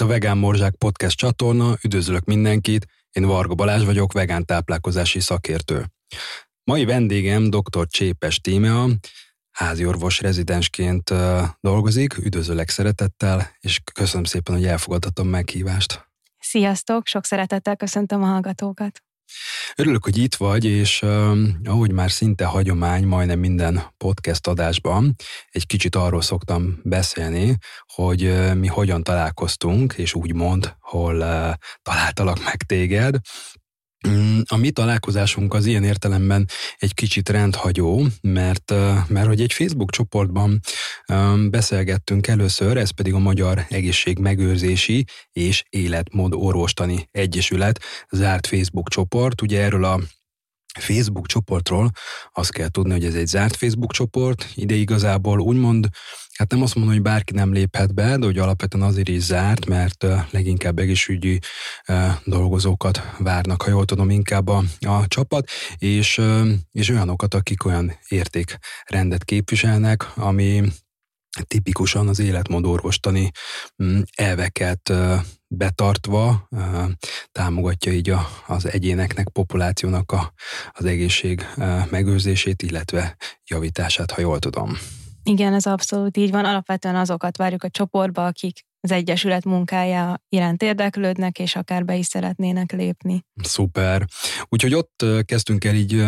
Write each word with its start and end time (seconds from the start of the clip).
Itt 0.00 0.04
a 0.04 0.10
Vegán 0.10 0.38
Morzsák 0.38 0.74
Podcast 0.74 1.16
csatorna, 1.16 1.74
üdvözlök 1.82 2.24
mindenkit, 2.24 2.86
én 3.10 3.24
Varga 3.24 3.54
Balázs 3.54 3.84
vagyok, 3.84 4.12
vegán 4.12 4.44
táplálkozási 4.44 5.20
szakértő. 5.20 5.84
Mai 6.64 6.84
vendégem 6.84 7.50
dr. 7.50 7.86
Csépes 7.86 8.40
Tímea, 8.40 8.86
háziorvos 9.50 10.20
rezidensként 10.20 11.12
dolgozik, 11.60 12.16
üdvözöllek 12.16 12.68
szeretettel, 12.68 13.50
és 13.60 13.80
köszönöm 13.92 14.24
szépen, 14.24 14.54
hogy 14.54 14.64
elfogadhatom 14.64 15.28
meghívást. 15.28 16.08
Sziasztok, 16.38 17.06
sok 17.06 17.24
szeretettel 17.24 17.76
köszöntöm 17.76 18.22
a 18.22 18.26
hallgatókat. 18.26 19.02
Örülök, 19.76 20.04
hogy 20.04 20.16
itt 20.16 20.34
vagy, 20.34 20.64
és 20.64 21.02
uh, 21.02 21.38
ahogy 21.64 21.92
már 21.92 22.10
szinte 22.10 22.44
hagyomány, 22.44 23.06
majdnem 23.06 23.38
minden 23.38 23.82
podcast 23.96 24.46
adásban, 24.46 25.14
egy 25.50 25.66
kicsit 25.66 25.94
arról 25.94 26.22
szoktam 26.22 26.80
beszélni, 26.82 27.56
hogy 27.86 28.24
uh, 28.24 28.54
mi 28.54 28.66
hogyan 28.66 29.02
találkoztunk, 29.02 29.92
és 29.92 30.14
úgy 30.14 30.34
mond, 30.34 30.76
hol 30.80 31.16
uh, 31.16 31.52
találtalak 31.82 32.44
meg 32.44 32.56
téged. 32.56 33.16
Mm, 34.06 34.40
a 34.48 34.56
mi 34.56 34.70
találkozásunk 34.70 35.54
az 35.54 35.66
ilyen 35.66 35.84
értelemben 35.84 36.48
egy 36.76 36.94
kicsit 36.94 37.28
rendhagyó, 37.28 38.06
mert, 38.20 38.72
mert 39.08 39.26
hogy 39.26 39.40
egy 39.40 39.52
Facebook 39.52 39.90
csoportban 39.90 40.60
beszélgettünk 41.50 42.26
először, 42.26 42.76
ez 42.76 42.90
pedig 42.90 43.14
a 43.14 43.18
Magyar 43.18 43.64
Egészségmegőrzési 43.68 45.04
és 45.32 45.62
Életmód 45.68 46.34
Orvostani 46.34 47.08
Egyesület 47.10 47.80
zárt 48.10 48.46
Facebook 48.46 48.88
csoport. 48.88 49.42
Ugye 49.42 49.62
erről 49.62 49.84
a 49.84 50.00
Facebook 50.78 51.26
csoportról 51.26 51.90
azt 52.32 52.52
kell 52.52 52.68
tudni, 52.68 52.92
hogy 52.92 53.04
ez 53.04 53.14
egy 53.14 53.26
zárt 53.26 53.56
Facebook 53.56 53.92
csoport, 53.92 54.46
ide 54.54 54.74
igazából 54.74 55.40
úgymond 55.40 55.88
Hát 56.38 56.50
nem 56.50 56.62
azt 56.62 56.74
mondom, 56.74 56.92
hogy 56.92 57.02
bárki 57.02 57.32
nem 57.32 57.52
léphet 57.52 57.94
be, 57.94 58.16
de 58.16 58.24
hogy 58.24 58.38
alapvetően 58.38 58.84
azért 58.84 59.08
is 59.08 59.22
zárt, 59.22 59.66
mert 59.66 60.06
leginkább 60.30 60.78
egészségügyi 60.78 61.38
dolgozókat 62.24 63.02
várnak, 63.18 63.62
ha 63.62 63.70
jól 63.70 63.84
tudom, 63.84 64.10
inkább 64.10 64.48
a, 64.48 64.62
a 64.80 65.06
csapat, 65.06 65.48
és, 65.76 66.20
és 66.72 66.90
olyanokat, 66.90 67.34
akik 67.34 67.64
olyan 67.64 67.98
értékrendet 68.08 69.24
képviselnek, 69.24 70.16
ami 70.16 70.62
tipikusan 71.46 72.08
az 72.08 72.18
életmódorvostani 72.18 73.30
mm, 73.82 74.00
elveket 74.16 74.92
betartva 75.46 76.48
támogatja 77.32 77.92
így 77.92 78.10
a, 78.10 78.28
az 78.46 78.66
egyéneknek, 78.66 79.28
populációnak 79.28 80.12
a, 80.12 80.32
az 80.70 80.84
egészség 80.84 81.46
megőrzését, 81.90 82.62
illetve 82.62 83.16
javítását, 83.44 84.10
ha 84.10 84.20
jól 84.20 84.38
tudom. 84.38 84.78
Igen, 85.28 85.54
ez 85.54 85.66
abszolút 85.66 86.16
így 86.16 86.30
van. 86.30 86.44
Alapvetően 86.44 86.96
azokat 86.96 87.36
várjuk 87.36 87.62
a 87.62 87.70
csoportba, 87.70 88.26
akik 88.26 88.66
az 88.80 88.92
Egyesület 88.92 89.44
munkája 89.44 90.22
iránt 90.28 90.62
érdeklődnek, 90.62 91.38
és 91.38 91.56
akár 91.56 91.84
be 91.84 91.96
is 91.96 92.06
szeretnének 92.06 92.72
lépni. 92.72 93.24
Szuper. 93.42 94.04
Úgyhogy 94.48 94.74
ott 94.74 95.04
kezdtünk 95.24 95.64
el 95.64 95.74
így 95.74 96.04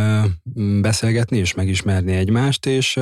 beszélgetni, 0.80 1.36
és 1.38 1.54
megismerni 1.54 2.12
egymást, 2.12 2.66
és 2.66 2.98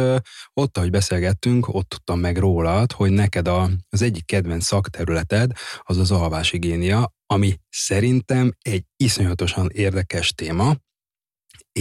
ott, 0.53 0.77
ahogy 0.77 0.91
beszélgettünk, 0.91 1.75
ott 1.75 1.89
tudtam 1.89 2.21
meg 2.21 2.37
rólad, 2.37 2.93
hogy 2.93 3.11
neked 3.11 3.49
a, 3.49 3.71
az 3.89 4.03
egyik 4.03 4.27
kedvenc 4.27 4.65
szakterületed 4.65 5.51
az 5.81 5.97
az 5.97 6.11
alváshigiénia, 6.11 7.13
ami 7.27 7.55
szerintem 7.69 8.53
egy 8.59 8.85
iszonyatosan 8.97 9.69
érdekes 9.73 10.33
téma, 10.33 10.75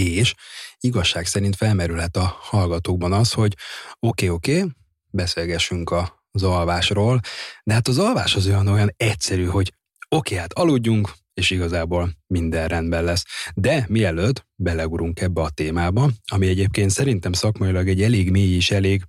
és 0.02 0.34
igazság 0.80 1.26
szerint 1.26 1.56
felmerülhet 1.56 2.18
a 2.18 2.38
hallgatókban 2.40 3.14
az, 3.14 3.34
hogy 3.34 3.56
oké, 4.00 4.26
okay, 4.26 4.30
oké, 4.30 4.58
okay, 4.58 4.72
beszélgessünk 5.10 5.94
az 6.32 6.44
alvásról, 6.44 7.20
de 7.64 7.74
hát 7.74 7.88
az 7.88 7.98
alvás 7.98 8.36
az 8.36 8.48
olyan, 8.48 8.68
olyan 8.68 8.94
egyszerű, 8.98 9.46
hogy 9.46 9.74
oké, 10.10 10.16
okay, 10.16 10.38
hát 10.38 10.54
aludjunk, 10.54 11.14
és 11.34 11.50
igazából 11.50 12.12
minden 12.28 12.68
rendben 12.68 13.04
lesz. 13.04 13.24
De 13.54 13.86
mielőtt 13.90 14.46
belegurunk 14.56 15.22
ebbe 15.22 15.42
a 15.42 15.50
témába, 15.50 16.10
ami 16.32 16.48
egyébként 16.48 16.90
szerintem 16.90 17.34
szakmailag 17.34 17.88
egy 17.88 18.02
elég 18.02 18.32
mély 18.32 18.56
és 18.56 18.72
elég 18.72 19.04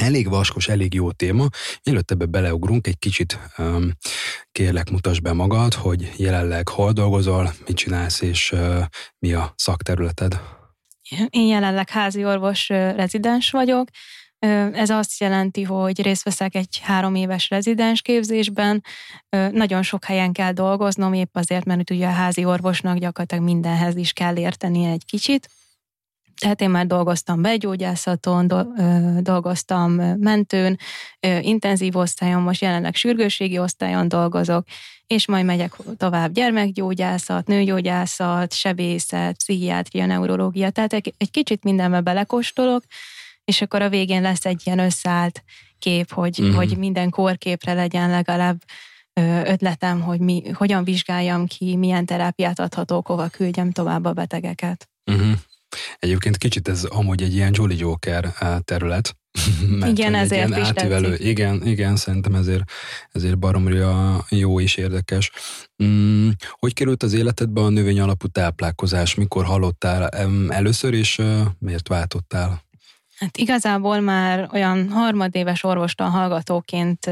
Elég 0.00 0.28
vaskos, 0.28 0.68
elég 0.68 0.94
jó 0.94 1.12
téma. 1.12 1.46
Mielőtt 1.84 2.10
ebbe 2.10 2.24
beleugrunk, 2.24 2.86
egy 2.86 2.98
kicsit 2.98 3.38
um, 3.58 3.92
kérlek 4.52 4.90
mutasd 4.90 5.22
be 5.22 5.32
magad, 5.32 5.74
hogy 5.74 6.12
jelenleg 6.16 6.68
hol 6.68 6.92
dolgozol, 6.92 7.52
mit 7.66 7.76
csinálsz, 7.76 8.20
és 8.20 8.52
uh, 8.52 8.84
mi 9.18 9.32
a 9.32 9.52
szakterületed. 9.56 10.40
Én 11.28 11.46
jelenleg 11.46 11.90
házi 11.90 12.24
orvos 12.24 12.68
rezidens 12.68 13.50
vagyok. 13.50 13.88
Ez 14.72 14.90
azt 14.90 15.20
jelenti, 15.20 15.62
hogy 15.62 16.02
részt 16.02 16.22
veszek 16.22 16.54
egy 16.54 16.80
három 16.82 17.14
éves 17.14 17.48
rezidens 17.48 18.02
képzésben. 18.02 18.84
Nagyon 19.50 19.82
sok 19.82 20.04
helyen 20.04 20.32
kell 20.32 20.52
dolgoznom, 20.52 21.12
épp 21.12 21.36
azért, 21.36 21.64
mert 21.64 21.90
ugye 21.90 22.06
a 22.06 22.10
házi 22.10 22.44
orvosnak 22.44 22.98
gyakorlatilag 22.98 23.44
mindenhez 23.44 23.96
is 23.96 24.12
kell 24.12 24.36
érteni 24.36 24.84
egy 24.84 25.04
kicsit. 25.04 25.48
Tehát 26.40 26.60
én 26.60 26.70
már 26.70 26.86
dolgoztam 26.86 27.42
begyógyászaton, 27.42 28.46
dolgoztam 29.20 29.92
mentőn, 30.18 30.78
intenzív 31.40 31.96
osztályon, 31.96 32.42
most 32.42 32.60
jelenleg 32.60 32.94
sürgősségi 32.94 33.58
osztályon 33.58 34.08
dolgozok, 34.08 34.66
és 35.06 35.26
majd 35.26 35.44
megyek 35.44 35.76
tovább 35.96 36.32
gyermekgyógyászat, 36.32 37.46
nőgyógyászat, 37.46 38.52
sebészet, 38.52 39.36
pszichiátria, 39.36 40.06
neurológia, 40.06 40.70
tehát 40.70 40.92
egy, 40.92 41.14
egy 41.16 41.30
kicsit 41.30 41.64
mindenbe 41.64 42.00
belekóstolok, 42.00 42.82
és 43.44 43.62
akkor 43.62 43.82
a 43.82 43.88
végén 43.88 44.22
lesz 44.22 44.44
egy 44.44 44.62
ilyen 44.64 44.78
összeállt 44.78 45.44
kép, 45.78 46.12
hogy, 46.12 46.40
uh-huh. 46.40 46.56
hogy 46.56 46.76
minden 46.78 47.10
korképre 47.10 47.72
legyen 47.72 48.10
legalább 48.10 48.62
ötletem, 49.44 50.00
hogy 50.00 50.20
mi, 50.20 50.42
hogyan 50.48 50.84
vizsgáljam 50.84 51.46
ki, 51.46 51.76
milyen 51.76 52.06
terápiát 52.06 52.60
adhatok, 52.60 53.06
hova 53.06 53.28
küldjem 53.28 53.70
tovább 53.70 54.04
a 54.04 54.12
betegeket. 54.12 54.88
Uh-huh. 55.04 55.32
Egyébként 55.98 56.36
kicsit 56.36 56.68
ez 56.68 56.84
amúgy 56.84 57.22
egy 57.22 57.34
ilyen 57.34 57.52
Jolly 57.54 57.76
Joker 57.76 58.32
terület. 58.64 59.16
igen, 59.86 60.14
ezért 60.14 60.48
ilyen 60.48 60.60
is 60.60 60.68
átívelő. 60.68 61.14
Igen, 61.16 61.66
igen, 61.66 61.96
szerintem 61.96 62.34
ezért, 62.34 62.62
ezért 63.12 63.38
baromra 63.38 64.24
jó 64.28 64.60
és 64.60 64.76
érdekes. 64.76 65.30
Mm, 65.84 66.28
hogy 66.50 66.74
került 66.74 67.02
az 67.02 67.12
életedbe 67.12 67.60
a 67.60 67.68
növény 67.68 68.00
alapú 68.00 68.26
táplálkozás? 68.26 69.14
Mikor 69.14 69.44
hallottál 69.44 70.08
először, 70.48 70.94
és 70.94 71.22
miért 71.58 71.88
váltottál? 71.88 72.68
Hát 73.20 73.36
igazából 73.36 74.00
már 74.00 74.48
olyan 74.52 74.88
harmadéves 74.90 75.64
orvostan 75.64 76.10
hallgatóként 76.10 77.10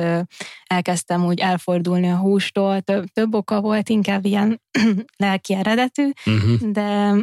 elkezdtem 0.67 1.25
úgy 1.25 1.41
elfordulni 1.41 2.11
a 2.11 2.17
hústól. 2.17 2.81
Több, 2.81 3.05
több 3.13 3.35
oka 3.35 3.61
volt, 3.61 3.89
inkább 3.89 4.25
ilyen 4.25 4.61
lelki 5.17 5.55
eredetű, 5.55 6.11
uh-huh. 6.27 6.71
de 6.71 7.15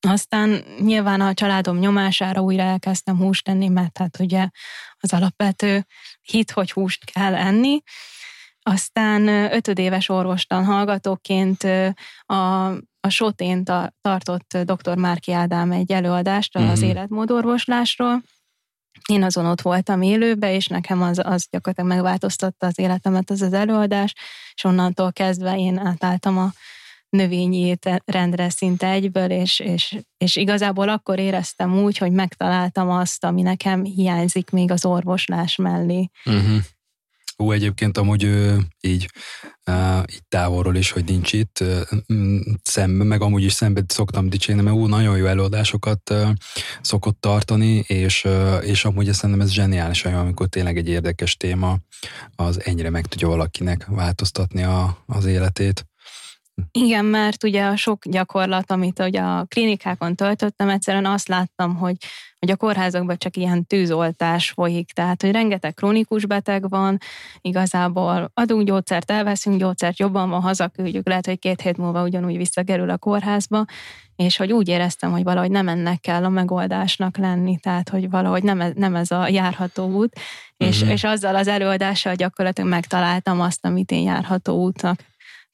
aztán 0.00 0.64
nyilván 0.80 1.20
a 1.20 1.34
családom 1.34 1.78
nyomására 1.78 2.40
újra 2.40 2.62
elkezdtem 2.62 3.16
húst 3.16 3.44
tenni, 3.44 3.68
mert 3.68 3.98
hát 3.98 4.18
ugye 4.20 4.48
az 4.98 5.12
alapvető 5.12 5.86
hit, 6.22 6.50
hogy 6.50 6.72
húst 6.72 7.04
kell 7.04 7.34
enni. 7.34 7.82
Aztán 8.62 9.28
ötödéves 9.28 10.08
orvostan 10.08 10.64
hallgatóként 10.64 11.62
a, 12.26 12.66
a 13.00 13.08
Sotén 13.08 13.64
tartott 14.00 14.58
dr. 14.64 14.96
Márki 14.96 15.32
Ádám 15.32 15.72
egy 15.72 15.92
előadást 15.92 16.56
az 16.56 16.62
uh-huh. 16.62 16.88
életmódorvoslásról. 16.88 18.22
Én 19.08 19.22
azon 19.22 19.46
ott 19.46 19.60
voltam 19.60 20.02
élőbe, 20.02 20.54
és 20.54 20.66
nekem 20.66 21.02
az, 21.02 21.18
az 21.18 21.46
gyakorlatilag 21.50 21.90
megváltoztatta 21.90 22.66
az 22.66 22.78
életemet 22.78 23.30
az 23.30 23.42
az 23.42 23.52
előadás, 23.52 24.14
és 24.54 24.64
onnantól 24.64 25.12
kezdve 25.12 25.58
én 25.58 25.78
átálltam 25.78 26.38
a 26.38 26.52
növényi 27.10 27.78
rendre 28.04 28.50
szinte 28.50 28.88
egyből, 28.88 29.30
és, 29.30 29.58
és, 29.58 29.96
és 30.16 30.36
igazából 30.36 30.88
akkor 30.88 31.18
éreztem 31.18 31.78
úgy, 31.78 31.98
hogy 31.98 32.12
megtaláltam 32.12 32.90
azt, 32.90 33.24
ami 33.24 33.42
nekem 33.42 33.84
hiányzik 33.84 34.50
még 34.50 34.70
az 34.70 34.84
orvoslás 34.84 35.56
mellé. 35.56 36.10
Uh-huh. 36.24 36.58
Ó, 37.38 37.52
egyébként 37.52 37.98
amúgy 37.98 38.22
így, 38.80 39.10
így 40.10 40.22
távolról 40.28 40.76
is, 40.76 40.90
hogy 40.90 41.04
nincs 41.04 41.32
itt, 41.32 41.64
szemben, 42.62 43.06
meg 43.06 43.22
amúgy 43.22 43.42
is 43.42 43.52
szemben 43.52 43.84
szoktam 43.88 44.28
dicsérni, 44.28 44.62
mert 44.62 44.76
ú, 44.76 44.86
nagyon 44.86 45.16
jó 45.16 45.26
előadásokat 45.26 46.14
szokott 46.80 47.20
tartani, 47.20 47.84
és, 47.86 48.26
és 48.62 48.84
amúgy 48.84 49.12
szerintem 49.12 49.46
ez 49.46 49.52
zseniális, 49.52 50.04
amikor 50.04 50.48
tényleg 50.48 50.76
egy 50.76 50.88
érdekes 50.88 51.36
téma, 51.36 51.78
az 52.36 52.64
ennyire 52.64 52.90
meg 52.90 53.06
tudja 53.06 53.28
valakinek 53.28 53.86
változtatni 53.86 54.62
a, 54.62 55.04
az 55.06 55.24
életét 55.24 55.86
Igen, 56.72 57.04
mert 57.04 57.44
ugye 57.44 57.64
a 57.64 57.76
sok 57.76 58.08
gyakorlat, 58.08 58.70
amit 58.70 58.98
ugye 58.98 59.20
a 59.20 59.44
klinikákon 59.44 60.14
töltöttem, 60.14 60.68
egyszerűen 60.68 61.06
azt 61.06 61.28
láttam, 61.28 61.76
hogy, 61.76 61.96
hogy 62.38 62.50
a 62.50 62.56
kórházakban 62.56 63.18
csak 63.18 63.36
ilyen 63.36 63.66
tűzoltás 63.66 64.50
folyik, 64.50 64.92
tehát 64.92 65.22
hogy 65.22 65.30
rengeteg 65.30 65.74
krónikus 65.74 66.26
beteg 66.26 66.68
van, 66.68 66.98
igazából 67.40 68.30
adunk 68.34 68.66
gyógyszert, 68.66 69.10
elveszünk 69.10 69.58
gyógyszert, 69.58 69.98
jobban 69.98 70.30
van, 70.30 70.40
hazaküldjük, 70.40 71.06
lehet, 71.06 71.26
hogy 71.26 71.38
két 71.38 71.60
hét 71.60 71.76
múlva 71.76 72.02
ugyanúgy 72.02 72.36
visszakerül 72.36 72.90
a 72.90 72.98
kórházba, 72.98 73.64
és 74.16 74.36
hogy 74.36 74.52
úgy 74.52 74.68
éreztem, 74.68 75.10
hogy 75.10 75.22
valahogy 75.22 75.50
nem 75.50 75.68
ennek 75.68 76.00
kell 76.00 76.24
a 76.24 76.28
megoldásnak 76.28 77.16
lenni, 77.16 77.58
tehát 77.58 77.88
hogy 77.88 78.10
valahogy 78.10 78.42
nem 78.42 78.60
ez, 78.60 78.72
nem 78.74 78.94
ez 78.94 79.10
a 79.10 79.28
járható 79.28 79.86
út, 79.86 80.20
és, 80.56 80.76
uh-huh. 80.76 80.92
és 80.92 81.04
azzal 81.04 81.36
az 81.36 81.48
előadással 81.48 82.14
gyakorlatilag 82.14 82.70
megtaláltam 82.70 83.40
azt, 83.40 83.64
amit 83.64 83.90
én 83.90 84.02
járható 84.02 84.62
útnak 84.62 85.00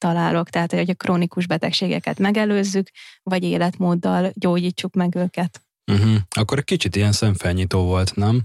találok, 0.04 0.50
tehát 0.50 0.72
hogy 0.72 0.90
a 0.90 0.94
krónikus 0.94 1.46
betegségeket 1.46 2.18
megelőzzük, 2.18 2.90
vagy 3.22 3.42
életmóddal 3.42 4.32
gyógyítsuk 4.34 4.94
meg 4.94 5.14
őket. 5.14 5.62
Uh-huh. 5.92 6.16
Akkor 6.36 6.58
egy 6.58 6.64
kicsit 6.64 6.96
ilyen 6.96 7.12
szemfelnyitó 7.12 7.84
volt, 7.84 8.14
nem? 8.16 8.42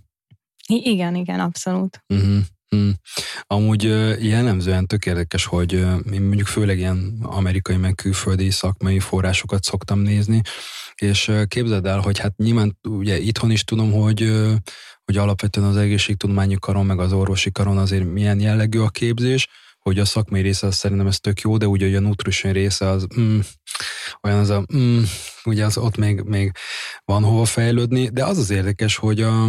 I- 0.68 0.90
igen, 0.90 1.16
igen, 1.16 1.40
abszolút. 1.40 2.04
Uh-huh. 2.08 2.38
Hmm. 2.70 2.94
Amúgy 3.42 3.84
jellemzően 4.24 4.88
tök 4.88 5.06
érdekes, 5.06 5.46
hogy 5.46 5.74
én 6.12 6.22
mondjuk 6.22 6.48
főleg 6.48 6.78
ilyen 6.78 7.18
amerikai 7.22 7.76
meg 7.76 7.96
külföldi 7.96 8.50
szakmai 8.50 9.00
forrásokat 9.00 9.64
szoktam 9.64 10.00
nézni, 10.00 10.42
és 10.96 11.32
képzeld 11.48 11.86
el, 11.86 12.00
hogy 12.00 12.20
hát 12.20 12.38
nyilván 12.38 12.78
ugye 12.88 13.18
itthon 13.18 13.52
is 13.52 13.64
tudom, 13.64 13.92
hogy, 13.92 14.32
hogy 15.06 15.18
alapvetően 15.18 15.68
az 15.68 15.78
egészségtudományi 15.78 16.56
karon, 16.60 16.86
meg 16.86 17.00
az 17.00 17.14
orvosi 17.14 17.52
karon 17.52 17.78
azért 17.78 18.06
milyen 18.06 18.40
jellegű 18.40 18.80
a 18.80 18.90
képzés, 18.90 19.48
hogy 19.80 20.00
a 20.00 20.06
szakmai 20.06 20.42
része 20.42 20.68
az 20.68 20.76
szerintem 20.76 21.08
ez 21.08 21.20
tök 21.20 21.42
jó, 21.42 21.58
de 21.58 21.68
ugye 21.68 21.98
a 21.98 22.00
nutrition 22.00 22.54
része 22.54 22.88
az 22.88 23.08
mm, 23.20 23.40
olyan 24.22 24.40
az 24.40 24.50
a, 24.50 24.66
mm, 24.76 25.02
ugye 25.44 25.66
az 25.66 25.78
ott 25.78 25.98
még, 25.98 26.22
még 26.22 26.52
van 27.06 27.24
hova 27.24 27.46
fejlődni, 27.46 28.10
de 28.10 28.26
az 28.26 28.38
az 28.38 28.50
érdekes, 28.50 28.96
hogy 28.96 29.22
a, 29.22 29.48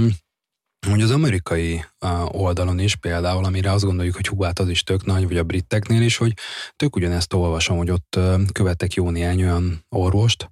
hogy 0.87 1.03
az 1.03 1.11
amerikai 1.11 1.85
oldalon 2.27 2.79
is 2.79 2.97
például, 2.97 3.45
amire 3.45 3.73
azt 3.73 3.85
gondoljuk, 3.85 4.15
hogy 4.15 4.27
hú, 4.27 4.43
hát 4.43 4.59
az 4.59 4.69
is 4.69 4.83
tök 4.83 5.05
nagy, 5.05 5.27
vagy 5.29 5.37
a 5.37 5.45
briteknél 5.45 6.03
is, 6.03 6.17
hogy 6.17 6.33
tök 6.77 6.97
ugyanezt 6.97 7.33
olvasom, 7.33 7.77
hogy 7.77 7.91
ott 7.91 8.19
követek 8.53 8.95
jó 8.95 9.11
néhány 9.11 9.43
olyan 9.43 9.85
orvost, 9.89 10.49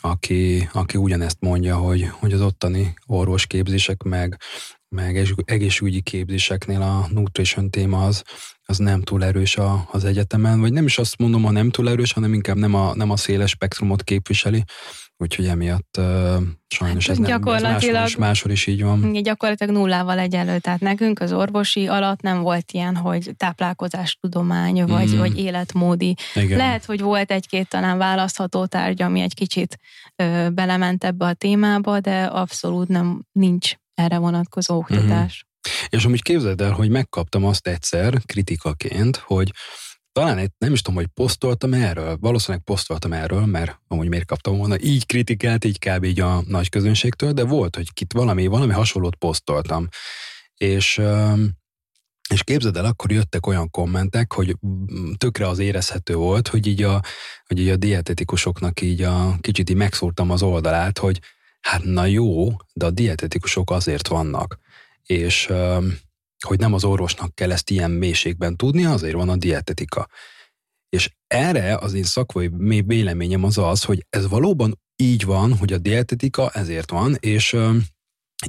aki, 0.00 0.68
aki 0.72 0.98
ugyanezt 0.98 1.36
mondja, 1.40 1.76
hogy, 1.76 2.08
hogy 2.08 2.32
az 2.32 2.40
ottani 2.40 2.94
orvosképzések 3.06 4.02
meg, 4.02 4.40
meg 4.94 5.28
egészségügyi 5.44 6.00
képzéseknél 6.00 6.82
a 6.82 7.06
nutrition 7.10 7.70
téma 7.70 8.04
az, 8.04 8.22
az 8.66 8.78
nem 8.78 9.02
túl 9.02 9.24
erős 9.24 9.56
a, 9.56 9.88
az 9.90 10.04
egyetemen, 10.04 10.60
vagy 10.60 10.72
nem 10.72 10.84
is 10.84 10.98
azt 10.98 11.18
mondom, 11.18 11.42
ha 11.42 11.50
nem 11.50 11.70
túl 11.70 11.88
erős, 11.88 12.12
hanem 12.12 12.34
inkább 12.34 12.56
nem 12.56 12.74
a, 12.74 12.94
nem 12.94 13.10
a 13.10 13.16
széles 13.16 13.50
spektrumot 13.50 14.02
képviseli, 14.02 14.64
úgyhogy 15.16 15.46
emiatt 15.46 15.96
uh, 15.98 16.04
sajnos 16.66 17.06
hát, 17.06 17.18
ez 17.18 17.26
nem, 17.26 17.42
ez 17.46 17.62
máshol, 17.62 18.06
is, 18.06 18.16
máshol 18.16 18.52
is 18.52 18.66
így 18.66 18.82
van. 18.82 19.12
Gyakorlatilag 19.12 19.74
nullával 19.74 20.18
egyenlő, 20.18 20.58
tehát 20.58 20.80
nekünk 20.80 21.20
az 21.20 21.32
orvosi 21.32 21.86
alatt 21.86 22.20
nem 22.20 22.40
volt 22.40 22.72
ilyen, 22.72 22.96
hogy 22.96 23.30
táplálkozástudomány, 23.36 24.84
vagy, 24.84 25.14
mm. 25.14 25.18
vagy 25.18 25.38
életmódi. 25.38 26.14
Igen. 26.34 26.58
Lehet, 26.58 26.84
hogy 26.84 27.00
volt 27.00 27.30
egy-két 27.30 27.68
talán 27.68 27.98
választható 27.98 28.66
tárgy, 28.66 29.02
ami 29.02 29.20
egy 29.20 29.34
kicsit 29.34 29.78
ö, 30.16 30.48
belement 30.52 31.04
ebbe 31.04 31.24
a 31.24 31.34
témába, 31.34 32.00
de 32.00 32.24
abszolút 32.24 32.88
nem 32.88 33.24
nincs 33.32 33.74
erre 33.94 34.18
vonatkozó 34.18 34.76
oktatás. 34.76 35.46
Mm. 35.46 35.52
És 35.88 36.04
amúgy 36.04 36.22
képzeld 36.22 36.60
el, 36.60 36.72
hogy 36.72 36.90
megkaptam 36.90 37.44
azt 37.44 37.66
egyszer 37.66 38.20
kritikaként, 38.26 39.16
hogy 39.16 39.52
talán 40.12 40.38
egy, 40.38 40.50
nem 40.58 40.72
is 40.72 40.82
tudom, 40.82 40.98
hogy 40.98 41.08
posztoltam 41.14 41.72
erről, 41.72 42.16
valószínűleg 42.20 42.64
posztoltam 42.64 43.12
erről, 43.12 43.46
mert 43.46 43.80
amúgy 43.88 44.08
miért 44.08 44.26
kaptam 44.26 44.56
volna 44.56 44.80
így 44.80 45.06
kritikát, 45.06 45.64
így 45.64 45.78
kb. 45.78 46.04
így 46.04 46.20
a 46.20 46.42
nagy 46.46 46.68
közönségtől, 46.68 47.32
de 47.32 47.44
volt, 47.44 47.76
hogy 47.76 47.92
kit 47.92 48.12
valami, 48.12 48.46
valami 48.46 48.72
hasonlót 48.72 49.16
posztoltam. 49.16 49.88
És, 50.54 51.00
és 52.30 52.42
képzeld 52.42 52.76
el, 52.76 52.84
akkor 52.84 53.12
jöttek 53.12 53.46
olyan 53.46 53.70
kommentek, 53.70 54.32
hogy 54.32 54.56
tökre 55.16 55.48
az 55.48 55.58
érezhető 55.58 56.14
volt, 56.14 56.48
hogy 56.48 56.66
így 56.66 56.82
a, 56.82 57.00
hogy 57.46 57.58
így 57.58 57.68
a 57.68 57.76
dietetikusoknak 57.76 58.80
így 58.80 59.02
a 59.02 59.36
kicsit 59.40 59.70
így 59.70 59.76
megszúrtam 59.76 60.30
az 60.30 60.42
oldalát, 60.42 60.98
hogy 60.98 61.20
hát 61.64 61.84
na 61.84 62.06
jó, 62.06 62.48
de 62.72 62.86
a 62.86 62.90
dietetikusok 62.90 63.70
azért 63.70 64.08
vannak. 64.08 64.58
És 65.02 65.52
hogy 66.46 66.58
nem 66.58 66.72
az 66.72 66.84
orvosnak 66.84 67.34
kell 67.34 67.52
ezt 67.52 67.70
ilyen 67.70 67.90
mélységben 67.90 68.56
tudni, 68.56 68.84
azért 68.84 69.14
van 69.14 69.28
a 69.28 69.36
dietetika. 69.36 70.08
És 70.88 71.10
erre 71.26 71.76
az 71.76 71.92
én 71.92 72.02
szakmai 72.02 72.82
véleményem 72.86 73.44
az 73.44 73.58
az, 73.58 73.84
hogy 73.84 74.06
ez 74.10 74.28
valóban 74.28 74.80
így 74.96 75.24
van, 75.24 75.56
hogy 75.56 75.72
a 75.72 75.78
dietetika 75.78 76.50
ezért 76.50 76.90
van, 76.90 77.16
és 77.20 77.56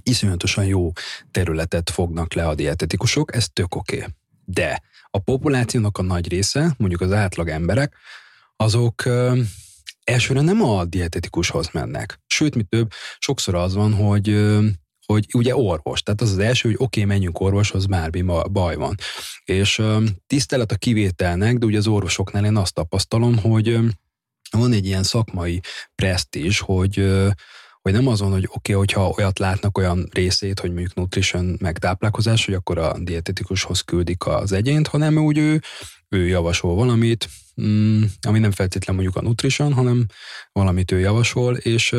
iszonyatosan 0.03 0.65
jó 0.65 0.91
területet 1.31 1.89
fognak 1.89 2.33
le 2.33 2.47
a 2.47 2.56
dietetikusok, 2.56 3.35
ez 3.35 3.50
tök 3.53 3.75
oké. 3.75 3.95
Okay. 3.97 4.09
De 4.45 4.81
a 5.09 5.19
populációnak 5.19 5.97
a 5.97 6.01
nagy 6.01 6.29
része, 6.29 6.73
mondjuk 6.77 7.01
az 7.01 7.12
átlag 7.12 7.50
emberek, 7.50 7.95
azok 8.56 9.03
elsőre 10.06 10.42
nem 10.42 10.63
a 10.63 10.86
dietetikushoz 10.86 11.69
mennek. 11.72 12.19
Sőt, 12.28 12.56
mi 12.56 12.63
több, 12.63 12.92
sokszor 13.18 13.56
az 13.56 13.74
van, 13.74 13.94
hogy 13.94 14.50
hogy 15.06 15.25
ugye 15.34 15.56
orvos, 15.56 16.02
tehát 16.02 16.22
az 16.22 16.31
az 16.31 16.38
első, 16.38 16.69
hogy 16.69 16.78
oké, 16.80 17.02
okay, 17.02 17.13
menjünk 17.16 17.40
orvoshoz, 17.40 17.86
bármi 17.86 18.22
baj 18.52 18.75
van. 18.75 18.96
És 19.46 19.81
tisztelet 20.28 20.72
a 20.72 20.75
kivételnek, 20.75 21.57
de 21.57 21.66
ugye 21.66 21.78
az 21.78 21.88
orvosoknál 21.88 22.46
én 22.46 22.56
azt 22.57 22.74
tapasztalom, 22.74 23.38
hogy 23.38 23.80
van 24.52 24.74
egy 24.74 24.86
ilyen 24.86 25.04
szakmai 25.04 25.60
presztízs, 25.96 26.60
hogy 26.60 27.06
hogy 27.86 27.94
nem 27.94 28.08
azon, 28.08 28.32
hogy 28.32 28.46
oké, 28.48 28.74
okay, 28.74 28.76
hogyha 28.76 29.14
olyat 29.18 29.40
látnak 29.40 29.78
olyan 29.78 30.10
részét, 30.12 30.60
hogy 30.60 30.70
mondjuk 30.70 30.94
nutrition 30.94 31.58
meg 31.62 31.78
táplálkozás, 31.78 32.46
hogy 32.46 32.54
akkor 32.54 32.78
a 32.78 33.00
dietetikushoz 33.00 33.82
küldik 33.82 34.26
az 34.26 34.52
egyént, 34.52 34.88
hanem 34.88 35.18
úgy 35.18 35.38
ő, 35.38 35.62
ő 36.10 36.28
javasol 36.28 36.76
valamit, 36.76 37.30
mm, 37.62 38.04
ami 38.22 38.40
nem 38.40 38.52
feltétlenül 38.52 39.04
mondjuk 39.04 39.24
a 39.24 39.28
nutrition, 39.28 39.74
hanem 39.74 40.06
valamit 40.52 40.92
ő 40.92 41.00
javasol, 41.00 41.56
és 41.56 41.96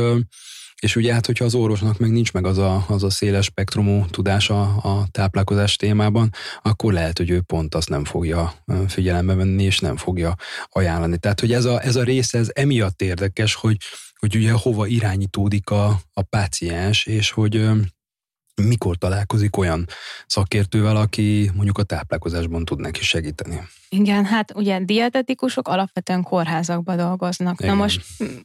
és 0.80 0.96
ugye 0.96 1.12
hát, 1.12 1.26
hogyha 1.26 1.44
az 1.44 1.54
orvosnak 1.54 1.98
meg 1.98 2.10
nincs 2.10 2.32
meg 2.32 2.46
az 2.46 2.58
a, 2.58 2.84
az 2.88 3.02
a 3.02 3.10
széles 3.10 3.44
spektrumú 3.44 4.06
tudása 4.10 4.60
a 4.76 5.06
táplálkozás 5.10 5.76
témában, 5.76 6.30
akkor 6.62 6.92
lehet, 6.92 7.18
hogy 7.18 7.30
ő 7.30 7.40
pont 7.40 7.74
azt 7.74 7.88
nem 7.88 8.04
fogja 8.04 8.54
figyelembe 8.88 9.34
venni, 9.34 9.62
és 9.62 9.78
nem 9.78 9.96
fogja 9.96 10.34
ajánlani. 10.68 11.18
Tehát, 11.18 11.40
hogy 11.40 11.52
ez 11.52 11.64
a, 11.64 11.82
ez 11.82 11.96
a 11.96 12.02
rész, 12.02 12.34
ez 12.34 12.48
emiatt 12.52 13.02
érdekes, 13.02 13.54
hogy, 13.54 13.76
hogy 14.18 14.36
ugye 14.36 14.52
hova 14.52 14.86
irányítódik 14.86 15.70
a, 15.70 16.00
a 16.12 16.22
páciens, 16.22 17.06
és 17.06 17.30
hogy 17.30 17.68
mikor 18.62 18.96
találkozik 18.96 19.56
olyan 19.56 19.86
szakértővel, 20.26 20.96
aki 20.96 21.50
mondjuk 21.54 21.78
a 21.78 21.82
táplálkozásban 21.82 22.64
tud 22.64 22.80
neki 22.80 23.02
segíteni. 23.04 23.60
Igen, 23.88 24.24
hát 24.24 24.54
ugye 24.54 24.80
dietetikusok 24.80 25.68
alapvetően 25.68 26.22
kórházakban 26.22 26.96
dolgoznak. 26.96 27.60
Igen. 27.60 27.76
Na 27.76 27.82
most 27.82 28.04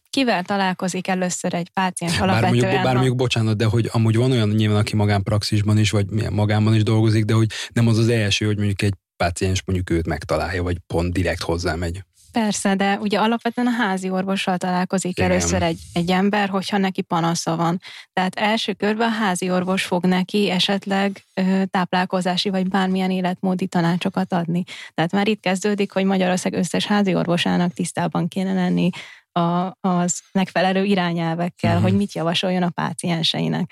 kivel 0.09 0.43
találkozik 0.43 1.07
először 1.07 1.53
egy 1.53 1.69
páciens 1.69 2.19
alapvetően? 2.19 2.51
Bár 2.51 2.61
mondjuk, 2.61 2.83
bár 2.83 2.93
mondjuk 2.93 3.15
bocsánat, 3.15 3.57
de 3.57 3.65
hogy 3.65 3.89
amúgy 3.91 4.15
van 4.15 4.31
olyan 4.31 4.49
nyilván, 4.49 4.79
aki 4.79 4.95
magánpraxisban 4.95 5.77
is, 5.77 5.91
vagy 5.91 6.05
magánban 6.29 6.75
is 6.75 6.83
dolgozik, 6.83 7.25
de 7.25 7.33
hogy 7.33 7.51
nem 7.73 7.87
az 7.87 7.97
az 7.97 8.07
első, 8.07 8.45
hogy 8.45 8.57
mondjuk 8.57 8.81
egy 8.81 8.93
páciens 9.17 9.63
mondjuk 9.65 9.89
őt 9.89 10.07
megtalálja, 10.07 10.63
vagy 10.63 10.77
pont 10.87 11.13
direkt 11.13 11.41
hozzá 11.41 11.75
megy. 11.75 12.03
Persze, 12.31 12.75
de 12.75 12.97
ugye 13.00 13.19
alapvetően 13.19 13.67
a 13.67 13.83
házi 13.83 14.09
orvossal 14.09 14.57
találkozik 14.57 15.17
Igen. 15.17 15.29
először 15.29 15.61
egy, 15.63 15.79
egy 15.93 16.11
ember, 16.11 16.50
hogyha 16.50 16.77
neki 16.77 17.01
panasza 17.01 17.55
van. 17.55 17.81
Tehát 18.13 18.35
első 18.35 18.73
körben 18.73 19.07
a 19.07 19.11
házi 19.11 19.50
orvos 19.50 19.83
fog 19.83 20.05
neki 20.05 20.50
esetleg 20.50 21.23
ö, 21.33 21.63
táplálkozási 21.65 22.50
vagy 22.50 22.67
bármilyen 22.67 23.11
életmódi 23.11 23.67
tanácsokat 23.67 24.33
adni. 24.33 24.63
Tehát 24.93 25.11
már 25.11 25.27
itt 25.27 25.41
kezdődik, 25.41 25.91
hogy 25.91 26.05
Magyarország 26.05 26.53
összes 26.53 26.85
házi 26.85 27.15
orvosának 27.15 27.73
tisztában 27.73 28.27
kéne 28.27 28.53
lenni 28.53 28.89
a, 29.31 29.77
az 29.88 30.19
megfelelő 30.31 30.83
irányelvekkel, 30.83 31.75
uh-huh. 31.75 31.89
hogy 31.89 31.97
mit 31.97 32.13
javasoljon 32.13 32.63
a 32.63 32.69
pácienseinek 32.69 33.71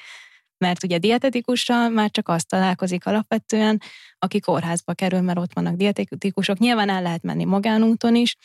mert 0.59 0.83
ugye 0.83 0.97
dietetikussal 0.97 1.89
már 1.89 2.11
csak 2.11 2.27
azt 2.27 2.47
találkozik 2.47 3.05
alapvetően, 3.05 3.81
aki 4.19 4.39
kórházba 4.39 4.93
kerül, 4.93 5.21
mert 5.21 5.39
ott 5.39 5.53
vannak 5.53 5.75
dietetikusok. 5.75 6.57
Nyilván 6.57 6.89
el 6.89 7.01
lehet 7.01 7.23
menni 7.23 7.45
magánúton 7.45 8.15
is, 8.15 8.35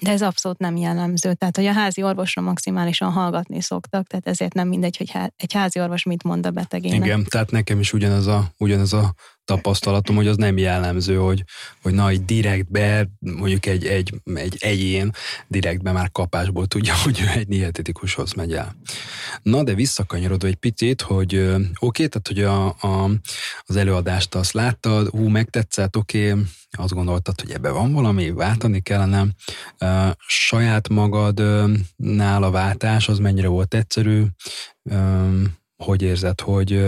de 0.00 0.10
ez 0.10 0.22
abszolút 0.22 0.58
nem 0.58 0.76
jellemző. 0.76 1.34
Tehát, 1.34 1.56
hogy 1.56 1.66
a 1.66 1.72
házi 1.72 2.02
orvosra 2.02 2.42
maximálisan 2.42 3.12
hallgatni 3.12 3.60
szoktak, 3.60 4.06
tehát 4.06 4.26
ezért 4.26 4.54
nem 4.54 4.68
mindegy, 4.68 4.96
hogy 4.96 5.10
egy 5.36 5.52
házi 5.52 5.80
orvos 5.80 6.02
mit 6.02 6.22
mond 6.22 6.46
a 6.46 6.50
betegének. 6.50 7.06
Igen, 7.06 7.24
tehát 7.24 7.50
nekem 7.50 7.80
is 7.80 7.92
ugyanez 7.92 8.26
a, 8.26 8.52
ugyanez 8.58 8.92
a 8.92 9.14
tapasztalatom, 9.48 10.16
hogy 10.16 10.26
az 10.26 10.36
nem 10.36 10.58
jellemző, 10.58 11.16
hogy, 11.16 11.44
hogy 11.82 11.94
na, 11.94 12.08
egy 12.08 12.24
direktbe, 12.24 13.08
mondjuk 13.18 13.66
egy, 13.66 13.86
egy, 13.86 14.14
egy 14.34 14.56
egyén 14.58 15.10
direktbe 15.46 15.92
már 15.92 16.10
kapásból 16.12 16.66
tudja, 16.66 16.94
hogy 17.04 17.20
ő 17.20 17.38
egy 17.38 17.48
dietetikushoz 17.48 18.32
megy 18.32 18.52
el. 18.52 18.76
Na, 19.42 19.62
de 19.62 19.74
visszakanyarodva 19.74 20.46
egy 20.46 20.56
picit, 20.56 21.00
hogy 21.00 21.36
oké, 21.36 21.68
okay, 21.80 22.08
tehát 22.08 22.26
hogy 22.26 22.42
a, 22.42 22.66
a, 22.66 23.10
az 23.60 23.76
előadást 23.76 24.34
azt 24.34 24.52
láttad, 24.52 25.08
hú, 25.08 25.28
megtetszett, 25.28 25.96
oké, 25.96 26.30
okay, 26.30 26.42
azt 26.70 26.94
gondoltad, 26.94 27.40
hogy 27.40 27.50
ebbe 27.50 27.70
van 27.70 27.92
valami, 27.92 28.30
váltani 28.30 28.80
kellene. 28.80 29.26
Saját 30.26 30.88
magadnál 30.88 32.42
a 32.42 32.50
váltás 32.50 33.08
az 33.08 33.18
mennyire 33.18 33.48
volt 33.48 33.74
egyszerű, 33.74 34.24
hogy 35.84 36.02
érzed, 36.02 36.40
hogy, 36.40 36.84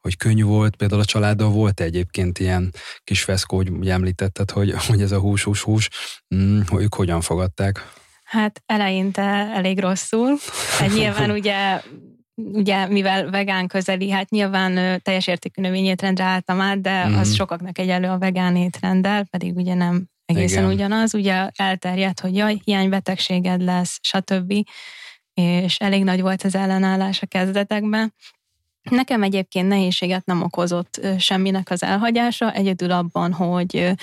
hogy 0.00 0.16
könnyű 0.16 0.44
volt, 0.44 0.76
például 0.76 1.00
a 1.00 1.04
családdal 1.04 1.50
volt 1.50 1.80
egyébként 1.80 2.38
ilyen 2.38 2.72
kis 3.04 3.22
feszkó, 3.22 3.56
hogy 3.56 3.70
ugye 3.70 3.92
említetted, 3.92 4.50
hogy, 4.50 4.74
hogy 4.88 5.00
ez 5.00 5.12
a 5.12 5.18
hús, 5.18 5.42
hús, 5.42 5.62
hús, 5.62 5.88
mm, 6.34 6.60
hogy 6.66 6.82
ők 6.82 6.94
hogyan 6.94 7.20
fogadták? 7.20 7.92
Hát 8.24 8.62
eleinte 8.66 9.22
elég 9.54 9.80
rosszul. 9.80 10.36
Hát 10.78 10.94
nyilván 10.94 11.30
ugye 11.40 11.80
ugye 12.34 12.86
mivel 12.86 13.30
vegán 13.30 13.66
közeli, 13.66 14.10
hát 14.10 14.30
nyilván 14.30 15.00
teljes 15.02 15.26
értékű 15.26 15.62
növényétrendre 15.62 16.24
álltam 16.24 16.60
át, 16.60 16.80
de 16.80 17.08
mm. 17.08 17.14
az 17.14 17.28
mhm. 17.28 17.36
sokaknak 17.36 17.78
egyelő 17.78 18.08
a 18.08 18.18
vegán 18.18 18.56
étrenddel, 18.56 19.26
pedig 19.30 19.56
ugye 19.56 19.74
nem 19.74 20.06
egészen 20.24 20.62
Igen. 20.62 20.74
ugyanaz. 20.74 21.14
Ugye 21.14 21.48
elterjedt, 21.56 22.20
hogy 22.20 22.36
jaj, 22.36 22.60
hiánybetegséged 22.64 23.62
lesz, 23.62 23.98
stb. 24.00 24.52
És 25.34 25.76
elég 25.78 26.04
nagy 26.04 26.20
volt 26.20 26.42
az 26.42 26.54
ellenállás 26.54 27.22
a 27.22 27.26
kezdetekben. 27.26 28.14
Nekem 28.90 29.22
egyébként 29.22 29.68
nehézséget 29.68 30.24
nem 30.24 30.42
okozott 30.42 31.00
semminek 31.18 31.70
az 31.70 31.82
elhagyása, 31.82 32.52
egyedül 32.52 32.90
abban, 32.90 33.32
hogy 33.32 33.94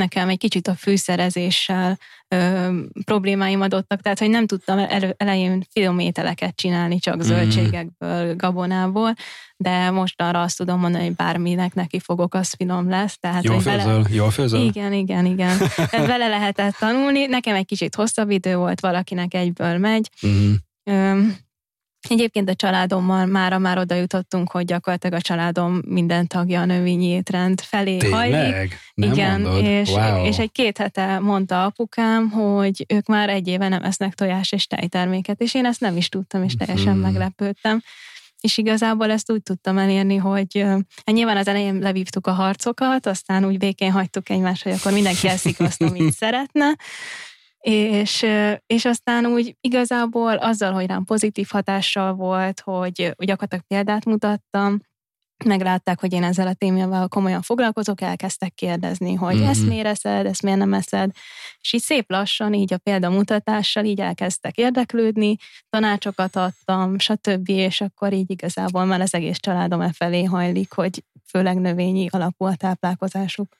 nekem 0.00 0.28
egy 0.28 0.38
kicsit 0.38 0.68
a 0.68 0.74
fűszerezéssel 0.74 1.98
ö, 2.28 2.68
problémáim 3.04 3.60
adottak, 3.60 4.00
tehát 4.00 4.18
hogy 4.18 4.30
nem 4.30 4.46
tudtam 4.46 4.78
elő, 4.78 5.14
elején 5.16 5.66
filmételeket 5.70 6.56
csinálni 6.56 6.98
csak 6.98 7.16
mhm. 7.16 7.24
zöldségekből, 7.24 8.36
gabonából, 8.36 9.14
de 9.56 9.90
most 9.90 10.22
arra 10.22 10.40
azt 10.42 10.56
tudom 10.56 10.80
mondani, 10.80 11.04
hogy 11.04 11.14
bárminek 11.14 11.74
neki 11.74 12.00
fogok, 12.00 12.34
az 12.34 12.54
finom 12.56 12.88
lesz. 12.88 13.18
Tehát, 13.18 13.44
jól 13.44 13.60
főzöl? 13.60 13.84
Vele... 13.84 14.02
Jól 14.10 14.30
főzöl? 14.30 14.60
Igen, 14.60 14.92
igen, 14.92 15.26
igen. 15.26 15.58
Tehát 15.90 16.06
vele 16.06 16.28
lehetett 16.28 16.74
tanulni. 16.74 17.26
Nekem 17.26 17.54
egy 17.54 17.66
kicsit 17.66 17.94
hosszabb 17.94 18.30
idő 18.30 18.56
volt, 18.56 18.80
valakinek 18.80 19.34
egyből 19.34 19.78
megy. 19.78 20.10
Mm. 20.26 20.52
Ö, 20.84 21.20
Egyébként 22.08 22.48
a 22.48 22.54
családommal 22.54 23.26
mára 23.26 23.58
már 23.58 23.78
oda 23.78 23.94
jutottunk, 23.94 24.50
hogy 24.50 24.64
gyakorlatilag 24.64 25.18
a 25.18 25.20
családom 25.20 25.80
minden 25.86 26.26
tagja 26.26 26.60
a 26.60 26.64
növényi 26.64 27.06
étrend 27.06 27.60
felé 27.60 27.96
Tényleg? 27.96 28.18
hajlik. 28.18 28.78
Nem 28.94 29.12
Igen, 29.12 29.40
mondod? 29.40 29.64
és, 29.64 29.88
wow. 29.88 30.24
és 30.24 30.38
egy 30.38 30.52
két 30.52 30.78
hete 30.78 31.18
mondta 31.18 31.64
apukám, 31.64 32.30
hogy 32.30 32.84
ők 32.88 33.06
már 33.06 33.28
egy 33.28 33.48
éve 33.48 33.68
nem 33.68 33.82
esznek 33.82 34.14
tojás 34.14 34.52
és 34.52 34.66
tejterméket, 34.66 35.40
és 35.40 35.54
én 35.54 35.64
ezt 35.64 35.80
nem 35.80 35.96
is 35.96 36.08
tudtam, 36.08 36.42
és 36.42 36.54
teljesen 36.54 36.92
hmm. 36.92 37.02
meglepődtem. 37.02 37.82
És 38.40 38.58
igazából 38.58 39.10
ezt 39.10 39.30
úgy 39.30 39.42
tudtam 39.42 39.78
elérni, 39.78 40.16
hogy 40.16 40.64
hát 41.04 41.14
nyilván 41.14 41.36
az 41.36 41.48
elején 41.48 41.78
levívtuk 41.78 42.26
a 42.26 42.32
harcokat, 42.32 43.06
aztán 43.06 43.44
úgy 43.44 43.58
békén 43.58 43.90
hagytuk 43.90 44.28
egymást, 44.28 44.62
hogy 44.62 44.72
akkor 44.72 44.92
mindenki 44.92 45.28
eszik 45.36 45.60
azt, 45.60 45.82
amit 45.82 46.12
szeretne, 46.12 46.76
és, 47.60 48.26
és 48.66 48.84
aztán 48.84 49.26
úgy 49.26 49.56
igazából 49.60 50.36
azzal, 50.36 50.72
hogy 50.72 50.86
rám 50.86 51.04
pozitív 51.04 51.48
hatással 51.50 52.14
volt, 52.14 52.60
hogy, 52.60 53.14
gyakorlatilag 53.18 53.64
példát 53.66 54.04
mutattam, 54.04 54.78
meglátták, 55.44 56.00
hogy 56.00 56.12
én 56.12 56.22
ezzel 56.22 56.46
a 56.46 56.54
témával 56.54 57.08
komolyan 57.08 57.42
foglalkozok, 57.42 58.00
elkezdtek 58.00 58.54
kérdezni, 58.54 59.14
hogy 59.14 59.34
mm-hmm. 59.34 59.48
ezt 59.48 59.66
miért 59.66 59.86
eszed, 59.86 60.26
ezt 60.26 60.42
miért 60.42 60.58
nem 60.58 60.74
eszed, 60.74 61.10
és 61.60 61.72
így 61.72 61.80
szép 61.80 62.10
lassan, 62.10 62.54
így 62.54 62.72
a 62.72 62.78
példamutatással 62.78 63.84
így 63.84 64.00
elkezdtek 64.00 64.56
érdeklődni, 64.56 65.36
tanácsokat 65.70 66.36
adtam, 66.36 66.98
stb., 66.98 67.48
és 67.48 67.80
akkor 67.80 68.12
így 68.12 68.30
igazából 68.30 68.84
már 68.84 69.00
az 69.00 69.14
egész 69.14 69.38
családom 69.38 69.80
e 69.80 69.92
felé 69.92 70.24
hajlik, 70.24 70.72
hogy 70.72 71.04
főleg 71.28 71.58
növényi 71.58 72.06
alapú 72.10 72.44
a 72.44 72.54
táplálkozásuk. 72.54 73.59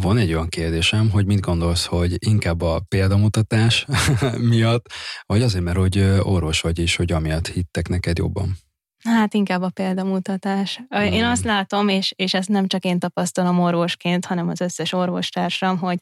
Van 0.00 0.18
egy 0.18 0.32
olyan 0.32 0.48
kérdésem, 0.48 1.10
hogy 1.10 1.26
mit 1.26 1.40
gondolsz, 1.40 1.84
hogy 1.84 2.16
inkább 2.26 2.60
a 2.62 2.82
példamutatás 2.88 3.86
miatt, 4.50 4.86
vagy 5.26 5.42
azért, 5.42 5.64
mert 5.64 5.76
hogy 5.76 5.98
orvos 6.22 6.60
vagy, 6.60 6.78
és 6.78 6.96
hogy 6.96 7.12
amiatt 7.12 7.48
hittek 7.48 7.88
neked 7.88 8.18
jobban? 8.18 8.56
Hát 9.04 9.34
inkább 9.34 9.62
a 9.62 9.70
példamutatás. 9.70 10.80
Én 10.90 11.22
hmm. 11.22 11.30
azt 11.30 11.44
látom, 11.44 11.88
és, 11.88 12.12
és 12.16 12.34
ezt 12.34 12.48
nem 12.48 12.66
csak 12.66 12.84
én 12.84 12.98
tapasztalom 12.98 13.60
orvosként, 13.60 14.24
hanem 14.24 14.48
az 14.48 14.60
összes 14.60 14.92
orvostársam, 14.92 15.78
hogy 15.78 15.98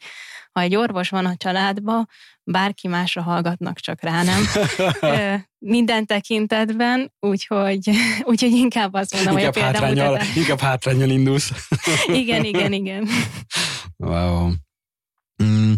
ha 0.53 0.61
egy 0.61 0.77
orvos 0.77 1.09
van 1.09 1.27
a 1.27 1.37
családban, 1.37 2.09
bárki 2.45 2.89
másra 2.89 3.23
hallgatnak, 3.23 3.79
csak 3.79 4.03
rá 4.03 4.23
nem. 4.23 4.43
Minden 5.59 6.07
tekintetben, 6.07 7.13
úgyhogy, 7.21 7.91
úgyhogy 8.31 8.51
inkább 8.51 8.95
azt 8.95 9.15
mondom, 9.15 9.39
inkább 9.39 9.55
hogy 9.55 9.63
a 9.63 9.71
példamutatás. 9.71 10.37
Inkább 10.37 10.61
hátrányjal 10.61 11.09
indulsz. 11.09 11.51
igen, 12.07 12.45
igen, 12.45 12.73
igen. 12.73 13.09
Wow. 14.03 14.53
Mm, 15.43 15.73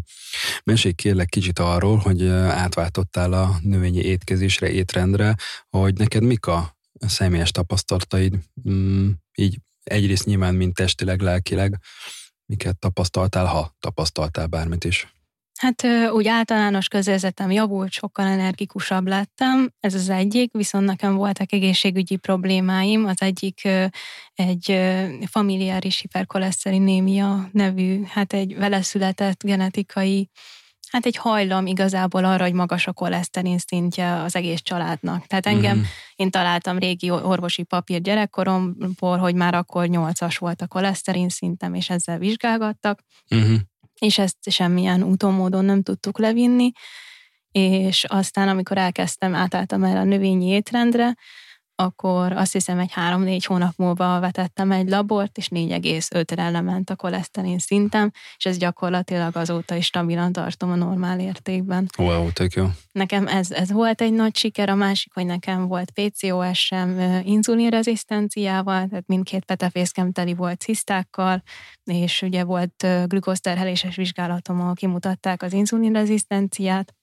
mesélj 0.65 0.95
kérlek 0.95 1.29
kicsit 1.29 1.59
arról, 1.59 1.97
hogy 1.97 2.27
átváltottál 2.29 3.33
a 3.33 3.59
növényi 3.63 4.01
étkezésre, 4.01 4.71
étrendre, 4.71 5.37
hogy 5.69 5.95
neked 5.95 6.23
mik 6.23 6.47
a 6.47 6.77
személyes 6.93 7.51
tapasztalataid, 7.51 8.39
mm, 8.69 9.11
így 9.35 9.59
egyrészt 9.83 10.25
nyilván, 10.25 10.55
mint 10.55 10.75
testileg, 10.75 11.21
lelkileg, 11.21 11.81
miket 12.47 12.79
tapasztaltál, 12.79 13.47
ha 13.47 13.77
tapasztaltál 13.81 14.47
bármit 14.47 14.85
is? 14.85 15.15
Hát 15.59 15.87
úgy 16.13 16.29
általános 16.29 16.89
közérzetem 16.89 17.51
javult, 17.51 17.93
sokkal 17.93 18.27
energikusabb 18.27 19.07
lettem, 19.07 19.71
ez 19.81 19.95
az 19.95 20.09
egyik, 20.09 20.53
viszont 20.53 20.85
nekem 20.85 21.15
voltak 21.15 21.53
egészségügyi 21.53 22.17
problémáim, 22.17 23.05
az 23.05 23.23
egyik 23.23 23.69
egy 24.35 24.81
familiáris 25.27 26.01
hiperkoleszterinémia 26.01 27.49
nevű, 27.53 28.03
hát 28.05 28.33
egy 28.33 28.57
vele 28.57 28.83
született 28.83 29.43
genetikai 29.43 30.31
hát 30.91 31.07
egy 31.07 31.17
hajlam 31.17 31.67
igazából 31.67 32.25
arra, 32.25 32.43
hogy 32.43 32.53
magas 32.53 32.87
a 32.87 32.93
koleszterin 32.93 33.59
szintje 33.59 34.23
az 34.23 34.37
egész 34.37 34.61
családnak. 34.63 35.27
Tehát 35.27 35.47
engem, 35.47 35.77
mm. 35.77 35.83
én 36.15 36.31
találtam 36.31 36.79
régi 36.79 37.11
orvosi 37.11 37.63
papír 37.63 38.01
gyerekkoromból, 38.01 39.19
hogy 39.19 39.35
már 39.35 39.55
akkor 39.55 39.87
8-as 39.89 40.37
volt 40.39 40.63
a 40.63 40.67
koleszterin 40.67 41.29
szintem, 41.29 41.75
és 41.75 41.91
ezzel 41.91 42.19
vizsgálgattak. 42.19 43.01
Mm 43.35 43.55
és 44.05 44.19
ezt 44.19 44.51
semmilyen 44.51 45.03
úton, 45.03 45.35
módon 45.35 45.65
nem 45.65 45.83
tudtuk 45.83 46.19
levinni, 46.19 46.73
és 47.53 48.05
aztán, 48.09 48.49
amikor 48.49 48.79
elkezdtem, 48.79 49.35
átálltam 49.35 49.85
el 49.85 49.97
a 49.97 50.05
növényi 50.05 50.47
étrendre, 50.47 51.17
akkor 51.77 52.33
azt 52.33 52.53
hiszem 52.53 52.79
egy 52.79 52.93
három-négy 52.93 53.45
hónap 53.45 53.73
múlva 53.77 54.21
vetettem 54.21 54.73
egy 54.73 54.89
labort, 54.89 55.39
és 55.39 55.49
4,5-re 55.49 56.51
lement 56.51 56.91
a 56.91 56.97
koleszterin 56.97 57.59
szintem, 57.59 58.11
és 58.37 58.45
ez 58.45 58.57
gyakorlatilag 58.57 59.37
azóta 59.37 59.75
is 59.75 59.87
stabilan 59.87 60.33
tartom 60.33 60.71
a 60.71 60.75
normál 60.75 61.21
értékben. 61.21 61.89
Wow, 61.99 62.33
tök 62.33 62.53
jó. 62.53 62.67
Nekem 62.93 63.27
ez, 63.27 63.51
ez 63.51 63.73
volt 63.73 64.01
egy 64.01 64.13
nagy 64.13 64.37
siker, 64.37 64.69
a 64.69 64.75
másik, 64.75 65.15
hogy 65.15 65.27
nekem 65.27 65.67
volt 65.67 65.91
PCOS-sem 65.91 67.01
inzulinrezisztenciával, 67.25 68.87
tehát 68.89 69.07
mindkét 69.07 69.45
petefészkem 69.45 70.13
teli 70.13 70.35
volt 70.35 70.61
cisztákkal, 70.61 71.43
és 71.85 72.23
ugye 72.23 72.45
volt 72.45 72.87
glükózterheléses 73.07 73.97
vizsgálatom, 73.97 74.61
ahol 74.61 74.75
kimutatták 74.75 75.43
az 75.43 75.53
inzulinrezisztenciát, 75.53 76.95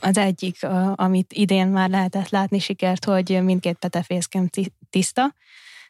az 0.00 0.18
egyik, 0.18 0.62
amit 0.94 1.32
idén 1.32 1.66
már 1.66 1.90
lehetett 1.90 2.28
látni 2.28 2.58
sikert, 2.58 3.04
hogy 3.04 3.42
mindkét 3.42 3.76
petefészkem 3.76 4.48
tiszta, 4.90 5.34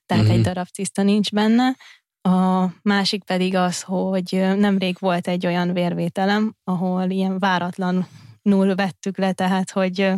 tehát 0.06 0.22
uh-huh. 0.22 0.38
egy 0.38 0.44
darab 0.44 0.66
tiszta 0.66 1.02
nincs 1.02 1.30
benne. 1.30 1.76
A 2.22 2.66
másik 2.82 3.24
pedig 3.24 3.54
az, 3.54 3.82
hogy 3.82 4.44
nemrég 4.56 4.96
volt 4.98 5.28
egy 5.28 5.46
olyan 5.46 5.72
vérvételem, 5.72 6.54
ahol 6.64 7.10
ilyen 7.10 7.38
váratlanul 7.38 8.74
vettük 8.74 9.18
le, 9.18 9.32
tehát 9.32 9.70
hogy 9.70 10.12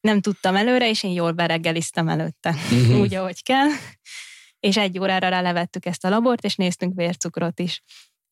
nem 0.00 0.20
tudtam 0.20 0.56
előre, 0.56 0.88
és 0.88 1.02
én 1.02 1.12
jól 1.12 1.32
bereggeliztem 1.32 2.08
előtte, 2.08 2.50
uh-huh. 2.50 2.98
úgy, 3.00 3.14
ahogy 3.14 3.42
kell. 3.42 3.68
És 4.60 4.76
egy 4.76 4.98
órára 4.98 5.28
rá 5.28 5.40
levettük 5.40 5.86
ezt 5.86 6.04
a 6.04 6.08
labort, 6.08 6.44
és 6.44 6.56
néztünk 6.56 6.94
vércukrot 6.94 7.60
is 7.60 7.82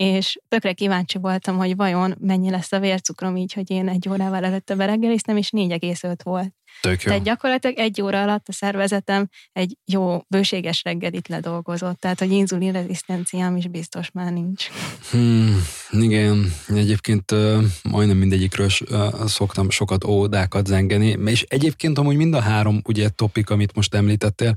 és 0.01 0.39
tökre 0.49 0.73
kíváncsi 0.73 1.19
voltam, 1.19 1.57
hogy 1.57 1.77
vajon 1.77 2.17
mennyi 2.21 2.51
lesz 2.51 2.73
a 2.73 2.81
vércukrom 2.81 3.37
így, 3.37 3.53
hogy 3.53 3.71
én 3.71 3.89
egy 3.89 4.09
órával 4.09 4.45
előtte 4.45 4.75
bereggeliztem, 4.75 5.37
és 5.37 5.51
4,5 5.57 6.17
volt. 6.23 6.55
Tök 6.81 7.03
jó. 7.03 7.09
Tehát 7.09 7.25
gyakorlatilag 7.25 7.79
egy 7.79 8.03
óra 8.03 8.23
alatt 8.23 8.49
a 8.49 8.53
szervezetem 8.53 9.29
egy 9.53 9.77
jó, 9.85 10.19
bőséges 10.29 10.83
reggelit 10.85 11.29
ledolgozott, 11.29 12.01
tehát 12.01 12.19
hogy 12.19 12.31
inzulinrezisztenciám 12.31 13.57
is 13.57 13.67
biztos 13.67 14.11
már 14.11 14.33
nincs. 14.33 14.67
Hmm, 15.11 15.63
igen, 15.91 16.53
egyébként 16.69 17.31
uh, 17.31 17.65
majdnem 17.83 18.17
mindegyikről 18.17 18.69
uh, 18.91 19.27
szoktam 19.27 19.71
sokat 19.71 20.05
ódákat 20.05 20.67
zengeni, 20.67 21.19
és 21.25 21.43
egyébként 21.43 21.99
amúgy 21.99 22.17
mind 22.17 22.35
a 22.35 22.41
három 22.41 22.81
ugye 22.85 23.09
topik, 23.09 23.51
amit 23.51 23.75
most 23.75 23.95
említettél, 23.95 24.55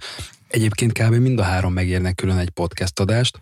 Egyébként 0.54 0.92
kb. 0.92 1.14
mind 1.16 1.40
a 1.40 1.44
három 1.44 1.74
megérnek 1.74 2.16
külön 2.16 2.38
egy 2.38 2.50
podcast 2.50 3.00
adást. 3.00 3.40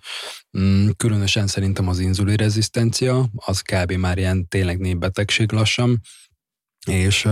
Mm, 0.59 0.89
különösen 0.97 1.47
szerintem 1.47 1.87
az 1.87 1.99
inzulin 1.99 2.35
rezisztencia, 2.35 3.29
az 3.35 3.61
kb. 3.61 3.91
már 3.91 4.17
ilyen 4.17 4.47
tényleg 4.47 4.79
népbetegség 4.79 5.51
lassan, 5.51 6.01
és 6.87 7.23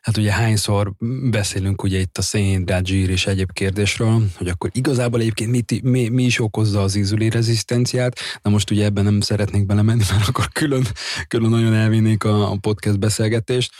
hát 0.00 0.16
ugye 0.16 0.32
hányszor 0.32 0.92
beszélünk 1.30 1.82
ugye 1.82 1.98
itt 1.98 2.18
a 2.18 2.22
szénhidrát, 2.22 2.86
zsír 2.86 3.10
és 3.10 3.26
egyéb 3.26 3.52
kérdésről, 3.52 4.22
hogy 4.36 4.48
akkor 4.48 4.70
igazából 4.72 5.20
egyébként 5.20 5.50
mit, 5.50 5.82
mi, 5.82 6.08
mi 6.08 6.24
is 6.24 6.40
okozza 6.40 6.82
az 6.82 6.94
inzulin 6.94 7.30
rezisztenciát. 7.30 8.18
Na 8.42 8.50
most 8.50 8.70
ugye 8.70 8.84
ebben 8.84 9.04
nem 9.04 9.20
szeretnék 9.20 9.66
belemenni, 9.66 10.02
mert 10.10 10.28
akkor 10.28 10.48
külön, 10.48 10.86
külön 11.28 11.50
nagyon 11.50 11.74
elvinnék 11.74 12.24
a, 12.24 12.50
a 12.50 12.56
podcast 12.56 12.98
beszélgetést. 12.98 13.72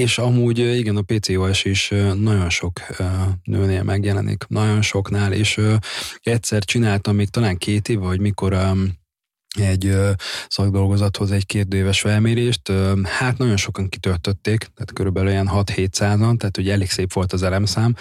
És 0.00 0.18
amúgy 0.18 0.58
igen, 0.58 0.96
a 0.96 1.02
PCOS 1.02 1.64
is 1.64 1.88
nagyon 2.14 2.50
sok 2.50 2.80
nőnél 3.44 3.82
megjelenik, 3.82 4.44
nagyon 4.48 4.82
soknál, 4.82 5.32
és 5.32 5.60
egyszer 6.22 6.64
csináltam 6.64 7.14
még 7.14 7.28
talán 7.28 7.56
két 7.56 7.88
év, 7.88 7.98
vagy 7.98 8.20
mikor 8.20 8.52
egy 9.58 9.96
szakdolgozathoz 10.48 11.30
egy 11.30 11.46
kérdőéves 11.46 12.00
felmérést. 12.00 12.72
Hát 13.04 13.38
nagyon 13.38 13.56
sokan 13.56 13.88
kitöltötték, 13.88 14.58
tehát 14.58 14.92
körülbelül 14.92 15.30
ilyen 15.30 15.50
6-700-an, 15.52 16.36
tehát 16.36 16.58
ugye 16.58 16.72
elég 16.72 16.90
szép 16.90 17.12
volt 17.12 17.32
az 17.32 17.42
elemszám, 17.42 17.94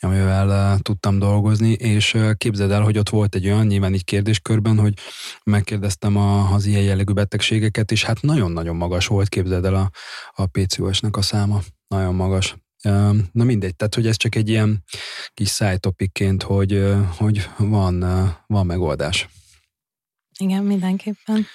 amivel 0.00 0.78
tudtam 0.78 1.18
dolgozni, 1.18 1.72
és 1.72 2.18
képzeld 2.36 2.70
el, 2.70 2.82
hogy 2.82 2.98
ott 2.98 3.08
volt 3.08 3.34
egy 3.34 3.46
olyan, 3.46 3.66
nyilván 3.66 3.94
így 3.94 4.04
kérdéskörben, 4.04 4.78
hogy 4.78 4.94
megkérdeztem 5.44 6.16
a, 6.16 6.52
az 6.52 6.66
ilyen 6.66 6.82
jellegű 6.82 7.12
betegségeket, 7.12 7.90
és 7.90 8.04
hát 8.04 8.20
nagyon-nagyon 8.20 8.76
magas 8.76 9.06
volt, 9.06 9.28
képzeld 9.28 9.64
el 9.64 9.74
a, 9.74 9.90
a 10.34 10.46
PCOS-nek 10.46 11.16
a 11.16 11.22
száma, 11.22 11.60
nagyon 11.88 12.14
magas. 12.14 12.56
Na 13.32 13.44
mindegy, 13.44 13.76
tehát 13.76 13.94
hogy 13.94 14.06
ez 14.06 14.16
csak 14.16 14.34
egy 14.34 14.48
ilyen 14.48 14.84
kis 15.34 15.48
szájtopikként, 15.48 16.42
hogy, 16.42 16.94
hogy 17.16 17.48
van, 17.56 18.04
van 18.46 18.66
megoldás. 18.66 19.28
Igen, 20.38 20.64
mindenképpen. 20.64 21.46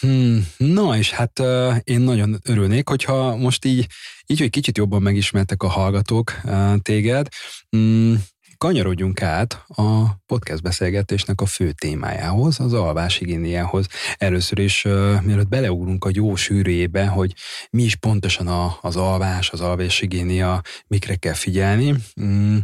Hmm, 0.00 0.46
na, 0.56 0.96
és 0.96 1.10
hát 1.10 1.38
uh, 1.38 1.76
én 1.84 2.00
nagyon 2.00 2.38
örülnék, 2.44 2.88
hogyha 2.88 3.36
most 3.36 3.64
így, 3.64 3.86
így, 4.26 4.38
hogy 4.38 4.50
kicsit 4.50 4.76
jobban 4.76 5.02
megismertek 5.02 5.62
a 5.62 5.68
hallgatók 5.68 6.40
uh, 6.44 6.76
téged, 6.76 7.28
um, 7.70 8.24
kanyarodjunk 8.58 9.22
át 9.22 9.64
a 9.66 10.04
podcast 10.26 10.62
beszélgetésnek 10.62 11.40
a 11.40 11.46
fő 11.46 11.72
témájához, 11.72 12.60
az 12.60 12.72
alváshigiéniához. 12.72 13.86
Először 14.16 14.58
is, 14.58 14.84
uh, 14.84 15.22
mielőtt 15.22 15.48
beleugrunk 15.48 16.04
a 16.04 16.10
jó 16.12 16.34
sűrűjébe, 16.34 17.06
hogy 17.06 17.34
mi 17.70 17.82
is 17.82 17.96
pontosan 17.96 18.46
a, 18.46 18.78
az 18.80 18.96
alvás, 18.96 19.50
az 19.50 19.60
alváshigiénia, 19.60 20.60
mikre 20.86 21.14
kell 21.14 21.34
figyelni, 21.34 21.94
um, 22.16 22.62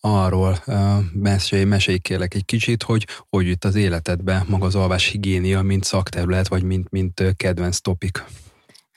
arról 0.00 0.62
uh, 0.66 0.98
mesélj, 1.12 1.64
mesélj 1.64 1.98
kérlek 1.98 2.34
egy 2.34 2.44
kicsit, 2.44 2.82
hogy 2.82 3.06
hogy 3.28 3.46
jut 3.46 3.64
az 3.64 3.74
életedbe 3.74 4.44
maga 4.48 4.66
az 4.66 4.74
alváshigiénia, 4.74 5.62
mint 5.62 5.84
szakterület, 5.84 6.48
vagy 6.48 6.62
mint, 6.62 6.90
mint 6.90 7.34
kedvenc 7.36 7.78
topik. 7.78 8.24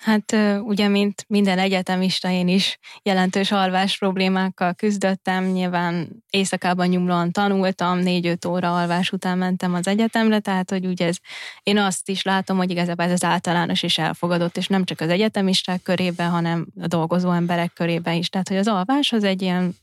Hát 0.06 0.36
ugye, 0.62 0.88
mint 0.88 1.26
minden 1.28 1.60
egyetemista, 1.60 2.30
én 2.30 2.48
is 2.48 2.80
jelentős 3.04 3.52
alvás 3.52 3.98
problémákkal 3.98 4.74
küzdöttem. 4.74 5.46
Nyilván 5.46 6.24
éjszakában 6.30 6.88
nyomlóan 6.88 7.32
tanultam, 7.32 7.98
négy-öt 7.98 8.46
óra 8.46 8.78
alvás 8.78 9.12
után 9.12 9.38
mentem 9.38 9.74
az 9.74 9.88
egyetemre, 9.88 10.40
tehát 10.40 10.70
hogy 10.70 10.86
ugye 10.86 11.06
ez, 11.06 11.18
én 11.64 11.78
azt 11.78 12.10
is 12.10 12.24
látom, 12.24 12.58
hogy 12.58 12.72
igazából 12.72 13.06
ez 13.06 13.12
az 13.12 13.24
általános 13.24 13.84
is 13.84 13.98
elfogadott, 13.98 14.58
és 14.58 14.68
nem 14.68 14.84
csak 14.84 15.00
az 15.02 15.10
egyetemisták 15.10 15.82
körében, 15.82 16.30
hanem 16.30 16.68
a 16.82 16.88
dolgozó 16.88 17.32
emberek 17.32 17.74
körében 17.74 18.14
is. 18.14 18.30
Tehát, 18.30 18.48
hogy 18.48 18.58
az 18.58 18.68
alvás 18.68 19.12
az 19.12 19.24
egy 19.24 19.42
ilyen 19.42 19.76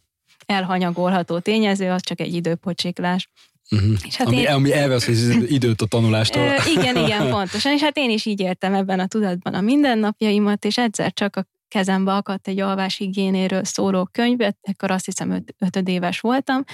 elhanyagolható 0.47 1.39
tényező, 1.39 1.91
az 1.91 2.03
csak 2.03 2.21
egy 2.21 2.35
időpocsiklás. 2.35 3.29
Uh-huh. 3.73 3.97
És 4.07 4.17
hát 4.17 4.27
ami, 4.27 4.37
én... 4.37 4.47
ami 4.47 4.73
elvesz 4.73 5.09
az 5.09 5.29
időt 5.47 5.83
a 5.83 5.87
tanulástól. 5.87 6.43
Ö, 6.43 6.55
igen, 6.79 6.97
igen, 6.97 7.31
pontosan. 7.31 7.73
És 7.73 7.81
hát 7.81 7.97
én 7.97 8.11
is 8.11 8.27
így 8.27 8.41
értem 8.41 8.75
ebben 8.75 9.01
a 9.01 9.07
tudatban 9.07 9.55
a 9.55 9.61
mindennapjaimat, 9.61 10.65
és 10.65 10.79
egyszer 10.79 11.13
csak 11.13 11.37
a 11.37 11.47
kezembe 11.69 12.15
akadt 12.15 12.49
egy 12.49 12.61
alváshigiénéről 12.61 13.65
szóló 13.65 14.09
könyvet, 14.13 14.57
ekkor 14.61 14.91
azt 14.91 15.05
hiszem 15.05 15.31
öt, 15.31 15.55
ötödéves 15.59 16.21
voltam, 16.21 16.65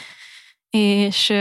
és 0.71 1.33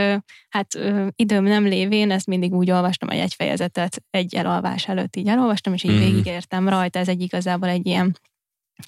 hát 0.49 0.67
időm 1.15 1.43
nem 1.43 1.65
lévén, 1.65 2.11
ezt 2.11 2.25
mindig 2.25 2.53
úgy 2.53 2.71
olvastam, 2.71 3.09
hogy 3.09 3.17
egy 3.17 3.33
fejezetet 3.33 4.03
egy 4.09 4.35
elalvás 4.35 4.87
előtt 4.87 5.15
így 5.15 5.27
elolvastam, 5.27 5.73
és 5.73 5.83
így 5.83 5.91
mm. 5.91 5.99
végigértem 5.99 6.69
rajta. 6.69 6.99
Ez 6.99 7.07
egy 7.07 7.21
igazából 7.21 7.69
egy 7.69 7.85
ilyen 7.85 8.17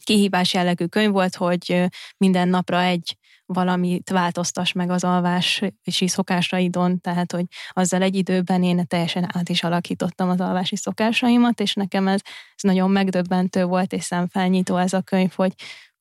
kihívás 0.03 0.53
jellegű 0.53 0.85
könyv 0.85 1.11
volt, 1.11 1.35
hogy 1.35 1.85
minden 2.17 2.47
napra 2.47 2.81
egy 2.81 3.17
valamit 3.53 4.09
változtass 4.09 4.71
meg 4.71 4.89
az 4.89 5.03
alvási 5.03 6.07
szokásaidon, 6.07 7.01
tehát 7.01 7.31
hogy 7.31 7.45
azzal 7.69 8.01
egy 8.01 8.15
időben 8.15 8.63
én 8.63 8.87
teljesen 8.87 9.29
át 9.33 9.49
is 9.49 9.63
alakítottam 9.63 10.29
az 10.29 10.39
alvási 10.39 10.75
szokásaimat, 10.75 11.59
és 11.59 11.73
nekem 11.73 12.07
ez, 12.07 12.19
ez 12.55 12.63
nagyon 12.63 12.91
megdöbbentő 12.91 13.65
volt, 13.65 13.93
és 13.93 14.03
szemfelnyitó 14.03 14.75
ez 14.75 14.93
a 14.93 15.01
könyv, 15.01 15.31
hogy 15.35 15.53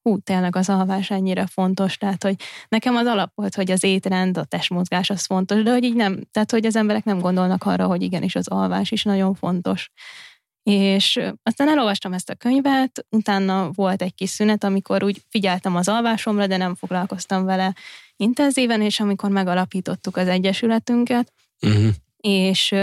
hú, 0.03 0.19
tényleg 0.19 0.57
az 0.57 0.69
alvás 0.69 1.11
ennyire 1.11 1.47
fontos, 1.47 1.97
tehát 1.97 2.23
hogy 2.23 2.35
nekem 2.69 2.97
az 2.97 3.07
alap 3.07 3.33
volt, 3.35 3.55
hogy 3.55 3.71
az 3.71 3.85
étrend, 3.85 4.39
a 4.39 4.45
testmozgás 4.45 5.11
az 5.11 5.25
fontos, 5.25 5.63
de 5.63 5.71
hogy 5.71 5.85
így 5.85 5.97
nem, 5.97 6.21
tehát 6.31 6.51
hogy 6.51 6.67
az 6.67 6.77
emberek 6.77 7.05
nem 7.05 7.19
gondolnak 7.19 7.65
arra, 7.65 7.87
hogy 7.87 8.03
igenis 8.03 8.35
az 8.35 8.49
alvás 8.49 8.91
is 8.91 9.03
nagyon 9.03 9.35
fontos. 9.35 9.91
És 10.69 11.21
aztán 11.43 11.69
elolvastam 11.69 12.13
ezt 12.13 12.31
a 12.31 12.35
könyvet, 12.35 13.07
utána 13.11 13.71
volt 13.75 14.03
egy 14.03 14.15
kis 14.15 14.31
szünet, 14.31 14.65
amikor 14.65 15.05
úgy 15.05 15.23
figyeltem 15.29 15.77
az 15.77 15.89
alvásomra, 15.89 16.47
de 16.47 16.57
nem 16.57 16.75
foglalkoztam 16.75 17.45
vele 17.45 17.75
intenzíven, 18.17 18.83
és 18.83 19.01
amikor 19.01 19.31
megalapítottuk 19.31 20.17
az 20.17 20.29
egyesületünket, 20.29 21.33
uh-huh. 21.61 21.89
és 22.17 22.75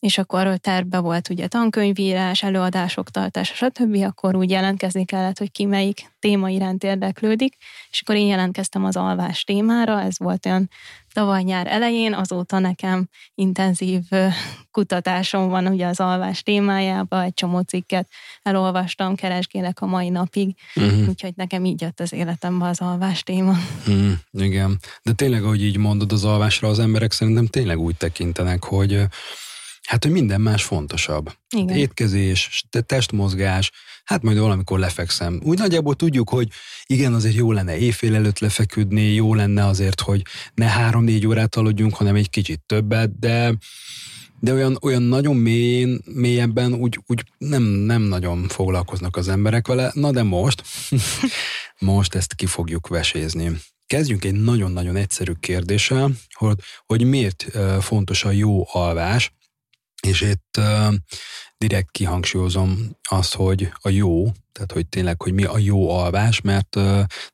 és 0.00 0.18
akkor 0.18 0.56
tervbe 0.56 0.98
volt 0.98 1.28
ugye 1.28 1.46
tankönyvírás, 1.46 2.42
előadások 2.42 3.10
tartása, 3.10 3.54
stb., 3.54 4.02
akkor 4.02 4.36
úgy 4.36 4.50
jelentkezni 4.50 5.04
kellett, 5.04 5.38
hogy 5.38 5.50
ki 5.50 5.64
melyik 5.64 6.10
téma 6.18 6.48
iránt 6.48 6.84
érdeklődik, 6.84 7.56
és 7.90 8.00
akkor 8.00 8.14
én 8.14 8.26
jelentkeztem 8.26 8.84
az 8.84 8.96
alvás 8.96 9.44
témára, 9.44 10.00
ez 10.00 10.18
volt 10.18 10.46
olyan 10.46 10.70
tavaly 11.12 11.42
nyár 11.42 11.66
elején, 11.66 12.14
azóta 12.14 12.58
nekem 12.58 13.08
intenzív 13.34 14.02
kutatásom 14.70 15.48
van 15.48 15.66
ugye 15.66 15.86
az 15.86 16.00
alvás 16.00 16.42
témájába, 16.42 17.22
egy 17.22 17.34
csomó 17.34 17.60
cikket 17.60 18.08
elolvastam, 18.42 19.14
keresgélek 19.14 19.80
a 19.80 19.86
mai 19.86 20.08
napig, 20.08 20.56
uh-huh. 20.74 21.08
úgyhogy 21.08 21.32
nekem 21.36 21.64
így 21.64 21.80
jött 21.80 22.00
az 22.00 22.12
életembe 22.12 22.66
az 22.66 22.80
alvás 22.80 23.22
téma. 23.22 23.56
Uh-huh. 23.86 24.12
Igen, 24.32 24.78
de 25.02 25.12
tényleg, 25.12 25.44
ahogy 25.44 25.62
így 25.62 25.76
mondod 25.76 26.12
az 26.12 26.24
alvásra, 26.24 26.68
az 26.68 26.78
emberek 26.78 27.12
szerintem 27.12 27.46
tényleg 27.46 27.78
úgy 27.78 27.96
tekintenek, 27.96 28.64
hogy 28.64 29.06
Hát, 29.88 30.02
hogy 30.04 30.12
minden 30.12 30.40
más 30.40 30.62
fontosabb. 30.62 31.32
Igen. 31.56 31.76
Étkezés, 31.76 32.64
testmozgás, 32.86 33.70
hát 34.04 34.22
majd 34.22 34.38
valamikor 34.38 34.78
lefekszem. 34.78 35.40
Úgy 35.44 35.58
nagyjából 35.58 35.94
tudjuk, 35.94 36.30
hogy 36.30 36.48
igen, 36.86 37.14
azért 37.14 37.34
jó 37.34 37.52
lenne 37.52 37.78
éjfél 37.78 38.14
előtt 38.14 38.38
lefeküdni, 38.38 39.02
jó 39.02 39.34
lenne 39.34 39.66
azért, 39.66 40.00
hogy 40.00 40.22
ne 40.54 40.66
három-négy 40.66 41.26
órát 41.26 41.56
aludjunk, 41.56 41.94
hanem 41.94 42.14
egy 42.14 42.30
kicsit 42.30 42.60
többet, 42.66 43.18
de 43.18 43.54
de 44.40 44.52
olyan, 44.52 44.78
olyan 44.82 45.02
nagyon 45.02 45.36
mélyén, 45.36 46.00
mélyebben 46.04 46.74
úgy, 46.74 47.00
úgy 47.06 47.24
nem, 47.38 47.62
nem 47.62 48.02
nagyon 48.02 48.48
foglalkoznak 48.48 49.16
az 49.16 49.28
emberek 49.28 49.66
vele. 49.66 49.90
Na 49.94 50.10
de 50.10 50.22
most, 50.22 50.62
most 51.78 52.14
ezt 52.14 52.34
ki 52.34 52.46
fogjuk 52.46 52.88
vesézni. 52.88 53.50
Kezdjünk 53.86 54.24
egy 54.24 54.40
nagyon-nagyon 54.40 54.96
egyszerű 54.96 55.32
kérdéssel, 55.40 56.10
hogy, 56.32 56.58
hogy 56.86 57.04
miért 57.04 57.46
fontos 57.80 58.24
a 58.24 58.30
jó 58.30 58.66
alvás, 58.72 59.32
és 60.06 60.20
itt 60.20 60.60
direkt 61.58 61.90
kihangsúlyozom 61.90 62.76
azt, 63.02 63.34
hogy 63.34 63.72
a 63.80 63.88
jó, 63.88 64.24
tehát 64.52 64.72
hogy 64.72 64.86
tényleg, 64.86 65.22
hogy 65.22 65.32
mi 65.32 65.44
a 65.44 65.58
jó 65.58 65.90
alvás, 65.90 66.40
mert 66.40 66.74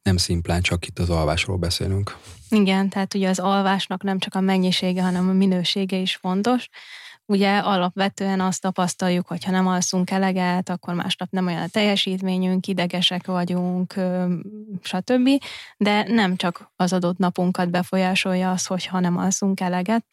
nem 0.03 0.16
szimplán 0.16 0.62
csak 0.62 0.87
itt 0.87 0.98
az 0.98 1.11
alvásról 1.11 1.57
beszélünk. 1.57 2.16
Igen, 2.48 2.88
tehát 2.88 3.14
ugye 3.14 3.29
az 3.29 3.38
alvásnak 3.38 4.03
nem 4.03 4.18
csak 4.18 4.35
a 4.35 4.40
mennyisége, 4.40 5.03
hanem 5.03 5.29
a 5.29 5.33
minősége 5.33 5.96
is 5.96 6.16
fontos. 6.16 6.68
Ugye 7.27 7.59
alapvetően 7.59 8.40
azt 8.40 8.61
tapasztaljuk, 8.61 9.27
hogy 9.27 9.44
ha 9.44 9.50
nem 9.50 9.66
alszunk 9.66 10.11
eleget, 10.11 10.68
akkor 10.68 10.94
másnap 10.94 11.31
nem 11.31 11.46
olyan 11.46 11.62
a 11.62 11.68
teljesítményünk, 11.68 12.66
idegesek 12.66 13.27
vagyunk, 13.27 13.94
stb. 14.83 15.29
De 15.77 16.05
nem 16.09 16.37
csak 16.37 16.72
az 16.77 16.92
adott 16.92 17.18
napunkat 17.18 17.70
befolyásolja 17.70 18.50
az, 18.50 18.66
hogyha 18.66 19.00
nem 19.00 19.16
alszunk 19.16 19.61
eleget, 19.61 20.05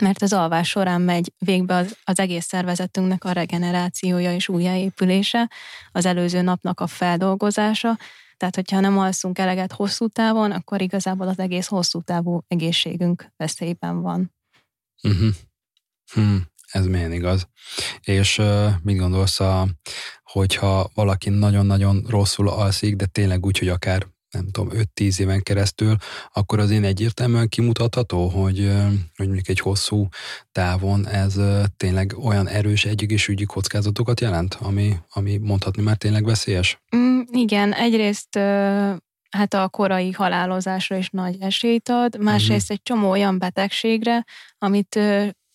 mert 0.00 0.22
az 0.22 0.32
alvás 0.32 0.68
során 0.68 1.00
megy 1.00 1.32
végbe 1.38 1.74
az, 1.74 1.96
az 2.04 2.18
egész 2.18 2.46
szervezetünknek 2.46 3.24
a 3.24 3.32
regenerációja 3.32 4.34
és 4.34 4.48
újjáépülése, 4.48 5.50
az 5.92 6.06
előző 6.06 6.40
napnak 6.40 6.80
a 6.80 6.86
feldolgozása, 6.86 7.98
tehát 8.36 8.54
hogyha 8.54 8.80
nem 8.80 8.98
alszunk 8.98 9.38
eleget 9.38 9.72
hosszú 9.72 10.08
távon, 10.08 10.50
akkor 10.50 10.80
igazából 10.80 11.28
az 11.28 11.38
egész 11.38 11.66
hosszú 11.66 12.00
távú 12.00 12.40
egészségünk 12.48 13.32
veszélyben 13.36 14.02
van. 14.02 14.34
Uh-huh. 15.02 15.34
Hmm, 16.12 16.46
ez 16.70 16.86
milyen 16.86 17.12
igaz. 17.12 17.48
És 18.00 18.38
uh, 18.38 18.70
mit 18.82 18.98
gondolsz, 18.98 19.40
a, 19.40 19.68
hogyha 20.22 20.90
valaki 20.94 21.30
nagyon-nagyon 21.30 22.04
rosszul 22.08 22.48
alszik, 22.48 22.96
de 22.96 23.06
tényleg 23.06 23.46
úgy, 23.46 23.58
hogy 23.58 23.68
akár 23.68 24.06
nem 24.36 24.50
tudom, 24.50 24.70
5-10 24.94 25.20
éven 25.20 25.42
keresztül, 25.42 25.96
akkor 26.32 26.58
az 26.58 26.70
én 26.70 26.84
egyértelműen 26.84 27.48
kimutatható, 27.48 28.28
hogy, 28.28 28.72
hogy 29.16 29.26
mondjuk 29.26 29.48
egy 29.48 29.60
hosszú 29.60 30.08
távon 30.52 31.08
ez 31.08 31.34
tényleg 31.76 32.14
olyan 32.22 32.48
erős 32.48 32.84
egyegészségügyi 32.84 33.44
kockázatokat 33.44 34.20
jelent, 34.20 34.54
ami, 34.54 34.96
ami 35.12 35.36
mondhatni 35.36 35.82
már 35.82 35.96
tényleg 35.96 36.24
veszélyes? 36.24 36.80
Mm, 36.96 37.20
igen, 37.30 37.72
egyrészt 37.72 38.38
hát 39.30 39.54
a 39.54 39.68
korai 39.68 40.12
halálozásra 40.12 40.96
is 40.96 41.10
nagy 41.10 41.36
esélyt 41.40 41.88
ad, 41.88 42.22
másrészt 42.22 42.62
uh-huh. 42.62 42.76
egy 42.76 42.82
csomó 42.82 43.10
olyan 43.10 43.38
betegségre, 43.38 44.24
amit 44.58 44.98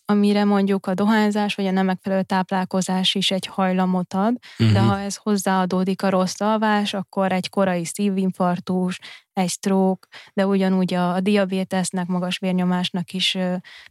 amire 0.04 0.44
mondjuk 0.44 0.86
a 0.86 0.94
dohányzás 0.94 1.54
vagy 1.54 1.66
a 1.66 1.70
nem 1.70 1.86
megfelelő 1.86 2.22
táplálkozás 2.22 3.14
is 3.14 3.30
egy 3.30 3.46
hajlamot 3.46 4.14
ad, 4.14 4.38
uh-huh. 4.58 4.74
de 4.74 4.80
mhm. 4.80 4.88
ha 4.88 5.00
ez 5.00 5.16
hozzáadódik 5.16 6.02
a 6.02 6.10
rossz 6.10 6.40
alvás, 6.40 6.94
akkor 6.94 7.32
egy 7.32 7.48
korai 7.48 7.84
szívinfarktus, 7.84 8.98
egy 9.32 9.48
stroke, 9.48 10.08
de 10.34 10.46
ugyanúgy 10.46 10.94
a, 10.94 11.14
a 11.14 11.20
diabétesznek, 11.20 12.06
magas 12.06 12.38
vérnyomásnak 12.38 13.12
is 13.12 13.38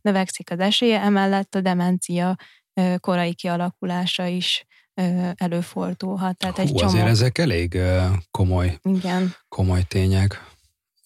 növekszik 0.02 0.52
az 0.52 0.60
esélye, 0.60 1.02
emellett 1.02 1.56
a 1.56 1.62
demencia 1.62 2.36
korai 3.00 3.34
kialakulása 3.34 4.26
is 4.26 4.65
előfordulhat. 5.36 6.38
Tehát 6.38 6.56
Hú, 6.56 6.62
egy 6.62 6.74
csomó... 6.74 6.91
azért 6.91 7.08
ezek 7.08 7.38
elég 7.38 7.78
komoly, 8.32 8.80
Igen. 8.84 9.36
komoly 9.50 9.84
tények. 9.88 10.50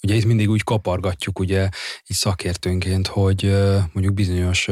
Ugye 0.05 0.15
itt 0.15 0.25
mindig 0.25 0.49
úgy 0.49 0.63
kapargatjuk, 0.63 1.39
ugye 1.39 1.61
így 2.07 2.17
szakértőnként, 2.17 3.07
hogy 3.07 3.51
mondjuk 3.93 4.13
bizonyos 4.13 4.67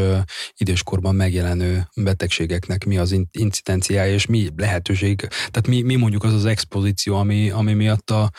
időskorban 0.57 1.15
megjelenő 1.15 1.87
betegségeknek 1.95 2.85
mi 2.85 2.97
az 2.97 3.15
incidenciája, 3.31 4.13
és 4.13 4.25
mi 4.25 4.49
lehetőség, 4.55 5.15
tehát 5.19 5.67
mi, 5.67 5.81
mi 5.81 5.95
mondjuk 5.95 6.23
az 6.23 6.33
az 6.33 6.45
expozíció, 6.45 7.15
ami, 7.15 7.49
ami 7.49 7.73
miatt 7.73 8.09
a, 8.09 8.31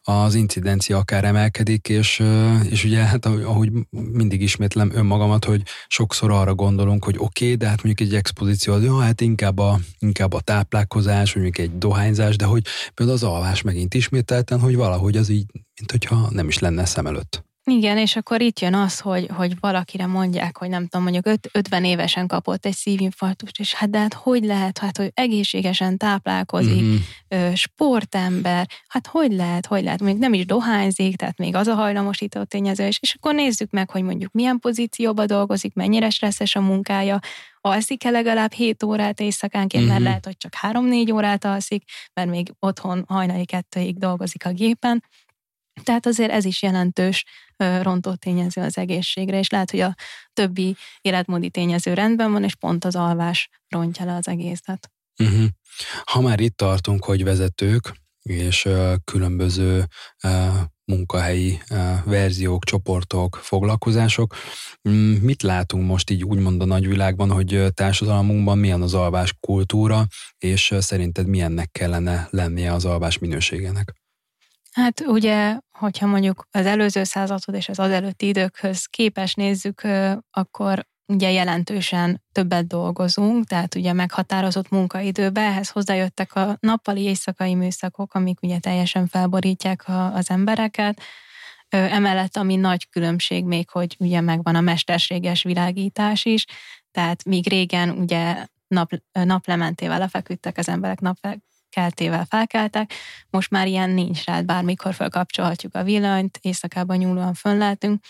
az 0.00 0.34
incidencia 0.34 0.98
akár 0.98 1.24
emelkedik, 1.24 1.88
és, 1.88 2.22
és 2.68 2.84
ugye 2.84 2.98
hát 2.98 3.26
ahogy 3.26 3.70
mindig 3.90 4.42
ismétlem 4.42 4.90
önmagamat, 4.94 5.44
hogy 5.44 5.62
sokszor 5.86 6.30
arra 6.30 6.54
gondolunk, 6.54 7.04
hogy 7.04 7.16
oké, 7.18 7.44
okay, 7.44 7.56
de 7.56 7.68
hát 7.68 7.82
mondjuk 7.82 8.08
egy 8.08 8.14
expozíció 8.14 8.72
az, 8.72 8.84
jó, 8.84 8.96
hát 8.96 9.20
inkább 9.20 9.58
a, 9.58 9.80
inkább 9.98 10.32
a 10.32 10.40
táplálkozás, 10.40 11.34
mondjuk 11.34 11.58
egy 11.58 11.78
dohányzás, 11.78 12.36
de 12.36 12.44
hogy 12.44 12.62
például 12.94 13.18
az 13.18 13.24
alvás 13.24 13.62
megint 13.62 13.94
ismételten, 13.94 14.60
hogy 14.60 14.76
valahogy 14.76 15.16
az 15.16 15.28
így 15.28 15.46
mint 15.78 15.90
hogyha 15.90 16.28
nem 16.30 16.48
is 16.48 16.58
lenne 16.58 16.84
szem 16.84 17.06
előtt. 17.06 17.44
Igen, 17.70 17.98
és 17.98 18.16
akkor 18.16 18.40
itt 18.40 18.60
jön 18.60 18.74
az, 18.74 19.00
hogy, 19.00 19.28
hogy 19.32 19.52
valakire 19.60 20.06
mondják, 20.06 20.56
hogy 20.56 20.68
nem 20.68 20.86
tudom, 20.86 21.02
mondjuk 21.02 21.38
50 21.52 21.84
évesen 21.84 22.26
kapott 22.26 22.66
egy 22.66 22.74
szívinfarktust, 22.74 23.58
és 23.60 23.74
hát 23.74 23.90
de 23.90 23.98
hát 23.98 24.14
hogy 24.14 24.44
lehet, 24.44 24.78
hát 24.78 24.96
hogy 24.96 25.10
egészségesen 25.14 25.96
táplálkozik, 25.96 26.82
mm-hmm. 26.82 27.52
sportember, 27.52 28.68
hát 28.88 29.06
hogy 29.06 29.32
lehet, 29.32 29.66
hogy 29.66 29.82
lehet, 29.82 30.02
még 30.02 30.16
nem 30.16 30.32
is 30.32 30.46
dohányzik, 30.46 31.16
tehát 31.16 31.38
még 31.38 31.54
az 31.54 31.66
a 31.66 31.74
hajlamosító 31.74 32.44
tényező, 32.44 32.86
és, 32.86 32.98
és 33.00 33.14
akkor 33.14 33.34
nézzük 33.34 33.70
meg, 33.70 33.90
hogy 33.90 34.02
mondjuk 34.02 34.32
milyen 34.32 34.58
pozícióba 34.58 35.26
dolgozik, 35.26 35.74
mennyire 35.74 36.10
stresszes 36.10 36.56
a 36.56 36.60
munkája, 36.60 37.18
alszik-e 37.60 38.10
legalább 38.10 38.52
7 38.52 38.82
órát 38.82 39.20
éjszakánként, 39.20 39.82
mm-hmm. 39.82 39.90
mert 39.92 40.00
mhm. 40.00 40.08
lehet, 40.08 40.24
hogy 40.24 40.36
csak 40.36 40.52
3-4 40.62 41.14
órát 41.14 41.44
alszik, 41.44 41.84
mert 42.14 42.28
még 42.28 42.52
otthon 42.58 43.04
hajnali 43.08 43.44
kettőig 43.44 43.98
dolgozik 43.98 44.46
a 44.46 44.52
gépen, 44.52 45.02
tehát 45.82 46.06
azért 46.06 46.30
ez 46.30 46.44
is 46.44 46.62
jelentős 46.62 47.24
rontó 47.82 48.14
tényező 48.14 48.60
az 48.60 48.78
egészségre, 48.78 49.38
és 49.38 49.48
lehet, 49.48 49.70
hogy 49.70 49.80
a 49.80 49.94
többi 50.32 50.76
életmódi 51.00 51.50
tényező 51.50 51.94
rendben 51.94 52.32
van, 52.32 52.44
és 52.44 52.54
pont 52.54 52.84
az 52.84 52.96
alvás 52.96 53.48
rontja 53.68 54.04
le 54.04 54.14
az 54.14 54.28
egészet. 54.28 54.90
Uh-huh. 55.18 55.46
Ha 56.04 56.20
már 56.20 56.40
itt 56.40 56.56
tartunk, 56.56 57.04
hogy 57.04 57.24
vezetők 57.24 57.94
és 58.22 58.68
különböző 59.04 59.84
uh, 60.22 60.54
munkahelyi 60.84 61.58
verziók, 62.04 62.64
csoportok, 62.64 63.38
foglalkozások. 63.42 64.34
Mm, 64.88 65.14
mit 65.14 65.42
látunk 65.42 65.86
most 65.86 66.10
így 66.10 66.24
úgymond 66.24 66.62
a 66.62 66.64
nagyvilágban, 66.64 67.30
hogy 67.30 67.64
társadalmunkban 67.74 68.58
milyen 68.58 68.82
az 68.82 68.94
alvás 68.94 69.34
kultúra, 69.40 70.06
és 70.38 70.74
szerinted 70.78 71.26
milyennek 71.26 71.70
kellene 71.70 72.28
lennie 72.30 72.72
az 72.72 72.84
alvás 72.84 73.18
minőségének? 73.18 73.94
Hát 74.76 75.00
ugye, 75.00 75.58
hogyha 75.78 76.06
mondjuk 76.06 76.46
az 76.50 76.66
előző 76.66 77.04
századhoz 77.04 77.54
és 77.54 77.68
az 77.68 77.78
azelőtti 77.78 78.26
időkhöz 78.26 78.86
képes 78.86 79.34
nézzük, 79.34 79.82
akkor 80.30 80.86
ugye 81.06 81.30
jelentősen 81.30 82.22
többet 82.32 82.66
dolgozunk, 82.66 83.44
tehát 83.46 83.74
ugye 83.74 83.92
meghatározott 83.92 84.68
munkaidőbe, 84.68 85.40
ehhez 85.40 85.70
hozzájöttek 85.70 86.34
a 86.34 86.56
nappali 86.60 87.02
éjszakai 87.02 87.54
műszakok, 87.54 88.14
amik 88.14 88.42
ugye 88.42 88.58
teljesen 88.58 89.06
felborítják 89.06 89.88
a, 89.88 90.14
az 90.14 90.30
embereket, 90.30 91.00
Emellett, 91.68 92.36
ami 92.36 92.56
nagy 92.56 92.88
különbség 92.88 93.44
még, 93.44 93.70
hogy 93.70 93.96
ugye 93.98 94.20
megvan 94.20 94.54
a 94.54 94.60
mesterséges 94.60 95.42
világítás 95.42 96.24
is, 96.24 96.44
tehát 96.90 97.24
míg 97.24 97.48
régen 97.48 97.90
ugye 97.90 98.46
nap, 98.66 98.90
naplementével 99.12 99.98
lefeküdtek 99.98 100.58
az 100.58 100.68
emberek, 100.68 101.00
nap, 101.00 101.18
keltével 101.76 102.24
felkeltek, 102.24 102.92
most 103.30 103.50
már 103.50 103.66
ilyen 103.66 103.90
nincs 103.90 104.24
rá, 104.24 104.40
bármikor 104.40 104.94
felkapcsolhatjuk 104.94 105.74
a 105.74 105.82
villanyt, 105.82 106.38
éjszakában 106.42 106.96
nyúlóan 106.96 107.34
fönlehetünk, 107.34 108.04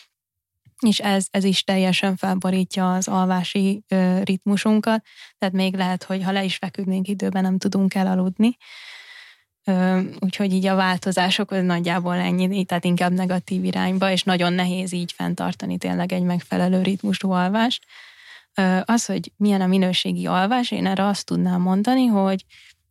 és 0.81 0.99
ez, 0.99 1.27
ez 1.31 1.45
is 1.45 1.65
teljesen 1.65 2.17
felborítja 2.17 2.95
az 2.95 3.09
alvási 3.09 3.83
ö, 3.89 4.23
ritmusunkat, 4.23 5.05
tehát 5.39 5.55
még 5.55 5.75
lehet, 5.75 6.05
hogy 6.05 6.23
ha 6.23 6.33
le 6.33 6.45
is 6.45 6.57
feküdnénk 6.57 7.09
időben, 7.09 7.43
nem 7.43 7.59
tudunk 7.59 7.95
elaludni. 7.95 8.57
Ö, 9.65 10.01
úgyhogy 10.21 10.53
így 10.53 10.67
a 10.67 10.75
változások 10.75 11.51
az 11.51 11.63
nagyjából 11.63 12.15
ennyi, 12.15 12.65
tehát 12.65 12.85
inkább 12.85 13.13
negatív 13.13 13.65
irányba, 13.65 14.11
és 14.11 14.23
nagyon 14.23 14.53
nehéz 14.53 14.93
így 14.93 15.13
fenntartani 15.13 15.79
tényleg 15.79 16.13
egy 16.13 16.23
megfelelő 16.23 16.83
ritmusú 16.83 17.31
alvást. 17.31 17.85
Ö, 18.55 18.79
az, 18.85 19.07
hogy 19.07 19.33
milyen 19.37 19.61
a 19.61 19.67
minőségi 19.67 20.27
alvás, 20.27 20.71
én 20.71 20.87
erre 20.87 21.07
azt 21.07 21.27
tudnám 21.27 21.61
mondani, 21.61 22.07
hogy 22.07 22.45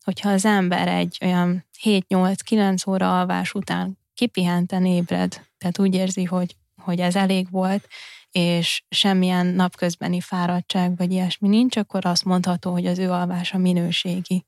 hogyha 0.05 0.29
az 0.29 0.45
ember 0.45 0.87
egy 0.87 1.17
olyan 1.21 1.65
7-8-9 1.83 2.89
óra 2.89 3.19
alvás 3.19 3.53
után 3.53 3.97
kipihenten 4.13 4.85
ébred, 4.85 5.41
tehát 5.57 5.79
úgy 5.79 5.95
érzi, 5.95 6.23
hogy, 6.23 6.55
hogy 6.81 6.99
ez 6.99 7.15
elég 7.15 7.47
volt, 7.51 7.87
és 8.31 8.83
semmilyen 8.89 9.45
napközbeni 9.45 10.21
fáradtság 10.21 10.97
vagy 10.97 11.11
ilyesmi 11.11 11.47
nincs, 11.47 11.77
akkor 11.77 12.05
azt 12.05 12.25
mondható, 12.25 12.71
hogy 12.71 12.85
az 12.85 12.99
ő 12.99 13.11
alvása 13.11 13.57
minőségi. 13.57 14.45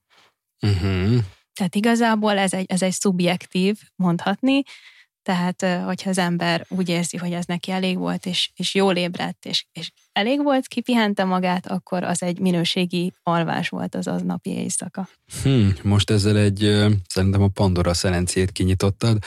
Uh-huh. 0.61 1.17
Tehát 1.53 1.75
igazából 1.75 2.37
ez 2.37 2.53
egy, 2.53 2.65
ez 2.71 2.81
egy 2.81 2.91
szubjektív, 2.91 3.79
mondhatni, 3.95 4.63
tehát, 5.27 5.83
hogyha 5.85 6.09
az 6.09 6.17
ember 6.17 6.65
úgy 6.69 6.89
érzi, 6.89 7.17
hogy 7.17 7.31
ez 7.31 7.45
neki 7.45 7.71
elég 7.71 7.97
volt, 7.97 8.25
és, 8.25 8.51
és 8.55 8.75
jól 8.75 8.95
ébredt, 8.95 9.45
és, 9.45 9.65
és 9.71 9.91
elég 10.11 10.43
volt, 10.43 10.67
kipihente 10.67 11.23
magát, 11.23 11.67
akkor 11.67 12.03
az 12.03 12.23
egy 12.23 12.39
minőségi 12.39 13.13
alvás 13.23 13.69
volt 13.69 13.95
az 13.95 14.07
aznapi 14.07 14.49
éjszaka. 14.49 15.07
Hmm, 15.43 15.73
most 15.83 16.09
ezzel 16.09 16.37
egy, 16.37 16.85
szerintem 17.07 17.41
a 17.41 17.47
Pandora 17.47 17.93
szerencét 17.93 18.51
kinyitottad. 18.51 19.17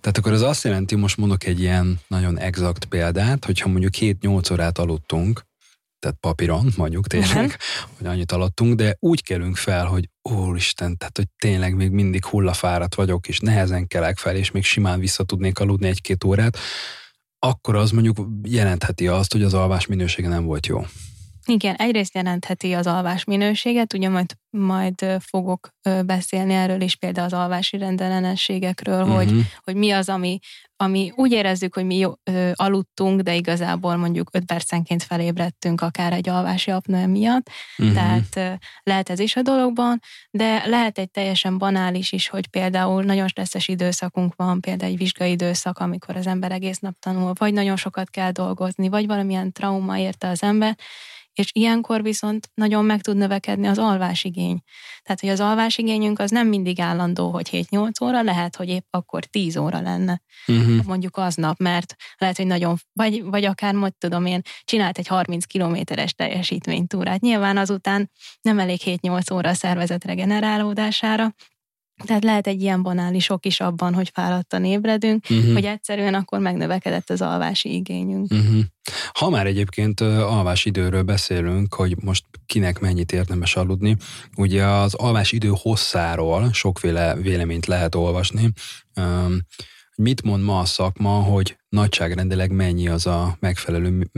Tehát 0.00 0.18
akkor 0.18 0.32
az 0.32 0.42
azt 0.42 0.64
jelenti, 0.64 0.94
most 0.94 1.16
mondok 1.16 1.44
egy 1.44 1.60
ilyen 1.60 2.00
nagyon 2.08 2.38
exakt 2.38 2.84
példát, 2.84 3.44
hogyha 3.44 3.68
mondjuk 3.68 3.92
7-8 3.98 4.52
órát 4.52 4.78
aludtunk, 4.78 5.42
tehát 6.02 6.16
papíron, 6.20 6.72
mondjuk 6.76 7.06
tényleg, 7.06 7.44
uh-huh. 7.44 7.96
hogy 7.96 8.06
annyit 8.06 8.32
alattunk, 8.32 8.74
de 8.74 8.96
úgy 8.98 9.22
kelünk 9.22 9.56
fel, 9.56 9.86
hogy 9.86 10.08
úristen, 10.22 10.96
tehát 10.96 11.16
hogy 11.16 11.26
tényleg 11.38 11.74
még 11.74 11.90
mindig 11.90 12.24
hullafáradt 12.24 12.94
vagyok, 12.94 13.28
és 13.28 13.38
nehezen 13.38 13.86
kelek 13.86 14.18
fel, 14.18 14.36
és 14.36 14.50
még 14.50 14.64
simán 14.64 15.00
vissza 15.00 15.24
tudnék 15.24 15.58
aludni 15.58 15.88
egy-két 15.88 16.24
órát, 16.24 16.58
akkor 17.38 17.76
az 17.76 17.90
mondjuk 17.90 18.28
jelentheti 18.42 19.06
azt, 19.08 19.32
hogy 19.32 19.42
az 19.42 19.54
alvás 19.54 19.86
minősége 19.86 20.28
nem 20.28 20.44
volt 20.44 20.66
jó. 20.66 20.86
Igen, 21.46 21.74
egyrészt 21.74 22.14
jelentheti 22.14 22.72
az 22.72 22.86
alvás 22.86 23.24
minőséget, 23.24 23.92
ugye 23.92 24.08
majd, 24.08 24.30
majd 24.50 25.06
fogok 25.18 25.68
beszélni 26.06 26.52
erről 26.52 26.80
is, 26.80 26.96
például 26.96 27.26
az 27.26 27.32
alvási 27.32 27.78
rendellenességekről, 27.78 29.00
uh-huh. 29.00 29.16
hogy, 29.16 29.26
mhm. 29.26 29.38
hogy 29.64 29.74
mi 29.74 29.90
az, 29.90 30.08
ami, 30.08 30.38
ami 30.76 31.12
úgy 31.16 31.32
érezzük, 31.32 31.74
hogy 31.74 31.84
mi 31.84 31.98
jó, 31.98 32.12
ö, 32.22 32.50
aludtunk, 32.54 33.20
de 33.20 33.34
igazából 33.34 33.96
mondjuk 33.96 34.28
5 34.32 34.44
percenként 34.44 35.02
felébredtünk 35.02 35.80
akár 35.80 36.12
egy 36.12 36.28
alvási 36.28 36.70
apnoe 36.70 37.06
miatt, 37.06 37.50
uh-huh. 37.78 37.94
tehát 37.94 38.36
ö, 38.36 38.52
lehet 38.82 39.10
ez 39.10 39.18
is 39.18 39.36
a 39.36 39.42
dologban, 39.42 40.00
de 40.30 40.66
lehet 40.66 40.98
egy 40.98 41.10
teljesen 41.10 41.58
banális 41.58 42.12
is, 42.12 42.28
hogy 42.28 42.46
például 42.46 43.02
nagyon 43.02 43.28
stresszes 43.28 43.68
időszakunk 43.68 44.34
van, 44.36 44.60
például 44.60 44.90
egy 44.90 44.98
vizsgai 44.98 45.30
időszak, 45.30 45.78
amikor 45.78 46.16
az 46.16 46.26
ember 46.26 46.52
egész 46.52 46.78
nap 46.78 46.98
tanul, 46.98 47.32
vagy 47.34 47.52
nagyon 47.52 47.76
sokat 47.76 48.10
kell 48.10 48.30
dolgozni, 48.30 48.88
vagy 48.88 49.06
valamilyen 49.06 49.52
trauma 49.52 49.98
érte 49.98 50.28
az 50.28 50.42
ember, 50.42 50.76
és 51.34 51.50
ilyenkor 51.52 52.02
viszont 52.02 52.50
nagyon 52.54 52.84
meg 52.84 53.00
tud 53.00 53.16
növekedni 53.16 53.66
az 53.66 53.78
alvásigény. 53.78 54.62
Tehát, 55.02 55.20
hogy 55.20 55.28
az 55.28 55.40
alvásigényünk 55.40 56.18
az 56.18 56.30
nem 56.30 56.48
mindig 56.48 56.80
állandó, 56.80 57.30
hogy 57.30 57.48
7-8 57.52 58.04
óra, 58.04 58.22
lehet, 58.22 58.56
hogy 58.56 58.68
épp 58.68 58.86
akkor 58.90 59.24
10 59.24 59.56
óra 59.56 59.80
lenne, 59.80 60.22
uh-huh. 60.46 60.84
mondjuk 60.84 61.16
aznap, 61.16 61.58
mert 61.58 61.94
lehet, 62.16 62.36
hogy 62.36 62.46
nagyon, 62.46 62.76
vagy, 62.92 63.22
vagy 63.24 63.44
akár, 63.44 63.74
majd 63.74 63.94
tudom 63.94 64.26
én, 64.26 64.40
csinált 64.64 64.98
egy 64.98 65.06
30 65.06 65.44
kilométeres 65.44 66.14
teljesítménytúrát. 66.14 67.20
Nyilván 67.20 67.56
azután 67.56 68.10
nem 68.40 68.58
elég 68.58 68.80
7-8 68.84 69.32
óra 69.32 69.48
a 69.48 69.54
szervezet 69.54 70.04
regenerálódására, 70.04 71.34
Tehát 72.04 72.24
lehet 72.24 72.46
egy 72.46 72.62
ilyen 72.62 72.82
banális 72.82 73.30
ok 73.30 73.44
is 73.44 73.60
abban, 73.60 73.94
hogy 73.94 74.10
fáradtan 74.14 74.64
ébredünk, 74.64 75.24
uh-huh. 75.30 75.52
hogy 75.52 75.64
egyszerűen 75.64 76.14
akkor 76.14 76.38
megnövekedett 76.38 77.10
az 77.10 77.22
alvási 77.22 77.74
igényünk. 77.74 78.32
Uh-huh. 78.32 78.60
Ha 79.12 79.30
már 79.30 79.46
egyébként 79.46 80.00
alvás 80.00 80.64
időről 80.64 81.02
beszélünk, 81.02 81.74
hogy 81.74 81.96
most 82.02 82.24
kinek 82.46 82.78
mennyit 82.78 83.12
érdemes 83.12 83.56
aludni, 83.56 83.96
ugye 84.36 84.64
az 84.64 84.94
alvás 84.94 85.32
idő 85.32 85.52
hosszáról 85.54 86.52
sokféle 86.52 87.14
véleményt 87.14 87.66
lehet 87.66 87.94
olvasni. 87.94 88.52
Mit 89.96 90.22
mond 90.22 90.44
ma 90.44 90.58
a 90.58 90.64
szakma, 90.64 91.10
hogy 91.10 91.56
nagyságrendileg 91.68 92.50
mennyi 92.50 92.88
az 92.88 93.06
a 93.06 93.36
megfelelő 93.40 94.10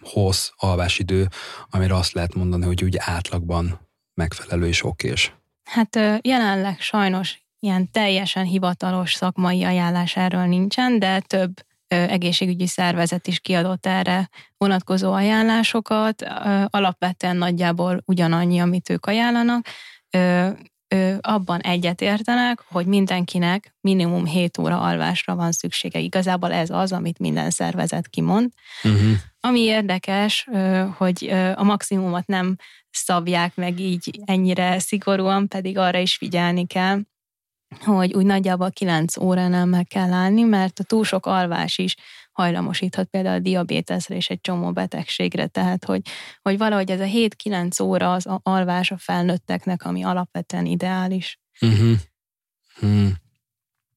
hossz 0.00 0.50
alvásidő, 0.56 1.28
amire 1.70 1.94
azt 1.94 2.12
lehet 2.12 2.34
mondani, 2.34 2.64
hogy 2.64 2.84
úgy 2.84 2.96
átlagban 2.98 3.80
megfelelő 4.14 4.66
és 4.66 4.84
okés? 4.84 5.37
Hát 5.68 5.98
jelenleg 6.20 6.80
sajnos 6.80 7.42
ilyen 7.60 7.90
teljesen 7.90 8.44
hivatalos 8.44 9.12
szakmai 9.12 9.64
ajánlás 9.64 10.16
erről 10.16 10.44
nincsen, 10.44 10.98
de 10.98 11.20
több 11.20 11.52
egészségügyi 11.88 12.66
szervezet 12.66 13.26
is 13.26 13.40
kiadott 13.40 13.86
erre 13.86 14.28
vonatkozó 14.56 15.12
ajánlásokat. 15.12 16.22
Alapvetően 16.66 17.36
nagyjából 17.36 18.02
ugyanannyi, 18.04 18.58
amit 18.58 18.90
ők 18.90 19.06
ajánlanak. 19.06 19.66
Abban 21.20 21.60
egyetértenek, 21.60 22.64
hogy 22.68 22.86
mindenkinek 22.86 23.74
minimum 23.80 24.24
7 24.24 24.58
óra 24.58 24.80
alvásra 24.80 25.34
van 25.34 25.52
szüksége. 25.52 25.98
Igazából 25.98 26.52
ez 26.52 26.70
az, 26.70 26.92
amit 26.92 27.18
minden 27.18 27.50
szervezet 27.50 28.08
kimond. 28.08 28.52
Uh-huh. 28.82 29.10
Ami 29.40 29.60
érdekes, 29.60 30.48
hogy 30.96 31.28
a 31.54 31.62
maximumot 31.62 32.26
nem 32.26 32.56
szabják 32.90 33.56
meg 33.56 33.80
így 33.80 34.20
ennyire 34.24 34.78
szigorúan, 34.78 35.48
pedig 35.48 35.78
arra 35.78 35.98
is 35.98 36.16
figyelni 36.16 36.66
kell, 36.66 37.00
hogy 37.84 38.14
úgy 38.14 38.26
nagyjából 38.26 38.70
9 38.70 39.16
óránál 39.16 39.66
meg 39.66 39.86
kell 39.86 40.12
állni, 40.12 40.42
mert 40.42 40.78
a 40.78 40.84
túl 40.84 41.04
sok 41.04 41.26
alvás 41.26 41.78
is 41.78 41.96
hajlamosíthat 42.42 43.08
például 43.08 43.36
a 43.36 43.38
diabéteszre 43.40 44.14
és 44.16 44.30
egy 44.30 44.40
csomó 44.40 44.72
betegségre, 44.72 45.46
tehát 45.46 45.84
hogy, 45.84 46.00
hogy 46.42 46.58
valahogy 46.58 46.90
ez 46.90 47.00
a 47.00 47.04
7-9 47.04 47.82
óra 47.82 48.12
az 48.12 48.26
alvás 48.42 48.90
a 48.90 48.96
felnőtteknek, 48.98 49.84
ami 49.84 50.02
alapvetően 50.04 50.66
ideális. 50.66 51.38
Uh-huh. 51.60 51.96
Hmm. 52.78 53.14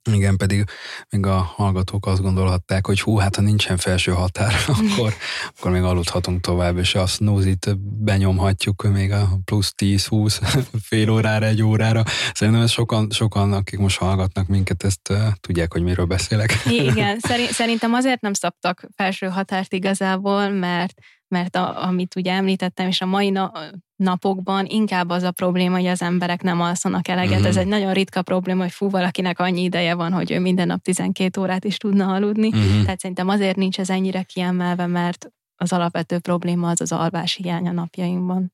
Igen, 0.10 0.38
pedig 0.38 0.64
még 1.10 1.26
a 1.26 1.38
hallgatók 1.38 2.06
azt 2.06 2.22
gondolhatták, 2.22 2.86
hogy 2.86 3.02
hú, 3.02 3.18
hát 3.18 3.36
ha 3.36 3.42
nincsen 3.42 3.78
felső 3.78 4.12
határ, 4.12 4.54
akkor, 4.68 5.14
akkor 5.58 5.72
még 5.72 5.82
aludhatunk 5.82 6.42
tovább, 6.42 6.78
és 6.78 6.96
a 6.96 7.06
snooze 7.06 7.56
benyomhatjuk 7.80 8.84
még 8.94 9.12
a 9.12 9.30
plusz 9.46 9.74
10-20 9.78 10.58
fél 10.88 11.10
órára, 11.10 11.46
egy 11.46 11.64
órára. 11.64 12.04
Szerintem 12.34 12.64
ez 12.64 12.72
sokan, 12.72 13.10
sokan, 13.10 13.54
akik 13.54 13.80
most 13.80 13.98
hallgatnak 13.98 14.48
minket, 14.48 14.84
ezt 14.84 15.10
uh, 15.10 15.18
tudják, 15.40 15.72
hogy 15.74 15.84
miről 15.84 16.06
beszélek. 16.06 16.54
Igen, 16.66 17.20
szerintem 17.52 17.94
azért 17.94 18.22
nem 18.22 18.34
szabtak 18.34 18.88
felső 18.96 19.28
határt 19.28 19.74
igazából, 19.74 20.50
mert 20.50 20.94
mert 21.32 21.56
a, 21.56 21.88
amit 21.88 22.15
ugye 22.15 22.32
említettem, 22.32 22.88
és 22.88 23.02
a 23.02 23.06
mai 23.06 23.30
na, 23.30 23.52
napokban 23.96 24.65
inkább 24.65 25.10
az 25.10 25.24
a 25.24 25.32
probléma, 25.32 25.76
hogy 25.76 25.86
az 25.86 26.02
emberek 26.02 26.41
nem 26.41 26.62
alszanak 26.62 27.08
eleget. 27.08 27.39
Mm-hmm. 27.39 27.48
Ez 27.48 27.58
egy 27.58 27.67
nagyon 27.67 27.94
ritka 27.94 28.22
probléma, 28.22 28.62
hogy 28.62 28.72
fú, 28.72 28.89
valakinek 28.89 29.39
annyi 29.39 29.63
ideje 29.63 29.94
van, 29.94 30.12
hogy 30.12 30.32
ő 30.32 30.39
minden 30.39 30.67
nap 30.67 30.82
12 30.82 31.41
órát 31.41 31.63
is 31.63 31.78
tudna 31.78 32.13
aludni. 32.13 32.50
Mm-hmm. 32.56 32.82
Tehát 32.84 33.00
szerintem 33.00 33.30
azért 33.30 33.56
nincs 33.56 33.80
ez 33.80 33.89
ennyire 33.89 34.24
kiemelve, 34.24 34.86
mert 34.86 35.32
az 35.56 35.74
alapvető 35.74 36.20
probléma 36.20 36.70
az 36.70 36.82
az 36.82 36.91
alvás 36.91 37.36
hiány 37.36 37.67
a 37.67 37.72
napjainkban. 37.72 38.52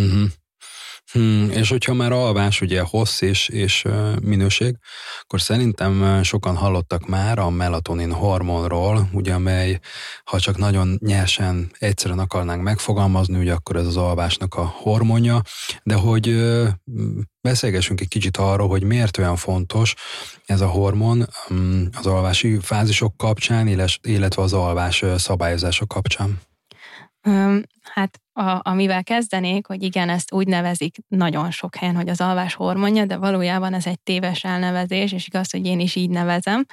Mm-hmm. 0.00 0.24
Hmm, 1.12 1.50
és 1.50 1.68
hogyha 1.68 1.94
már 1.94 2.12
alvás 2.12 2.60
ugye 2.60 2.80
hossz 2.80 3.20
és, 3.20 3.48
és 3.48 3.84
minőség, 4.22 4.76
akkor 5.20 5.40
szerintem 5.40 6.22
sokan 6.22 6.56
hallottak 6.56 7.06
már 7.06 7.38
a 7.38 7.50
melatonin 7.50 8.12
hormonról, 8.12 9.08
ugye 9.12 9.34
amely, 9.34 9.78
ha 10.24 10.40
csak 10.40 10.56
nagyon 10.56 10.98
nyersen 11.00 11.70
egyszerűen 11.78 12.18
akarnánk 12.18 12.62
megfogalmazni, 12.62 13.38
ugye 13.38 13.52
akkor 13.52 13.76
ez 13.76 13.86
az 13.86 13.96
alvásnak 13.96 14.54
a 14.54 14.64
hormonja, 14.64 15.42
de 15.82 15.94
hogy 15.94 16.52
beszélgessünk 17.40 18.00
egy 18.00 18.08
kicsit 18.08 18.36
arról, 18.36 18.68
hogy 18.68 18.82
miért 18.82 19.18
olyan 19.18 19.36
fontos 19.36 19.94
ez 20.46 20.60
a 20.60 20.68
hormon 20.68 21.26
az 21.92 22.06
alvási 22.06 22.58
fázisok 22.60 23.16
kapcsán, 23.16 23.88
illetve 24.02 24.42
az 24.42 24.52
alvás 24.52 25.04
szabályozása 25.16 25.86
kapcsán. 25.86 26.40
Hát 27.82 28.20
a, 28.32 28.70
amivel 28.70 29.02
kezdenék, 29.02 29.66
hogy 29.66 29.82
igen, 29.82 30.08
ezt 30.08 30.32
úgy 30.32 30.46
nevezik 30.46 30.96
nagyon 31.08 31.50
sok 31.50 31.76
helyen, 31.76 31.96
hogy 31.96 32.08
az 32.08 32.20
alvás 32.20 32.54
hormonja, 32.54 33.04
de 33.04 33.16
valójában 33.16 33.74
ez 33.74 33.86
egy 33.86 34.00
téves 34.00 34.44
elnevezés, 34.44 35.12
és 35.12 35.26
igaz, 35.26 35.50
hogy 35.50 35.66
én 35.66 35.80
is 35.80 35.94
így 35.94 36.10
nevezem. 36.10 36.64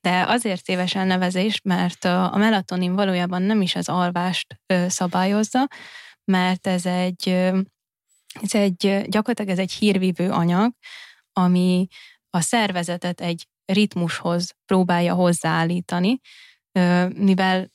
De 0.00 0.24
azért 0.28 0.64
téves 0.64 0.94
elnevezés, 0.94 1.60
mert 1.64 2.04
a 2.04 2.36
melatonin 2.36 2.94
valójában 2.94 3.42
nem 3.42 3.62
is 3.62 3.74
az 3.74 3.88
alvást 3.88 4.60
szabályozza, 4.88 5.66
mert 6.24 6.66
ez 6.66 6.86
egy, 6.86 7.28
ez 8.42 8.54
egy 8.54 9.04
gyakorlatilag 9.08 9.50
ez 9.50 9.58
egy 9.58 9.72
hírvívő 9.72 10.30
anyag, 10.30 10.72
ami 11.32 11.86
a 12.30 12.40
szervezetet 12.40 13.20
egy 13.20 13.48
ritmushoz 13.64 14.54
próbálja 14.66 15.14
hozzáállítani, 15.14 16.20
mivel 17.14 17.70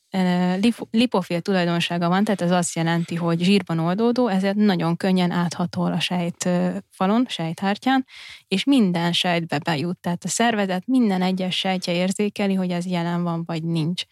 lipofil 0.91 1.41
tulajdonsága 1.41 2.10
van, 2.10 2.23
tehát 2.23 2.41
ez 2.41 2.52
azt 2.52 2.76
jelenti, 2.76 3.15
hogy 3.15 3.43
zsírban 3.43 3.80
oldódó, 3.80 4.28
ezért 4.28 4.56
nagyon 4.56 4.97
könnyen 4.97 5.32
áthatol 5.32 5.91
a 5.91 5.99
sejt 5.99 6.49
falon, 6.89 7.26
sejthártyán, 7.30 8.06
és 8.47 8.63
minden 8.63 9.12
sejtbe 9.12 9.58
bejut. 9.58 9.97
Tehát 9.97 10.23
a 10.23 10.28
szervezet 10.28 10.84
minden 10.86 11.21
egyes 11.21 11.58
sejtje 11.58 11.93
érzékeli, 11.93 12.54
hogy 12.54 12.71
ez 12.71 12.86
jelen 12.86 13.23
van, 13.23 13.43
vagy 13.45 13.63
nincs. 13.63 14.04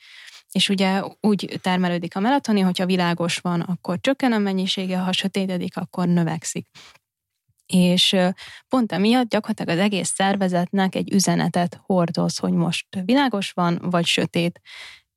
És 0.52 0.70
ugye 0.70 1.02
úgy 1.20 1.60
termelődik 1.62 2.16
a 2.16 2.20
melatonin, 2.20 2.66
hogyha 2.66 2.86
világos 2.86 3.38
van, 3.38 3.62
akkor 3.62 4.00
csökken 4.00 4.32
a 4.32 4.38
mennyisége, 4.38 4.98
ha 4.98 5.12
sötétedik, 5.12 5.78
akkor 5.78 6.08
növekszik. 6.08 6.68
És 7.66 8.16
pont 8.68 8.92
emiatt 8.92 9.30
gyakorlatilag 9.30 9.78
az 9.78 9.84
egész 9.84 10.14
szervezetnek 10.14 10.96
egy 10.96 11.14
üzenetet 11.14 11.82
hordoz, 11.86 12.38
hogy 12.38 12.54
most 12.54 12.88
világos 13.06 13.52
van, 13.52 13.80
vagy 13.82 14.06
sötét 14.06 14.62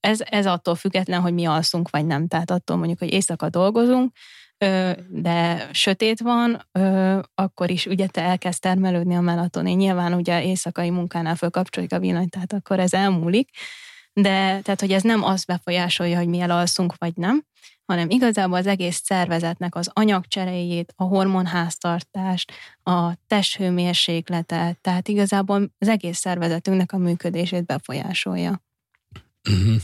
ez, 0.05 0.19
ez 0.25 0.47
attól 0.47 0.75
független, 0.75 1.21
hogy 1.21 1.33
mi 1.33 1.45
alszunk, 1.45 1.91
vagy 1.91 2.07
nem. 2.07 2.29
Tehát 2.29 2.51
attól 2.51 2.77
mondjuk, 2.77 2.99
hogy 2.99 3.13
éjszaka 3.13 3.49
dolgozunk, 3.49 4.13
de 5.09 5.69
sötét 5.73 6.21
van, 6.21 6.69
akkor 7.35 7.71
is 7.71 7.87
ugye 7.87 8.07
te 8.07 8.23
elkezd 8.23 8.61
termelődni 8.61 9.15
a 9.15 9.21
melatonin. 9.21 9.77
Nyilván 9.77 10.15
ugye 10.15 10.45
éjszakai 10.45 10.91
munkánál 10.91 11.35
fölkapcsoljuk 11.35 11.93
a 11.93 11.99
villanyt, 11.99 12.31
tehát 12.31 12.53
akkor 12.53 12.79
ez 12.79 12.93
elmúlik. 12.93 13.51
De 14.13 14.61
tehát, 14.61 14.81
hogy 14.81 14.93
ez 14.93 15.03
nem 15.03 15.23
azt 15.23 15.47
befolyásolja, 15.47 16.19
hogy 16.19 16.29
mi 16.29 16.41
elalszunk, 16.41 16.95
vagy 16.99 17.13
nem, 17.17 17.45
hanem 17.85 18.11
igazából 18.11 18.59
az 18.59 18.67
egész 18.67 19.01
szervezetnek 19.05 19.75
az 19.75 19.91
anyagcseréjét, 19.93 20.93
a 20.97 21.05
hormonháztartást, 21.05 22.53
a 22.83 23.13
testhőmérsékletet, 23.27 24.81
tehát 24.81 25.09
igazából 25.09 25.75
az 25.79 25.89
egész 25.89 26.19
szervezetünknek 26.19 26.93
a 26.93 26.99
működését 26.99 27.67
befolyásolja. 27.67 28.63
Uh-huh. 29.51 29.83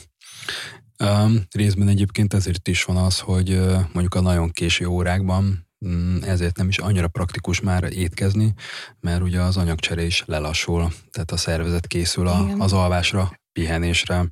Um, 1.05 1.43
részben 1.51 1.88
egyébként 1.88 2.35
ezért 2.35 2.69
is 2.69 2.85
van 2.85 2.97
az, 2.97 3.19
hogy 3.19 3.61
mondjuk 3.93 4.14
a 4.14 4.21
nagyon 4.21 4.51
késő 4.51 4.87
órákban 4.87 5.66
um, 5.79 6.19
ezért 6.23 6.57
nem 6.57 6.69
is 6.69 6.79
annyira 6.79 7.09
praktikus 7.09 7.61
már 7.61 7.93
étkezni, 7.93 8.55
mert 9.01 9.23
ugye 9.23 9.40
az 9.40 9.57
anyagcsere 9.57 10.03
is 10.03 10.23
lelassul, 10.27 10.93
tehát 11.11 11.31
a 11.31 11.37
szervezet 11.37 11.87
készül 11.87 12.27
a, 12.27 12.55
az 12.59 12.73
alvásra, 12.73 13.39
pihenésre. 13.52 14.28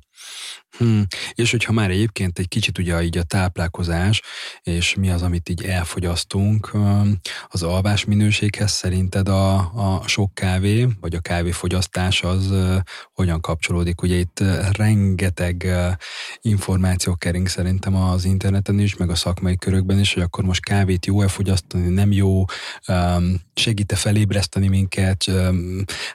Hmm. 0.77 1.05
És 1.33 1.51
hogyha 1.51 1.73
már 1.73 1.89
egyébként 1.89 2.39
egy 2.39 2.47
kicsit 2.47 2.77
ugye 2.77 3.03
így 3.03 3.17
a 3.17 3.23
táplálkozás, 3.23 4.21
és 4.61 4.95
mi 4.95 5.09
az, 5.09 5.21
amit 5.21 5.49
így 5.49 5.63
elfogyasztunk, 5.63 6.71
az 7.47 7.63
alvás 7.63 8.05
minőséghez 8.05 8.71
szerinted 8.71 9.29
a, 9.29 9.55
a 9.57 10.07
sok 10.07 10.33
kávé, 10.33 10.87
vagy 10.99 11.15
a 11.15 11.19
kávéfogyasztás 11.19 12.23
az 12.23 12.53
hogyan 13.13 13.41
kapcsolódik? 13.41 14.01
Ugye 14.01 14.15
itt 14.15 14.43
rengeteg 14.71 15.67
információ 16.41 17.15
kering 17.15 17.47
szerintem 17.47 17.95
az 17.95 18.25
interneten 18.25 18.79
is, 18.79 18.95
meg 18.95 19.09
a 19.09 19.15
szakmai 19.15 19.57
körökben 19.57 19.99
is, 19.99 20.13
hogy 20.13 20.23
akkor 20.23 20.43
most 20.43 20.63
kávét 20.63 21.05
jó-e 21.05 21.27
fogyasztani, 21.27 21.87
nem 21.87 22.11
jó, 22.11 22.43
segít-e 23.53 23.95
felébreszteni 23.95 24.67
minket, 24.67 25.25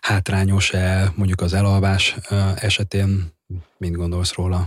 hátrányos-e 0.01 1.13
mondjuk 1.15 1.41
az 1.41 1.53
elalvás 1.53 2.17
esetén, 2.57 2.94
Mit 3.77 3.97
gondolsz 3.97 4.35
róla? 4.35 4.67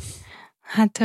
Hát 0.61 0.97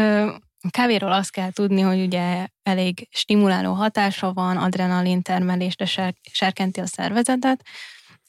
kávéról 0.70 1.12
azt 1.12 1.30
kell 1.30 1.50
tudni, 1.50 1.80
hogy 1.80 2.00
ugye 2.00 2.46
elég 2.62 3.08
stimuláló 3.10 3.72
hatása 3.72 4.32
van, 4.32 4.56
adrenalin 4.56 5.22
termelésre 5.22 5.84
ser- 5.84 6.18
serkenti 6.32 6.80
a 6.80 6.86
szervezetet, 6.86 7.62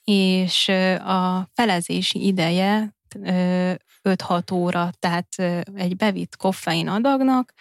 és 0.04 0.68
a 1.00 1.50
felezési 1.54 2.26
ideje, 2.26 2.96
5-6 4.10 4.54
óra, 4.54 4.90
tehát 5.00 5.28
egy 5.74 5.96
bevitt 5.96 6.36
koffein 6.36 6.88
adagnak 6.88 7.54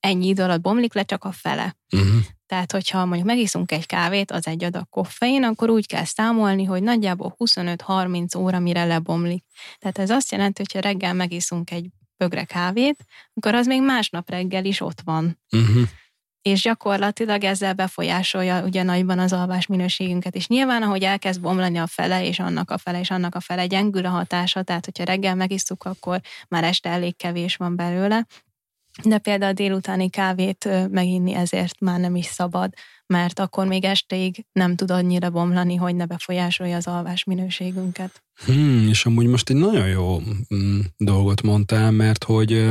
ennyi 0.00 0.26
idő 0.26 0.42
alatt 0.42 0.60
bomlik 0.60 0.94
le 0.94 1.02
csak 1.02 1.24
a 1.24 1.32
fele. 1.32 1.76
Uh-huh. 1.96 2.20
Tehát, 2.46 2.72
hogyha 2.72 3.04
mondjuk 3.04 3.26
megiszunk 3.26 3.72
egy 3.72 3.86
kávét, 3.86 4.30
az 4.30 4.46
egy 4.46 4.64
adag 4.64 4.88
koffein, 4.88 5.42
akkor 5.42 5.70
úgy 5.70 5.86
kell 5.86 6.04
számolni, 6.04 6.64
hogy 6.64 6.82
nagyjából 6.82 7.34
25-30 7.38 8.38
óra 8.38 8.58
mire 8.58 8.84
lebomlik. 8.84 9.44
Tehát 9.78 9.98
ez 9.98 10.10
azt 10.10 10.32
jelenti, 10.32 10.62
hogy 10.62 10.72
ha 10.72 10.88
reggel 10.88 11.14
megiszunk 11.14 11.70
egy 11.70 11.88
bögre 12.16 12.44
kávét, 12.44 13.04
akkor 13.34 13.54
az 13.54 13.66
még 13.66 13.82
másnap 13.82 14.30
reggel 14.30 14.64
is 14.64 14.80
ott 14.80 15.00
van. 15.04 15.38
Uh-huh 15.56 15.88
és 16.42 16.62
gyakorlatilag 16.62 17.44
ezzel 17.44 17.74
befolyásolja 17.74 18.62
ugye 18.62 18.82
nagyban 18.82 19.18
az 19.18 19.32
alvás 19.32 19.66
minőségünket. 19.66 20.34
És 20.34 20.46
nyilván, 20.46 20.82
ahogy 20.82 21.02
elkezd 21.02 21.40
bomlani 21.40 21.78
a 21.78 21.86
fele, 21.86 22.26
és 22.26 22.38
annak 22.38 22.70
a 22.70 22.78
fele, 22.78 23.00
és 23.00 23.10
annak 23.10 23.34
a 23.34 23.40
fele, 23.40 23.66
gyengül 23.66 24.06
a 24.06 24.10
hatása, 24.10 24.62
tehát 24.62 24.84
hogyha 24.84 25.04
reggel 25.04 25.34
megisztuk, 25.34 25.84
akkor 25.84 26.20
már 26.48 26.64
este 26.64 26.88
elég 26.88 27.16
kevés 27.16 27.56
van 27.56 27.76
belőle, 27.76 28.26
de 29.04 29.18
például 29.18 29.50
a 29.50 29.54
délutáni 29.54 30.10
kávét 30.10 30.68
meginni 30.90 31.34
ezért 31.34 31.80
már 31.80 32.00
nem 32.00 32.16
is 32.16 32.26
szabad, 32.26 32.72
mert 33.06 33.38
akkor 33.38 33.66
még 33.66 33.84
estéig 33.84 34.44
nem 34.52 34.76
tud 34.76 34.90
annyira 34.90 35.30
bomlani, 35.30 35.74
hogy 35.74 35.94
ne 35.94 36.06
befolyásolja 36.06 36.76
az 36.76 36.86
alvás 36.86 37.24
minőségünket. 37.24 38.22
Hmm, 38.44 38.88
és 38.88 39.06
amúgy 39.06 39.26
most 39.26 39.50
egy 39.50 39.56
nagyon 39.56 39.88
jó 39.88 40.20
mm, 40.54 40.80
dolgot 40.96 41.42
mondtál, 41.42 41.90
mert 41.90 42.24
hogy 42.24 42.70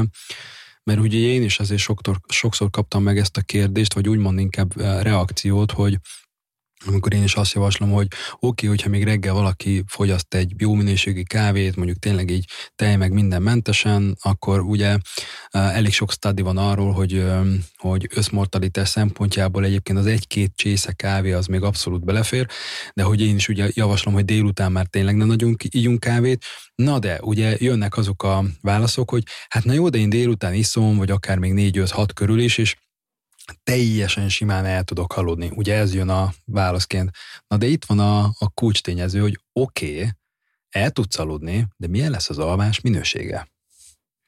mert 0.84 1.00
ugye 1.00 1.17
én 1.17 1.44
is 1.44 1.60
azért 1.60 1.82
sokszor, 1.82 2.20
sokszor 2.28 2.70
kaptam 2.70 3.04
meg 3.04 3.17
ezt 3.17 3.38
a 3.38 3.41
kérdést, 3.41 3.94
vagy 3.94 4.10
úgymond 4.10 4.39
inkább 4.39 4.80
eh, 4.80 5.02
reakciót, 5.02 5.72
hogy 5.72 6.00
amikor 6.86 7.13
én 7.13 7.24
is 7.24 7.36
azt 7.36 7.54
javaslom, 7.54 7.91
hogy 7.91 8.08
oké, 8.34 8.38
okay, 8.39 8.70
hogyha 8.70 8.89
még 8.89 9.04
reggel 9.04 9.34
valaki 9.34 9.84
fogyaszt 9.88 10.34
egy 10.34 10.54
jó 10.58 10.74
minőségű 10.74 11.22
kávét, 11.22 11.76
mondjuk 11.76 12.00
tényleg 12.00 12.30
így 12.30 12.46
tej 12.76 12.96
meg 12.96 13.12
minden 13.12 13.41
mentesen, 13.41 14.17
akkor 14.22 14.60
ugye 14.60 14.98
elég 15.50 15.94
sok 15.94 16.12
studi 16.12 16.41
van 16.41 16.58
arról, 16.58 16.91
hogy, 16.91 17.26
hogy 17.78 18.08
összmortalitás 18.13 18.89
szempontjából 18.89 19.65
egyébként 19.65 19.98
az 19.98 20.06
egy-két 20.06 20.52
csésze 20.56 20.91
kávé 20.91 21.32
az 21.32 21.46
még 21.46 21.62
abszolút 21.62 22.06
belefér, 22.06 22.48
de 22.94 23.04
hogy 23.04 23.22
én 23.22 23.36
is 23.36 23.48
ugye 23.48 23.70
javaslom, 23.74 24.13
hogy 24.13 24.26
délután 24.26 24.72
már 24.72 24.86
tényleg 24.86 25.15
ne 25.15 25.26
nagyon 25.26 25.56
ígyunk 25.70 26.00
kávét, 26.00 26.46
na 26.76 27.00
de 27.00 27.20
ugye 27.22 27.56
jönnek 27.60 27.98
azok 27.98 28.24
a 28.24 28.44
válaszok, 28.62 29.10
hogy 29.10 29.24
hát 29.50 29.63
na 29.63 29.74
jó, 29.74 29.89
de 29.89 29.98
én 29.98 30.10
délután 30.10 30.54
iszom, 30.54 30.98
vagy 30.98 31.12
akár 31.12 31.38
még 31.38 31.54
4-5-6 31.56 32.10
körül 32.13 32.39
is, 32.39 32.58
és 32.58 32.76
teljesen 33.63 34.30
simán 34.30 34.65
el 34.65 34.84
tudok 34.84 35.17
aludni. 35.17 35.51
Ugye 35.56 35.75
ez 35.75 35.93
jön 35.93 36.10
a 36.10 36.30
válaszként. 36.45 37.10
Na 37.47 37.58
de 37.58 37.65
itt 37.65 37.86
van 37.86 37.99
a, 37.99 38.23
a 38.23 38.49
kulcs 38.54 38.82
tényező, 38.82 39.19
hogy 39.19 39.39
oké, 39.54 39.97
okay, 39.97 40.10
el 40.69 40.91
tudsz 40.91 41.19
aludni, 41.19 41.67
de 41.77 41.88
milyen 41.88 42.12
lesz 42.12 42.30
az 42.30 42.38
alvás 42.38 42.82
minősége? 42.82 43.47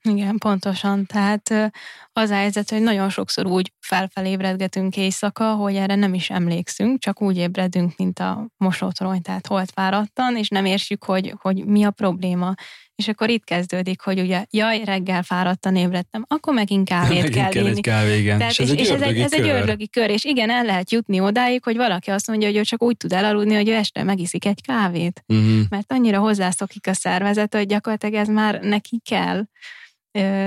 Igen, 0.01 0.37
pontosan. 0.37 1.05
Tehát 1.05 1.71
az 2.13 2.29
a 2.29 2.35
helyzet, 2.35 2.69
hogy 2.69 2.81
nagyon 2.81 3.09
sokszor 3.09 3.45
úgy 3.45 3.71
felfelébredgetünk 3.79 4.97
éjszaka, 4.97 5.53
hogy 5.53 5.75
erre 5.75 5.95
nem 5.95 6.13
is 6.13 6.29
emlékszünk, 6.29 6.99
csak 6.99 7.21
úgy 7.21 7.37
ébredünk, 7.37 7.97
mint 7.97 8.19
a 8.19 8.47
mosótorony, 8.57 9.21
tehát 9.21 9.47
holt 9.47 9.71
fáradtan, 9.73 10.37
és 10.37 10.47
nem 10.47 10.65
értjük, 10.65 11.03
hogy, 11.03 11.33
hogy 11.37 11.65
mi 11.65 11.83
a 11.83 11.91
probléma. 11.91 12.53
És 12.95 13.07
akkor 13.07 13.29
itt 13.29 13.43
kezdődik, 13.43 14.01
hogy 14.01 14.19
ugye, 14.19 14.45
jaj, 14.49 14.83
reggel 14.83 15.23
fáradtan 15.23 15.75
ébredtem, 15.75 16.25
akkor 16.27 16.53
megint 16.53 16.87
kávét 16.89 17.09
megint 17.09 17.35
kell, 17.35 17.49
kell 17.49 17.65
inni. 17.65 17.81
Kávé, 17.81 18.19
igen. 18.19 18.37
Tehát, 18.37 18.51
és, 18.51 18.59
ez, 18.59 18.71
és, 18.71 18.79
és 18.79 18.89
ez, 18.89 19.01
egy, 19.01 19.19
ez 19.19 19.33
egy 19.33 19.47
ördögi 19.47 19.89
kör, 19.89 20.09
és 20.09 20.23
igen, 20.23 20.49
el 20.49 20.63
lehet 20.63 20.91
jutni 20.91 21.19
odáig, 21.19 21.63
hogy 21.63 21.75
valaki 21.75 22.09
azt 22.09 22.27
mondja, 22.27 22.47
hogy 22.47 22.57
ő 22.57 22.61
csak 22.61 22.81
úgy 22.81 22.97
tud 22.97 23.13
elaludni, 23.13 23.55
hogy 23.55 23.69
ő 23.69 23.73
este 23.73 24.03
megiszik 24.03 24.45
egy 24.45 24.61
kávét. 24.61 25.23
Uh-huh. 25.27 25.59
Mert 25.69 25.91
annyira 25.91 26.19
hozzászokik 26.19 26.87
a 26.87 26.93
szervezet, 26.93 27.55
hogy 27.55 27.65
gyakorlatilag 27.65 28.15
ez 28.15 28.27
már 28.27 28.59
neki 28.59 29.01
kell 29.09 29.43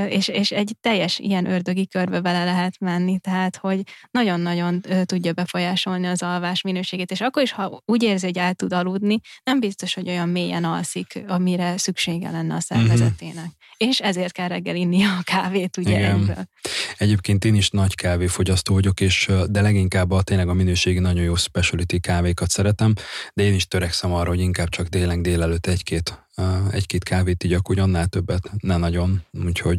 és, 0.09 0.29
és 0.29 0.51
egy 0.51 0.77
teljes 0.81 1.19
ilyen 1.19 1.51
ördögi 1.51 1.87
körbe 1.89 2.21
bele 2.21 2.45
lehet 2.45 2.79
menni, 2.79 3.19
tehát 3.19 3.57
hogy 3.57 3.83
nagyon-nagyon 4.11 4.81
tudja 5.05 5.33
befolyásolni 5.33 6.07
az 6.07 6.23
alvás 6.23 6.63
minőségét, 6.63 7.11
és 7.11 7.21
akkor 7.21 7.43
is, 7.43 7.53
ha 7.53 7.83
úgy 7.85 8.03
érzi, 8.03 8.27
hogy 8.27 8.39
el 8.39 8.55
tud 8.55 8.73
aludni, 8.73 9.21
nem 9.45 9.61
biztos, 9.61 9.95
hogy 9.95 10.09
olyan 10.09 10.29
mélyen 10.29 10.65
alszik, 10.65 11.25
amire 11.27 11.79
szüksége 11.79 12.31
lenne 12.31 12.55
a 12.55 12.61
szervezetének. 12.61 13.35
Uh-huh. 13.35 13.55
És 13.77 14.01
ezért 14.01 14.33
kell 14.33 14.49
reggel 14.49 14.77
inni 14.77 15.05
a 15.05 15.21
kávét, 15.23 15.77
ugye 15.77 15.99
Igen. 15.99 16.49
Egyébként 16.97 17.45
én 17.45 17.55
is 17.55 17.71
nagy 17.71 17.95
kávéfogyasztó 17.95 18.75
vagyok, 18.75 19.01
és 19.01 19.31
de 19.51 19.61
leginkább 19.61 20.11
a 20.11 20.23
tényleg 20.23 20.49
a 20.49 20.55
minőségi 20.55 20.99
nagyon 20.99 21.23
jó 21.23 21.35
specialty 21.35 21.99
kávékat 22.01 22.51
szeretem, 22.51 22.93
de 23.35 23.43
én 23.43 23.55
is 23.55 23.67
törekszem 23.67 24.13
arra, 24.13 24.29
hogy 24.29 24.41
inkább 24.41 24.69
csak 24.69 24.87
délen 24.87 25.23
délelőtt 25.23 25.67
egy-két 25.67 26.26
egy-két 26.71 27.03
kávét 27.03 27.45
így 27.45 27.53
akkor 27.53 27.79
annál 27.79 28.07
többet 28.07 28.51
ne 28.61 28.77
nagyon. 28.77 29.23
Úgyhogy, 29.45 29.79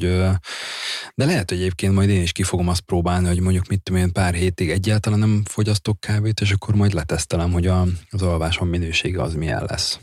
de 1.16 1.26
lehet, 1.26 1.50
hogy 1.50 1.60
egyébként 1.60 1.94
majd 1.94 2.10
én 2.10 2.22
is 2.22 2.32
ki 2.32 2.44
fogom 2.44 2.68
azt 2.68 2.82
próbálni, 2.82 3.28
hogy 3.28 3.40
mondjuk 3.40 3.68
mit 3.68 3.82
tudom 3.82 4.02
én 4.02 4.12
pár 4.12 4.34
hétig 4.34 4.70
egyáltalán 4.70 5.20
nem 5.20 5.42
fogyasztok 5.46 6.00
kávét, 6.00 6.40
és 6.42 6.52
akkor 6.52 6.76
majd 6.76 6.94
letesztelem, 6.94 7.52
hogy 7.52 7.68
a, 7.68 7.86
az 8.10 8.22
alvásom 8.22 8.68
minősége 8.68 9.22
az 9.22 9.34
milyen 9.34 9.66
lesz. 9.70 10.00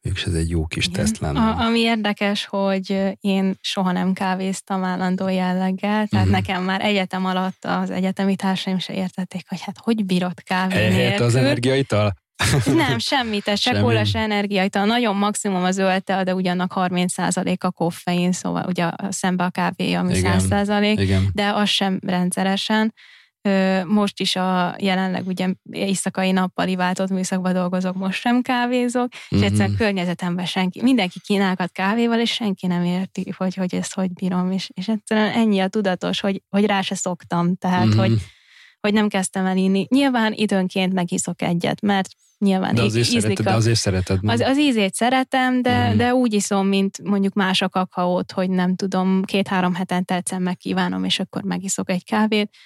Mégis 0.00 0.24
ez 0.24 0.34
egy 0.34 0.50
jó 0.50 0.66
kis 0.66 0.86
Igen. 0.86 1.00
teszt 1.00 1.18
lenne. 1.18 1.40
A, 1.40 1.58
ami 1.58 1.78
érdekes, 1.78 2.44
hogy 2.44 3.16
én 3.20 3.54
soha 3.60 3.92
nem 3.92 4.12
kávéztam 4.12 4.84
állandó 4.84 5.28
jelleggel, 5.28 6.06
tehát 6.06 6.26
uh-huh. 6.26 6.30
nekem 6.30 6.62
már 6.62 6.80
egyetem 6.80 7.24
alatt 7.24 7.64
az 7.64 7.90
egyetemi 7.90 8.36
társaim 8.36 8.78
se 8.78 8.92
értették, 8.94 9.48
hogy 9.48 9.60
hát 9.60 9.78
hogy 9.78 10.04
bírott 10.04 10.40
kávé 10.40 10.88
nélkül. 10.88 11.26
az 11.26 11.34
energiaital? 11.34 12.14
Nem, 12.74 12.98
semmit, 12.98 13.48
ez 13.48 13.60
se 13.60 13.80
kóla, 13.80 14.04
se 14.04 14.18
energiaital. 14.18 14.84
Nagyon 14.84 15.16
maximum 15.16 15.64
az 15.64 15.78
ölte, 15.78 16.24
de 16.24 16.34
ugyanak 16.34 16.72
30% 16.74 17.58
a 17.58 17.70
koffein, 17.70 18.32
szóval 18.32 18.64
ugye 18.66 18.90
szembe 19.08 19.44
a 19.44 19.50
kávé, 19.50 19.92
ami 19.92 20.16
igen, 20.16 20.40
100%, 20.50 20.94
igen. 20.96 21.28
de 21.32 21.50
az 21.50 21.68
sem 21.68 21.98
rendszeresen. 22.06 22.94
Most 23.86 24.20
is 24.20 24.36
a 24.36 24.76
jelenleg 24.78 25.26
ugye 25.26 25.48
éjszakai 25.70 26.30
nappali 26.30 26.76
váltott 26.76 27.08
műszakban 27.08 27.52
dolgozok, 27.52 27.96
most 27.96 28.20
sem 28.20 28.42
kávézok, 28.42 29.08
mm-hmm. 29.08 29.20
és 29.28 29.36
mhm. 29.36 29.44
egyszerűen 29.44 29.76
környezetemben 29.76 30.46
senki, 30.46 30.82
mindenki 30.82 31.20
kínálkat 31.20 31.72
kávéval, 31.72 32.20
és 32.20 32.32
senki 32.32 32.66
nem 32.66 32.84
érti, 32.84 33.32
hogy, 33.36 33.54
hogy 33.54 33.74
ezt 33.74 33.94
hogy 33.94 34.12
bírom, 34.12 34.50
és, 34.52 34.70
és 34.74 34.88
egyszerűen 34.88 35.32
ennyi 35.32 35.60
a 35.60 35.68
tudatos, 35.68 36.20
hogy, 36.20 36.42
hogy 36.48 36.66
rá 36.66 36.80
se 36.80 36.94
szoktam, 36.94 37.56
tehát 37.56 37.86
mm-hmm. 37.86 37.98
hogy, 37.98 38.12
hogy 38.80 38.92
nem 38.92 39.08
kezdtem 39.08 39.46
el 39.46 39.56
inni. 39.56 39.86
Nyilván 39.88 40.32
időnként 40.32 40.92
megiszok 40.92 41.42
egyet, 41.42 41.80
mert 41.80 42.08
nyilván 42.40 42.74
de 42.74 42.82
azért 42.82 43.06
ízlik 43.06 43.20
szereted, 43.22 43.46
a, 43.46 43.50
de 43.50 43.56
azért 43.56 43.78
szereted. 43.78 44.18
Az, 44.22 44.40
az 44.40 44.58
ízét 44.58 44.94
szeretem, 44.94 45.62
de, 45.62 45.92
mm. 45.92 45.96
de 45.96 46.14
úgy 46.14 46.32
iszom, 46.32 46.66
mint 46.66 47.02
mondjuk 47.02 47.34
más 47.34 47.62
a 47.62 47.68
kakaót, 47.68 48.32
hogy 48.32 48.50
nem 48.50 48.76
tudom, 48.76 49.24
két-három 49.24 49.74
hetente 49.74 50.14
egyszer 50.14 50.38
megkívánom, 50.38 51.04
és 51.04 51.20
akkor 51.20 51.42
megiszok 51.42 51.90
egy 51.90 52.04
kávét. 52.04 52.56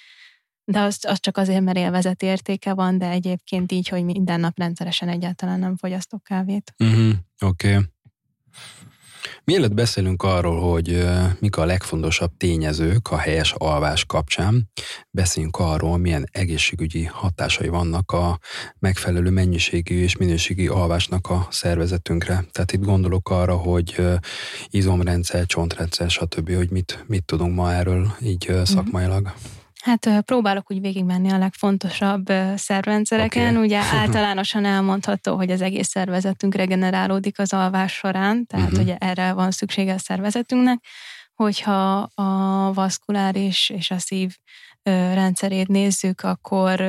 De 0.63 0.79
az, 0.79 0.99
az 1.07 1.19
csak 1.19 1.37
azért, 1.37 1.61
mert 1.61 1.77
élvezet 1.77 2.23
értéke 2.23 2.73
van, 2.73 2.97
de 2.97 3.09
egyébként 3.09 3.71
így, 3.71 3.87
hogy 3.87 4.03
minden 4.03 4.39
nap 4.39 4.57
rendszeresen 4.57 5.09
egyáltalán 5.09 5.59
nem 5.59 5.77
fogyasztok 5.77 6.23
kávét. 6.23 6.73
Mm-hmm. 6.83 7.09
Oké. 7.41 7.69
Okay. 7.69 7.83
Mielőtt 9.43 9.73
beszélünk 9.73 10.23
arról, 10.23 10.71
hogy 10.71 11.05
mik 11.39 11.57
a 11.57 11.65
legfontosabb 11.65 12.31
tényezők 12.37 13.11
a 13.11 13.17
helyes 13.17 13.53
alvás 13.57 14.05
kapcsán, 14.05 14.69
beszéljünk 15.11 15.57
arról, 15.57 15.97
milyen 15.97 16.27
egészségügyi 16.31 17.03
hatásai 17.03 17.67
vannak 17.67 18.11
a 18.11 18.39
megfelelő 18.79 19.29
mennyiségű 19.29 20.01
és 20.01 20.17
minőségi 20.17 20.67
alvásnak 20.67 21.29
a 21.29 21.47
szervezetünkre. 21.49 22.45
Tehát 22.51 22.71
itt 22.71 22.83
gondolok 22.83 23.29
arra, 23.29 23.55
hogy 23.55 24.01
izomrendszer, 24.69 25.45
csontrendszer, 25.45 26.09
stb., 26.09 26.55
hogy 26.55 26.69
mit, 26.71 27.03
mit 27.07 27.25
tudunk 27.25 27.55
ma 27.55 27.73
erről 27.73 28.15
így 28.21 28.45
mhm. 28.49 28.63
szakmailag. 28.63 29.33
Hát 29.85 30.21
próbálok 30.21 30.71
úgy 30.71 30.81
végigmenni 30.81 31.31
a 31.31 31.37
legfontosabb 31.37 32.25
szervrendszereken. 32.55 33.55
Okay. 33.55 33.65
Ugye 33.65 33.79
általánosan 34.01 34.65
elmondható, 34.65 35.35
hogy 35.35 35.51
az 35.51 35.61
egész 35.61 35.87
szervezetünk 35.87 36.55
regenerálódik 36.55 37.39
az 37.39 37.53
alvás 37.53 37.93
során, 37.93 38.45
tehát 38.45 38.65
uh-huh. 38.65 38.81
ugye 38.81 38.95
erre 38.97 39.33
van 39.33 39.51
szüksége 39.51 39.93
a 39.93 39.97
szervezetünknek, 39.97 40.79
hogyha 41.33 41.97
a 42.01 42.73
vaszkuláris 42.73 43.69
és 43.69 43.91
a 43.91 43.99
szív 43.99 44.35
rendszerét 45.13 45.67
nézzük, 45.67 46.21
akkor 46.21 46.81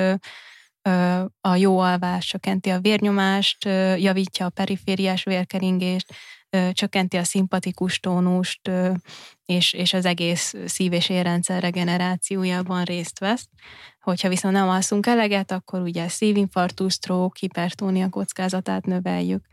a 1.41 1.57
jó 1.57 1.79
alvás 1.79 2.27
csökkenti 2.27 2.71
a 2.71 2.81
vérnyomást, 2.81 3.65
javítja 3.97 4.47
a 4.47 4.51
perifériás 4.51 5.25
vérkeringést, 5.25 6.15
csökkenti 6.73 7.17
a 7.17 7.25
szimpatikus 7.25 8.01
tónust, 8.01 8.71
és, 9.45 9.73
és 9.73 9.93
az 9.93 10.05
egész 10.05 10.55
szív- 10.67 10.93
és 10.93 11.09
érrendszer 11.09 11.63
regenerációjában 11.63 12.85
részt 12.85 13.19
vesz. 13.19 13.49
Hogyha 14.01 14.29
viszont 14.29 14.55
nem 14.55 14.69
alszunk 14.69 15.07
eleget, 15.07 15.53
akkor 15.53 15.81
ugye 15.81 16.09
szívinfarktus, 16.09 16.93
stroke, 16.93 17.39
hipertónia 17.41 18.09
kockázatát 18.09 18.87
növeljük. 18.87 19.45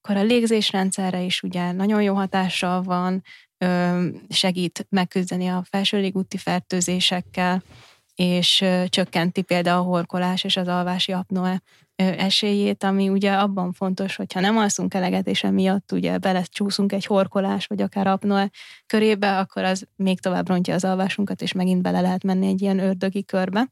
Akkor 0.00 0.16
a 0.16 0.22
légzésrendszerre 0.22 1.20
is 1.20 1.42
ugye 1.42 1.72
nagyon 1.72 2.02
jó 2.02 2.14
hatással 2.14 2.82
van, 2.82 3.22
segít 4.28 4.86
megküzdeni 4.88 5.48
a 5.48 5.64
felső 5.70 6.00
légúti 6.00 6.36
fertőzésekkel, 6.36 7.62
és 8.20 8.64
csökkenti 8.88 9.42
például 9.42 9.80
a 9.80 9.84
horkolás 9.84 10.44
és 10.44 10.56
az 10.56 10.68
alvási 10.68 11.12
apnoe 11.12 11.62
esélyét, 11.96 12.84
ami 12.84 13.08
ugye 13.08 13.32
abban 13.32 13.72
fontos, 13.72 14.16
hogyha 14.16 14.40
nem 14.40 14.56
alszunk 14.58 14.94
eleget, 14.94 15.26
és 15.26 15.44
emiatt 15.44 15.92
ugye 15.92 16.18
belecsúszunk 16.18 16.92
egy 16.92 17.04
horkolás, 17.04 17.66
vagy 17.66 17.82
akár 17.82 18.06
apnoe 18.06 18.50
körébe, 18.86 19.38
akkor 19.38 19.64
az 19.64 19.86
még 19.96 20.20
tovább 20.20 20.48
rontja 20.48 20.74
az 20.74 20.84
alvásunkat, 20.84 21.42
és 21.42 21.52
megint 21.52 21.82
bele 21.82 22.00
lehet 22.00 22.22
menni 22.22 22.46
egy 22.46 22.62
ilyen 22.62 22.78
ördögi 22.78 23.24
körbe. 23.24 23.68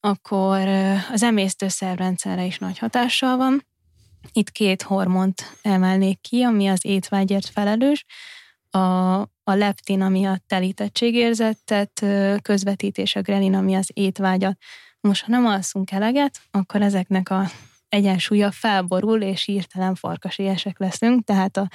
Akkor 0.00 0.68
az 1.12 1.22
emésztőszervrendszerre 1.22 2.44
is 2.44 2.58
nagy 2.58 2.78
hatással 2.78 3.36
van. 3.36 3.66
Itt 4.32 4.50
két 4.50 4.82
hormont 4.82 5.58
emelnék 5.62 6.20
ki, 6.20 6.42
ami 6.42 6.68
az 6.68 6.84
étvágyért 6.84 7.46
felelős. 7.46 8.04
A, 8.70 8.78
a 9.48 9.54
leptin, 9.54 10.00
ami 10.00 10.24
a 10.24 10.40
telítettségérzetet 10.46 12.04
közvetítés 12.42 13.04
és 13.04 13.16
a 13.16 13.20
grelin, 13.20 13.54
ami 13.54 13.74
az 13.74 13.90
étvágyat 13.92 14.56
most, 15.00 15.24
ha 15.24 15.30
nem 15.30 15.46
alszunk 15.46 15.90
eleget, 15.90 16.40
akkor 16.50 16.82
ezeknek 16.82 17.30
a 17.30 17.46
egyensúlya 17.88 18.50
felborul, 18.50 19.22
és 19.22 19.44
hirtelen 19.44 19.94
farkasiesek 19.94 20.78
leszünk, 20.78 21.24
tehát 21.24 21.56
a 21.56 21.68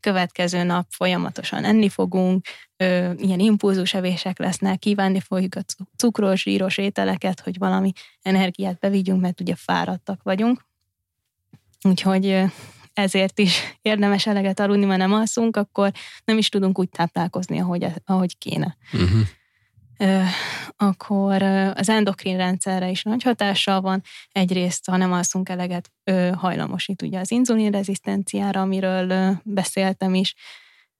következő 0.00 0.62
nap 0.62 0.86
folyamatosan 0.90 1.64
enni 1.64 1.88
fogunk, 1.88 2.46
ö, 2.76 3.12
ilyen 3.16 3.38
impulzusevések 3.38 4.38
lesznek, 4.38 4.78
kívánni 4.78 5.20
fogjuk 5.20 5.54
a 5.54 5.60
cukros, 5.96 6.42
zsíros 6.42 6.78
ételeket, 6.78 7.40
hogy 7.40 7.58
valami 7.58 7.92
energiát 8.22 8.78
bevigyünk, 8.78 9.20
mert 9.20 9.40
ugye 9.40 9.54
fáradtak 9.56 10.22
vagyunk. 10.22 10.66
Úgyhogy 11.82 12.44
ezért 12.98 13.38
is 13.38 13.60
érdemes 13.82 14.26
eleget 14.26 14.60
aludni, 14.60 14.84
mert 14.84 14.98
nem 15.00 15.12
alszunk, 15.12 15.56
akkor 15.56 15.92
nem 16.24 16.38
is 16.38 16.48
tudunk 16.48 16.78
úgy 16.78 16.88
táplálkozni, 16.88 17.60
ahogy, 17.60 17.86
ahogy 18.04 18.38
kéne. 18.38 18.76
Uh-huh 18.92 19.20
akkor 20.76 21.42
az 21.74 21.88
endokrin 21.88 22.36
rendszerre 22.36 22.90
is 22.90 23.02
nagy 23.02 23.22
hatással 23.22 23.80
van. 23.80 24.02
Egyrészt, 24.32 24.88
ha 24.88 24.96
nem 24.96 25.12
alszunk 25.12 25.48
eleget, 25.48 25.90
hajlamosít 26.34 27.02
ugye 27.02 27.18
az 27.18 27.30
inzulinrezisztenciára, 27.30 28.60
amiről 28.60 29.36
beszéltem 29.42 30.14
is. 30.14 30.34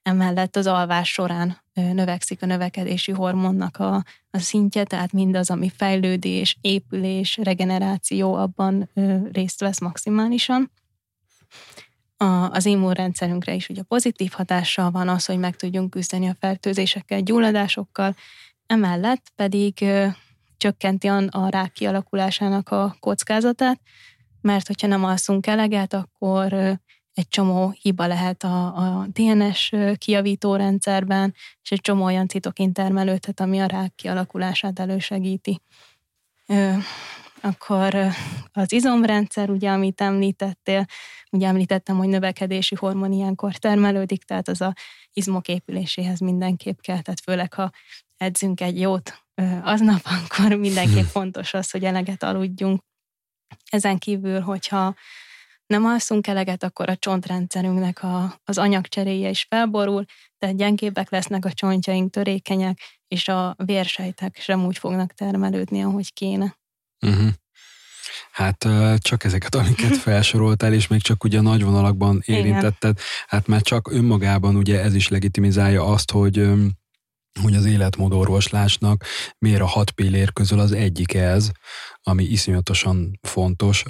Emellett 0.03 0.57
az 0.57 0.67
alvás 0.67 1.13
során 1.13 1.63
növekszik 1.73 2.43
a 2.43 2.47
növekedési 2.47 3.13
hormonnak 3.13 3.77
a, 3.77 3.95
a 4.31 4.39
szintje, 4.39 4.85
tehát 4.85 5.13
mindaz, 5.13 5.51
ami 5.51 5.71
fejlődés, 5.77 6.59
épülés, 6.61 7.37
regeneráció, 7.37 8.35
abban 8.35 8.91
részt 9.33 9.61
vesz 9.61 9.81
maximálisan. 9.81 10.71
A, 12.21 12.51
az 12.51 12.67
immunrendszerünkre 12.67 13.55
is 13.55 13.69
ugye 13.69 13.83
pozitív 13.83 14.31
hatással 14.31 14.91
van 14.91 15.09
az, 15.09 15.27
hogy 15.27 15.39
meg 15.39 15.57
tudjunk 15.57 15.91
küzdeni 15.91 16.29
a 16.29 16.37
fertőzésekkel, 16.41 17.21
gyulladásokkal, 17.21 18.15
Emellett 18.69 19.33
pedig 19.37 19.85
csökkenti 20.57 21.09
a 21.09 21.49
rák 21.49 21.73
kialakulásának 21.73 22.69
a 22.69 22.97
kockázatát, 23.01 23.81
mert 24.41 24.67
hogyha 24.67 24.87
nem 24.87 25.05
alszunk 25.05 25.47
eleget, 25.47 25.95
akkor 25.95 26.53
egy 27.13 27.29
csomó 27.29 27.75
hiba 27.81 28.07
lehet 28.07 28.45
a, 28.45 28.77
a 28.77 29.07
DNS 29.13 29.73
kiavító 29.97 30.57
rendszerben, 30.57 31.35
és 31.63 31.71
egy 31.71 31.81
csomó 31.81 32.05
olyan 32.05 32.29
citokin 32.29 32.73
termelődhet, 32.73 33.41
ami 33.41 33.59
a 33.59 33.67
rák 33.67 33.95
kialakulását 33.95 34.79
elősegíti. 34.79 35.61
Akkor 37.41 37.95
az 38.53 38.73
izomrendszer, 38.73 39.51
ugye, 39.51 39.71
amit 39.71 40.01
említettél, 40.01 40.87
ugye 41.31 41.47
említettem, 41.47 41.97
hogy 41.97 42.09
növekedési 42.09 42.75
hormon 42.75 43.13
ilyenkor 43.13 43.57
termelődik, 43.57 44.25
tehát 44.25 44.49
az 44.49 44.61
a 44.61 44.73
izmok 45.13 45.49
épüléséhez 45.49 46.19
mindenképp 46.19 46.79
kell, 46.81 47.01
tehát 47.01 47.21
főleg 47.21 47.53
ha 47.53 47.71
edzünk 48.17 48.61
egy 48.61 48.81
jót 48.81 49.25
aznap, 49.63 50.01
akkor 50.25 50.53
mindenképp 50.53 51.07
fontos 51.17 51.55
az, 51.55 51.71
hogy 51.71 51.85
eleget 51.85 52.23
aludjunk. 52.23 52.81
Ezen 53.71 53.99
kívül, 53.99 54.41
hogyha 54.41 54.95
nem 55.67 55.85
alszunk 55.85 56.27
eleget, 56.27 56.63
akkor 56.63 56.89
a 56.89 56.97
csontrendszerünknek 56.97 58.03
a, 58.03 58.41
az 58.45 58.59
anyagcseréje 58.59 59.29
is 59.29 59.47
felborul, 59.49 60.05
tehát 60.39 60.57
gyengébbek 60.57 61.11
lesznek 61.11 61.45
a 61.45 61.53
csontjaink, 61.53 62.11
törékenyek, 62.11 62.79
és 63.09 63.29
a 63.29 63.55
vérsejtek 63.65 64.37
sem 64.37 64.65
úgy 64.65 64.79
fognak 64.79 65.13
termelődni, 65.13 65.83
ahogy 65.83 66.13
kéne. 66.13 66.57
Uh-huh. 67.07 67.29
Hát 68.31 68.69
csak 68.99 69.25
ezeket, 69.25 69.55
amiket 69.55 69.97
felsoroltál, 70.07 70.73
és 70.73 70.87
még 70.87 71.03
csak 71.03 71.25
ugye 71.25 71.41
nagy 71.41 71.63
vonalakban 71.63 72.23
érintetted, 72.25 72.91
Igen. 72.91 73.05
hát 73.27 73.47
már 73.47 73.61
csak 73.61 73.93
önmagában 73.93 74.57
ugye 74.57 74.81
ez 74.83 74.95
is 74.95 75.09
legitimizálja 75.09 75.85
azt, 75.85 76.11
hogy 76.11 76.49
hogy 77.43 77.55
az 77.55 77.65
életmódorvoslásnak 77.65 79.05
miért 79.39 79.61
a 79.61 79.67
hat 79.67 79.91
pillér 79.91 80.33
közül 80.33 80.59
az 80.59 80.73
egyik 80.73 81.15
ez, 81.15 81.51
ami 82.09 82.25
iszonyatosan 82.25 83.19
fontos. 83.23 83.83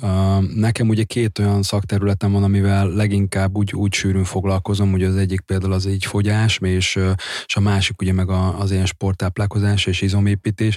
Nekem 0.54 0.88
ugye 0.88 1.02
két 1.02 1.38
olyan 1.38 1.62
szakterületem 1.62 2.32
van, 2.32 2.42
amivel 2.42 2.88
leginkább 2.88 3.56
úgy, 3.56 3.74
úgy 3.74 3.92
sűrűn 3.92 4.24
foglalkozom, 4.24 4.90
hogy 4.90 5.04
az 5.04 5.16
egyik 5.16 5.40
például 5.40 5.72
az 5.72 5.86
így 5.86 6.04
fogyás, 6.04 6.58
és, 6.62 6.98
és 7.46 7.56
a 7.56 7.60
másik 7.60 8.00
ugye 8.00 8.12
meg 8.12 8.28
az 8.58 8.70
ilyen 8.70 8.86
sporttáplálkozás 8.86 9.86
és 9.86 10.00
izomépítés, 10.00 10.76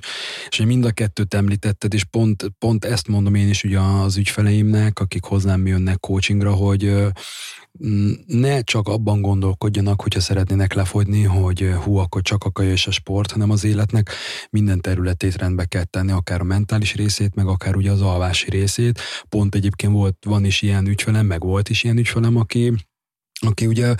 és 0.50 0.58
mind 0.58 0.86
a 0.86 0.92
kettőt 0.92 1.34
említetted, 1.34 1.94
és 1.94 2.04
pont, 2.04 2.52
pont 2.60 2.86
ezt 2.86 3.08
mondom 3.08 3.36
én 3.36 3.50
is 3.50 3.64
ugye 3.64 3.80
az 3.80 4.18
ügyfeleimnek, 4.18 5.00
akik 5.00 5.24
hozzám 5.24 5.68
jönnek 5.68 6.00
coachingra, 6.00 6.52
hogy 6.52 6.94
ne 8.26 8.62
csak 8.62 8.88
abban 8.88 9.22
gondolkodjanak, 9.22 10.02
hogyha 10.02 10.20
szeretnének 10.20 10.74
lefogyni, 10.74 11.24
hogy 11.24 11.74
hú, 11.84 11.96
akkor 11.96 12.22
csak 12.22 12.44
a 12.44 12.52
kaja 12.52 12.72
és 12.72 12.88
a 12.88 12.92
sport, 12.92 13.32
hanem 13.32 13.50
az 13.50 13.64
életnek 13.64 14.10
minden 14.50 14.82
területét 14.82 15.38
rendbe 15.38 15.66
kell 15.66 15.84
tenni, 15.84 16.12
akár 16.12 16.42
a 16.42 16.44
mentális 16.44 16.96
részét, 16.96 17.36
meg 17.36 17.48
akár 17.48 17.76
ugye 17.76 17.92
az 17.92 18.02
alvási 18.02 18.50
részét. 18.50 19.00
Pont 19.30 19.56
egyébként 19.56 19.94
volt, 19.94 20.18
van 20.26 20.46
is 20.46 20.62
ilyen 20.62 20.88
ügyfelem, 20.88 21.26
meg 21.26 21.42
volt 21.42 21.70
is 21.70 21.84
ilyen 21.84 21.98
ügyfelem, 21.98 22.36
aki 22.36 22.74
aki 23.46 23.68
ugye 23.68 23.96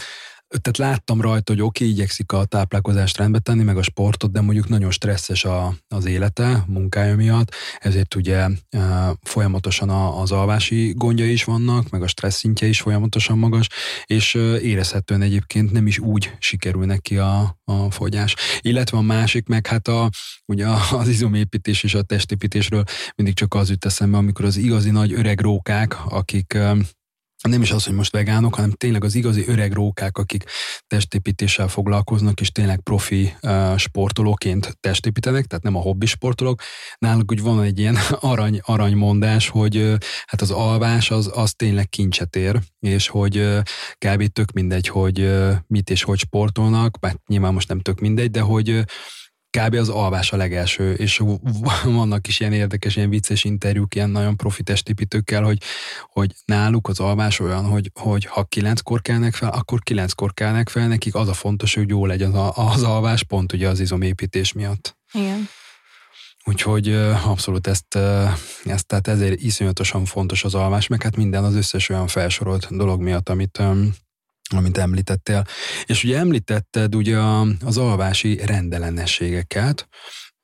tehát 0.60 0.78
láttam 0.78 1.22
rajta, 1.22 1.52
hogy 1.52 1.62
oké, 1.62 1.84
okay, 1.84 1.96
igyekszik 1.96 2.32
a 2.32 2.46
táplálkozást 2.46 3.18
rendbe 3.18 3.40
tenni, 3.40 3.64
meg 3.64 3.78
a 3.78 3.82
sportot, 3.82 4.32
de 4.32 4.42
mondjuk 4.42 4.70
nagyon 4.70 4.92
stresszes 4.92 5.46
a, 5.46 5.76
az 5.88 6.06
élete, 6.06 6.64
munkája 6.68 7.16
miatt, 7.16 7.56
ezért 7.80 8.16
ugye 8.16 8.48
e, 8.70 8.80
folyamatosan 9.22 9.90
a, 9.90 10.22
az 10.22 10.32
alvási 10.32 10.94
gondja 10.96 11.26
is 11.26 11.44
vannak, 11.44 11.90
meg 11.90 12.02
a 12.02 12.08
stressz 12.08 12.38
szintje 12.38 12.68
is 12.68 12.82
folyamatosan 12.82 13.38
magas, 13.38 13.68
és 14.06 14.36
e, 14.36 14.60
érezhetően 14.60 15.22
egyébként 15.22 15.72
nem 15.72 15.88
is 15.88 16.00
úgy 16.00 16.32
sikerül 16.40 16.86
neki 16.86 17.18
a, 17.18 17.58
a 17.64 17.92
fogyás. 17.92 18.36
Illetve 18.62 18.98
a 18.98 19.02
másik, 19.02 19.48
meg 19.48 19.68
hát 19.68 19.88
a, 19.88 20.10
ugye 20.46 20.68
az 20.92 21.08
izomépítés 21.08 21.84
és 21.84 21.94
a 21.94 22.02
testépítésről 22.02 22.84
mindig 23.16 23.36
csak 23.36 23.54
az 23.54 23.70
jut 23.70 23.86
eszembe, 23.86 24.18
amikor 24.18 24.46
az 24.46 24.58
igazi 24.58 24.90
nagy 24.90 25.14
öreg 25.14 25.40
rókák, 25.40 26.06
akik 26.06 26.58
nem 27.50 27.62
is 27.62 27.72
az, 27.72 27.86
hogy 27.86 27.94
most 27.94 28.12
vegánok, 28.12 28.56
hanem 28.56 28.72
tényleg 28.72 29.04
az 29.04 29.16
igazi 29.16 29.44
öreg 29.48 29.74
rókák, 29.74 30.18
akik 30.18 30.44
testépítéssel 30.88 31.68
foglalkoznak, 31.68 32.42
és 32.42 32.52
tényleg 32.52 32.80
profi 32.80 33.34
uh, 33.42 33.78
sportolóként 33.78 34.78
testépítenek, 34.80 35.46
tehát 35.46 35.64
nem 35.64 35.76
a 35.76 35.80
hobbi 35.80 36.06
sportolók. 36.06 36.62
Náluk 36.98 37.32
úgy 37.32 37.42
van 37.42 37.62
egy 37.62 37.80
ilyen 37.80 37.98
arany, 38.32 38.60
aranymondás, 38.64 39.50
hogy 39.50 39.78
uh, 39.78 39.96
hát 40.26 40.42
az 40.42 40.52
alvás 40.52 41.12
az, 41.12 41.32
az 41.34 41.54
tényleg 41.54 41.90
kincset 41.90 42.36
ér, 42.36 42.60
és 42.80 43.08
hogy 43.08 43.38
uh, 43.38 43.60
kb. 43.98 44.26
tök 44.26 44.52
mindegy, 44.52 44.88
hogy 44.88 45.20
uh, 45.20 45.54
mit 45.68 45.90
és 45.90 46.04
hogy 46.04 46.20
sportolnak, 46.20 47.00
bár 47.00 47.16
nyilván 47.28 47.54
most 47.54 47.68
nem 47.68 47.80
tök 47.80 48.00
mindegy, 48.00 48.32
de 48.32 48.42
hogy 48.42 48.70
uh, 48.70 48.82
kb. 49.58 49.74
az 49.74 49.90
alvás 49.90 50.32
a 50.32 50.38
legelső, 50.38 50.94
és 50.94 51.22
vannak 51.84 52.28
is 52.28 52.40
ilyen 52.40 52.54
érdekes, 52.54 52.96
ilyen 52.96 53.10
vicces 53.10 53.44
interjúk, 53.44 53.96
ilyen 53.96 54.10
nagyon 54.10 54.38
profi 54.38 54.64
testépítőkkel, 54.64 55.44
hogy, 55.44 55.62
hogy 56.08 56.34
náluk 56.46 56.88
az 56.88 57.00
alvás 57.00 57.40
olyan, 57.40 57.66
hogy, 57.66 57.92
hogy 58.00 58.26
ha 58.26 58.44
kilenckor 58.44 59.02
kelnek 59.02 59.36
fel, 59.36 59.50
akkor 59.50 59.82
kilenckor 59.82 60.34
kelnek 60.34 60.70
fel, 60.70 60.88
nekik 60.88 61.16
az 61.16 61.28
a 61.28 61.34
fontos, 61.34 61.76
hogy 61.76 61.90
jó 61.90 62.06
legyen 62.06 62.34
az, 62.34 62.52
az 62.56 62.84
alvás, 62.84 63.24
pont 63.24 63.54
ugye 63.54 63.70
az 63.70 63.80
izomépítés 63.80 64.54
miatt. 64.54 64.98
Igen. 65.12 65.48
Úgyhogy 66.44 66.94
abszolút 67.26 67.68
ezt, 67.68 67.96
ezt, 68.64 68.88
tehát 68.88 69.08
ezért 69.08 69.42
iszonyatosan 69.42 70.06
fontos 70.06 70.44
az 70.44 70.56
alvás, 70.56 70.88
meg 70.88 71.02
hát 71.02 71.16
minden 71.16 71.44
az 71.44 71.56
összes 71.56 71.90
olyan 71.90 72.08
felsorolt 72.08 72.76
dolog 72.76 73.02
miatt, 73.02 73.30
amit 73.30 73.62
amit 74.58 74.78
említettél. 74.78 75.44
És 75.86 76.04
ugye 76.04 76.18
említetted 76.18 76.96
ugye 76.96 77.18
az 77.66 77.78
alvási 77.78 78.46
rendellenességeket, 78.46 79.88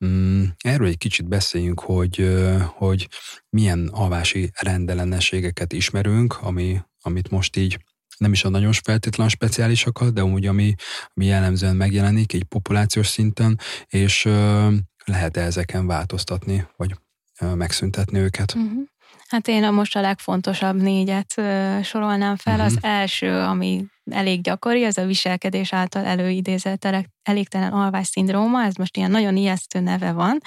mm, 0.05 0.43
Erről 0.58 0.88
egy 0.88 0.97
kicsit 0.97 1.28
beszéljünk, 1.28 1.80
hogy, 1.80 2.30
hogy 2.66 3.08
milyen 3.49 3.88
alvási 3.88 4.51
rendellenességeket 4.60 5.74
ismerünk, 5.74 6.38
ami, 6.41 6.80
amit 7.01 7.30
most 7.30 7.55
így 7.55 7.80
nem 8.18 8.32
is 8.32 8.43
a 8.43 8.49
nagyon 8.49 8.72
feltétlen 8.72 9.30
speciálisakat, 9.30 10.14
de 10.14 10.24
úgy, 10.24 10.45
ami, 10.45 10.74
ami 11.14 11.26
jellemzően 11.26 11.76
megjelenik 11.76 12.34
egy 12.34 12.43
populációs 12.43 13.08
szinten, 13.08 13.60
és 13.88 14.24
lehet-e 15.05 15.41
ezeken 15.41 15.88
változtatni, 15.88 16.68
vagy 16.76 16.95
megszüntetni 17.55 18.20
őket? 18.20 18.53
Uh-huh. 18.55 18.88
Hát 19.28 19.48
én 19.48 19.64
a 19.64 19.72
most 19.72 19.96
a 19.96 20.02
legfontosabb 20.02 20.76
négyet 20.76 21.34
sorolnám 21.84 22.36
fel. 22.36 22.54
Uh-huh. 22.54 22.66
Az 22.66 22.74
mhm. 22.74 22.86
első, 22.86 23.40
ami 23.40 23.86
elég 24.12 24.42
gyakori, 24.42 24.84
az 24.84 24.98
a 24.98 25.06
viselkedés 25.06 25.74
által 25.74 26.06
előidézett 26.06 26.88
elégtelen 27.24 27.74
alvás 27.74 28.08
szindróma, 28.08 28.64
ez 28.64 28.76
most 28.76 28.98
ilyen 28.98 29.12
nagyon 29.12 29.36
ijesztő 29.36 29.80
neve 29.80 30.12
van, 30.12 30.38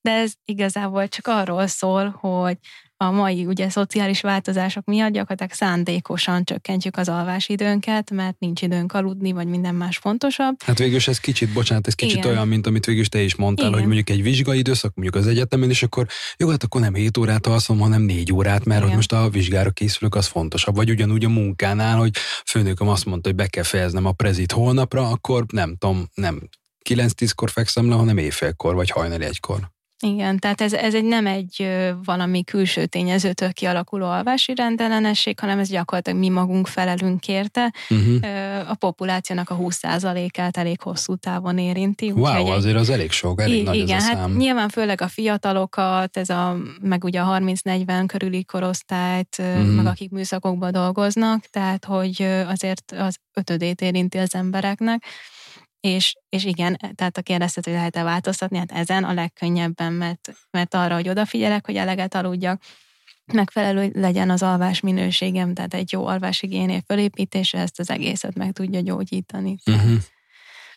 de 0.00 0.12
ez 0.12 0.32
igazából 0.44 1.08
csak 1.08 1.26
arról 1.26 1.66
szól, 1.66 2.10
hogy 2.20 2.56
a 2.96 3.10
mai 3.10 3.46
ugye 3.46 3.68
szociális 3.68 4.20
változások 4.20 4.84
miatt 4.84 5.12
gyakorlatilag 5.12 5.52
szándékosan 5.52 6.44
csökkentjük 6.44 6.96
az 6.96 7.08
alvásidőnket, 7.08 8.10
mert 8.10 8.38
nincs 8.38 8.62
időnk 8.62 8.92
aludni, 8.92 9.32
vagy 9.32 9.46
minden 9.46 9.74
más 9.74 9.96
fontosabb. 9.96 10.62
Hát 10.62 10.78
végül 10.78 11.00
ez 11.06 11.18
kicsit, 11.18 11.52
bocsánat, 11.52 11.86
ez 11.86 11.94
kicsit 11.94 12.16
Igen. 12.16 12.30
olyan, 12.30 12.48
mint 12.48 12.66
amit 12.66 12.86
végül 12.86 13.06
te 13.06 13.20
is 13.20 13.34
mondtál, 13.34 13.66
Igen. 13.66 13.78
hogy 13.78 13.88
mondjuk 13.88 14.10
egy 14.10 14.22
vizsgai 14.22 14.58
időszak, 14.58 14.94
mondjuk 14.94 15.24
az 15.24 15.30
egyetemen, 15.30 15.70
és 15.70 15.82
akkor 15.82 16.06
jó, 16.36 16.48
hát 16.48 16.62
akkor 16.62 16.80
nem 16.80 16.94
7 16.94 17.16
órát 17.16 17.46
alszom, 17.46 17.78
hanem 17.78 18.02
4 18.02 18.32
órát, 18.32 18.64
mert 18.64 18.82
hogy 18.82 18.94
most 18.94 19.12
a 19.12 19.28
vizsgára 19.28 19.70
készülök, 19.70 20.14
az 20.14 20.26
fontosabb. 20.26 20.74
Vagy 20.74 20.90
ugyanúgy 20.90 21.24
a 21.24 21.28
munkánál, 21.28 21.96
hogy 21.96 22.16
főnököm 22.46 22.88
azt 22.88 23.04
mondta, 23.04 23.28
hogy 23.28 23.36
be 23.36 23.46
kell 23.46 23.62
fejeznem 23.62 24.06
a 24.06 24.12
prezit 24.12 24.52
holnapra, 24.52 25.08
akkor 25.08 25.44
nem 25.52 25.76
tudom, 25.76 26.08
nem 26.14 26.48
9-10-kor 26.88 27.50
fekszem 27.50 27.88
le, 27.88 27.94
hanem 27.94 28.18
éjfélkor, 28.18 28.74
vagy 28.74 28.90
hajnali 28.90 29.24
egykor. 29.24 29.74
Igen, 30.00 30.38
tehát 30.38 30.60
ez, 30.60 30.72
ez 30.72 30.94
egy 30.94 31.04
nem 31.04 31.26
egy 31.26 31.68
valami 32.04 32.44
külső 32.44 32.86
tényezőtől 32.86 33.52
kialakuló 33.52 34.06
alvási 34.06 34.54
rendellenesség, 34.54 35.40
hanem 35.40 35.58
ez 35.58 35.68
gyakorlatilag 35.68 36.18
mi 36.18 36.28
magunk 36.28 36.66
felelünk 36.66 37.28
érte. 37.28 37.74
Uh-huh. 37.90 38.70
A 38.70 38.74
populációnak 38.74 39.50
a 39.50 39.56
20%-át 39.56 40.56
elég 40.56 40.80
hosszú 40.80 41.14
távon 41.14 41.58
érinti. 41.58 42.10
Wow, 42.10 42.46
azért 42.46 42.76
az 42.76 42.90
elég 42.90 43.10
sok, 43.10 43.40
elég 43.40 43.54
igen, 43.54 43.64
nagy 43.64 43.76
igen, 43.76 43.96
ez 43.96 44.02
a 44.02 44.06
hát 44.06 44.16
szám. 44.16 44.36
nyilván 44.36 44.68
főleg 44.68 45.00
a 45.00 45.08
fiatalokat, 45.08 46.16
ez 46.16 46.30
a, 46.30 46.56
meg 46.80 47.04
ugye 47.04 47.20
a 47.20 47.38
30-40 47.38 48.04
körüli 48.06 48.44
korosztályt, 48.44 49.36
uh-huh. 49.38 49.74
meg 49.74 49.86
akik 49.86 50.10
műszakokban 50.10 50.72
dolgoznak, 50.72 51.44
tehát 51.44 51.84
hogy 51.84 52.22
azért 52.46 52.92
az 52.98 53.16
ötödét 53.34 53.80
érinti 53.80 54.18
az 54.18 54.34
embereknek. 54.34 55.04
És, 55.86 56.16
és 56.28 56.44
igen, 56.44 56.76
tehát 56.94 57.16
a 57.16 57.22
kérdezted, 57.22 57.64
hogy 57.64 57.72
lehet-e 57.72 58.02
változtatni, 58.02 58.58
hát 58.58 58.72
ezen 58.72 59.04
a 59.04 59.12
legkönnyebben, 59.12 59.92
mert, 59.92 60.32
mert 60.50 60.74
arra, 60.74 60.94
hogy 60.94 61.08
odafigyelek, 61.08 61.66
hogy 61.66 61.76
eleget 61.76 62.14
aludjak, 62.14 62.62
megfelelő 63.32 63.90
legyen 63.94 64.30
az 64.30 64.42
alvás 64.42 64.80
minőségem, 64.80 65.54
tehát 65.54 65.74
egy 65.74 65.92
jó 65.92 66.06
alvásigénél 66.06 66.80
fölépítése 66.86 67.58
ezt 67.58 67.78
az 67.78 67.90
egészet 67.90 68.34
meg 68.34 68.52
tudja 68.52 68.80
gyógyítani. 68.80 69.56
Uh-huh. 69.66 69.98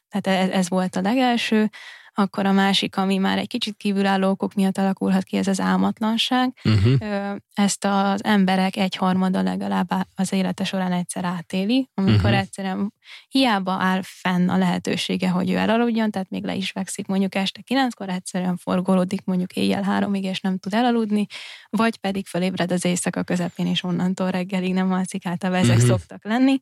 Tehát 0.10 0.50
ez, 0.50 0.56
ez 0.56 0.70
volt 0.70 0.96
a 0.96 1.02
legelső. 1.02 1.70
Akkor 2.14 2.46
a 2.46 2.52
másik, 2.52 2.98
ami 2.98 3.18
már 3.18 3.38
egy 3.38 3.48
kicsit 3.48 3.78
kívülálló 3.78 4.30
okok 4.30 4.54
miatt 4.54 4.78
alakulhat 4.78 5.24
ki, 5.24 5.38
ez 5.38 5.48
az 5.48 5.60
álmatlanság. 5.60 6.54
Uh-huh. 6.64 7.36
Ezt 7.54 7.86
az 7.86 8.24
emberek 8.24 8.76
egyharmada 8.76 9.42
legalább 9.42 10.08
az 10.16 10.34
élete 10.34 10.64
során 10.64 10.92
egyszer 10.92 11.26
átéli, 11.26 11.90
amikor 11.94 12.24
uh-huh. 12.24 12.40
egyszerűen 12.40 12.94
hiába 13.28 13.72
áll 13.72 14.02
fenn 14.04 14.50
a 14.50 14.58
lehetősége, 14.58 15.30
hogy 15.30 15.50
ő 15.50 15.56
elaludjon, 15.56 16.12
tehát 16.12 16.30
még 16.30 16.44
le 16.44 16.56
is 16.56 16.72
fekszik 16.72 17.08
mondjuk 17.08 17.36
este 17.36 17.62
kilenckor, 17.62 18.10
egyszerűen 18.10 18.58
forgolódik 18.58 19.26
mondjuk 19.26 19.56
éjjel 19.56 19.84
háromig, 19.84 20.24
és 20.24 20.40
nem 20.40 20.58
tud 20.58 20.74
elaludni, 20.74 21.28
vagy 21.70 21.98
pedig 21.98 22.28
fölébred 22.28 22.72
az 22.72 22.86
éjszaka 22.86 23.24
közepén, 23.24 23.68
és 23.68 23.84
onnantól 23.84 24.30
reggelig 24.30 24.74
nem 24.74 24.92
alszik, 24.92 25.26
általában 25.26 25.62
ezek 25.62 25.76
uh-huh. 25.76 25.90
szoktak 25.90 26.24
lenni. 26.24 26.60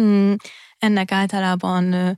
Mm, 0.00 0.32
ennek 0.78 1.12
általában 1.12 2.16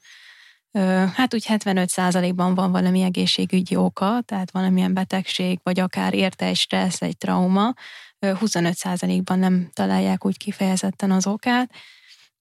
hát 1.14 1.34
úgy 1.34 1.44
75%-ban 1.48 2.54
van 2.54 2.72
valami 2.72 3.02
egészségügyi 3.02 3.76
oka, 3.76 4.20
tehát 4.24 4.50
valamilyen 4.50 4.94
betegség, 4.94 5.60
vagy 5.62 5.80
akár 5.80 6.14
érte 6.14 6.46
egy 6.46 6.56
stressz, 6.56 7.02
egy 7.02 7.16
trauma, 7.16 7.72
25%-ban 8.20 9.38
nem 9.38 9.70
találják 9.72 10.24
úgy 10.24 10.36
kifejezetten 10.36 11.10
az 11.10 11.26
okát. 11.26 11.70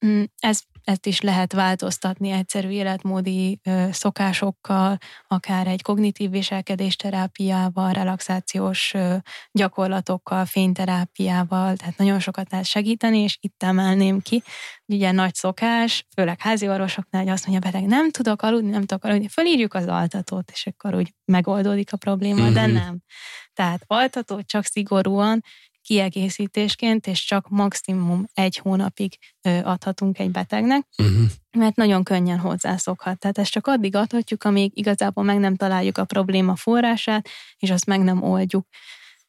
Mm, 0.06 0.24
ez 0.40 0.60
ezt 0.84 1.06
is 1.06 1.22
lehet 1.22 1.54
változtatni 1.54 2.30
egyszerű 2.30 2.70
életmódi 2.70 3.60
szokásokkal, 3.92 4.98
akár 5.28 5.68
egy 5.68 5.82
kognitív 5.82 6.30
viselkedés 6.30 6.96
terápiával, 6.96 7.92
relaxációs 7.94 8.94
gyakorlatokkal, 9.52 10.46
fényterápiával, 10.46 11.76
tehát 11.76 11.98
nagyon 11.98 12.20
sokat 12.20 12.52
lehet 12.52 12.66
segíteni, 12.66 13.18
és 13.18 13.38
itt 13.42 13.64
emelném 13.64 14.22
ki, 14.22 14.44
ugye 14.86 15.12
nagy 15.12 15.36
szokás, 15.36 16.06
főleg 16.16 16.42
házi 16.42 16.68
orvosoknál, 16.68 17.24
hogy 17.24 17.32
azt 17.32 17.48
mondja 17.48 17.70
a 17.70 17.72
beteg, 17.72 17.88
nem 17.88 18.12
tudok 18.12 18.42
aludni, 18.42 18.70
nem 18.70 18.86
tudok 18.86 19.04
aludni, 19.04 19.28
fölírjuk 19.28 19.74
az 19.74 19.88
altatót, 19.88 20.52
és 20.52 20.68
akkor 20.68 20.96
úgy 20.96 21.14
megoldódik 21.26 21.94
a 21.94 21.98
probléma, 21.98 22.44
mm-hmm. 22.44 22.54
de 22.54 22.68
mhm. 22.68 22.74
nem. 22.74 22.98
Tehát 23.54 23.84
altatót 23.88 24.46
csak 24.46 24.64
szigorúan 24.64 25.44
kiegészítésként, 25.92 27.08
és 27.08 27.26
csak 27.26 27.50
maximum 27.50 28.26
egy 28.34 28.58
hónapig 28.58 29.18
adhatunk 29.64 30.20
egy 30.20 30.32
betegnek, 30.32 30.88
uh-huh. 30.98 31.22
mert 31.58 31.76
nagyon 31.76 32.04
könnyen 32.04 32.40
hozzászokhat. 32.40 33.20
Tehát 33.20 33.38
ezt 33.38 33.52
csak 33.52 33.68
addig 33.68 33.96
adhatjuk, 33.96 34.44
amíg 34.44 34.78
igazából 34.78 35.24
meg 35.24 35.40
nem 35.40 35.56
találjuk 35.56 35.98
a 35.98 36.06
probléma 36.06 36.56
forrását, 36.56 37.30
és 37.58 37.72
azt 37.72 37.86
meg 37.86 38.02
nem 38.02 38.24
oldjuk. 38.24 38.68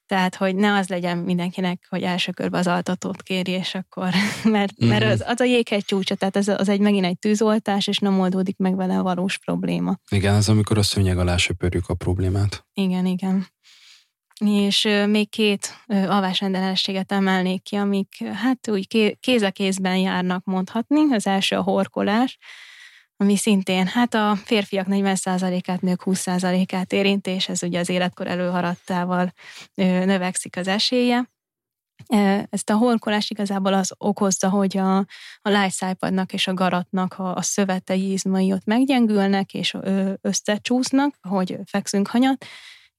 Tehát, 0.07 0.35
hogy 0.35 0.55
ne 0.55 0.75
az 0.75 0.89
legyen 0.89 1.19
mindenkinek, 1.19 1.87
hogy 1.89 2.03
első 2.03 2.33
körben 2.33 2.61
az 2.61 2.67
altatót 2.67 3.23
kéri, 3.23 3.51
és 3.51 3.75
akkor, 3.75 4.09
mert, 4.45 4.73
uh-huh. 4.73 4.89
mert 4.89 5.05
az, 5.05 5.25
az 5.27 5.41
a 5.41 5.45
jéghegy 5.45 5.85
csúcsa, 5.85 6.15
tehát 6.15 6.37
ez 6.37 6.49
az 6.49 6.69
egy 6.69 6.81
megint 6.81 7.05
egy 7.05 7.19
tűzoltás, 7.19 7.87
és 7.87 7.99
nem 7.99 8.21
oldódik 8.21 8.57
meg 8.57 8.77
vele 8.77 8.99
a 8.99 9.03
valós 9.03 9.39
probléma. 9.39 9.97
Igen, 10.11 10.35
ez 10.35 10.49
amikor 10.49 10.79
a 10.79 10.83
szőnyeg 10.83 11.19
alá 11.19 11.37
söpörjük 11.37 11.89
a 11.89 11.95
problémát. 11.95 12.67
Igen, 12.73 13.07
igen 13.07 13.47
és 14.47 14.89
még 15.07 15.29
két 15.29 15.77
alvásrendellenességet 15.89 17.13
emelnék 17.13 17.63
ki, 17.63 17.77
amik 17.77 18.25
hát 18.25 18.69
úgy 18.69 19.17
kéz 19.21 19.43
a 19.43 19.51
kézben 19.51 19.97
járnak 19.97 20.45
mondhatni. 20.45 21.15
Az 21.15 21.27
első 21.27 21.57
a 21.57 21.63
horkolás, 21.63 22.39
ami 23.17 23.37
szintén 23.37 23.87
hát 23.87 24.15
a 24.15 24.37
férfiak 24.45 24.87
40%-át, 24.91 25.81
nők 25.81 26.03
20%-át 26.05 26.93
érinti, 26.93 27.31
és 27.31 27.49
ez 27.49 27.63
ugye 27.63 27.79
az 27.79 27.89
életkor 27.89 28.27
előharadtával 28.27 29.33
növekszik 29.75 30.57
az 30.57 30.69
esélye. 30.69 31.31
Ezt 32.51 32.71
a 32.71 32.77
horkolás 32.77 33.31
igazából 33.31 33.73
az 33.73 33.95
okozza, 33.99 34.49
hogy 34.49 34.77
a, 34.77 34.97
a 35.41 35.49
lájszájpadnak 35.49 36.33
és 36.33 36.47
a 36.47 36.55
garatnak 36.55 37.19
a, 37.19 37.35
a 37.35 37.43
szövetei 37.43 38.13
izmai 38.13 38.53
ott 38.53 38.65
meggyengülnek, 38.65 39.55
és 39.55 39.77
összecsúsznak, 40.21 41.15
ahogy 41.21 41.57
fekszünk 41.65 42.09
hanyat, 42.09 42.45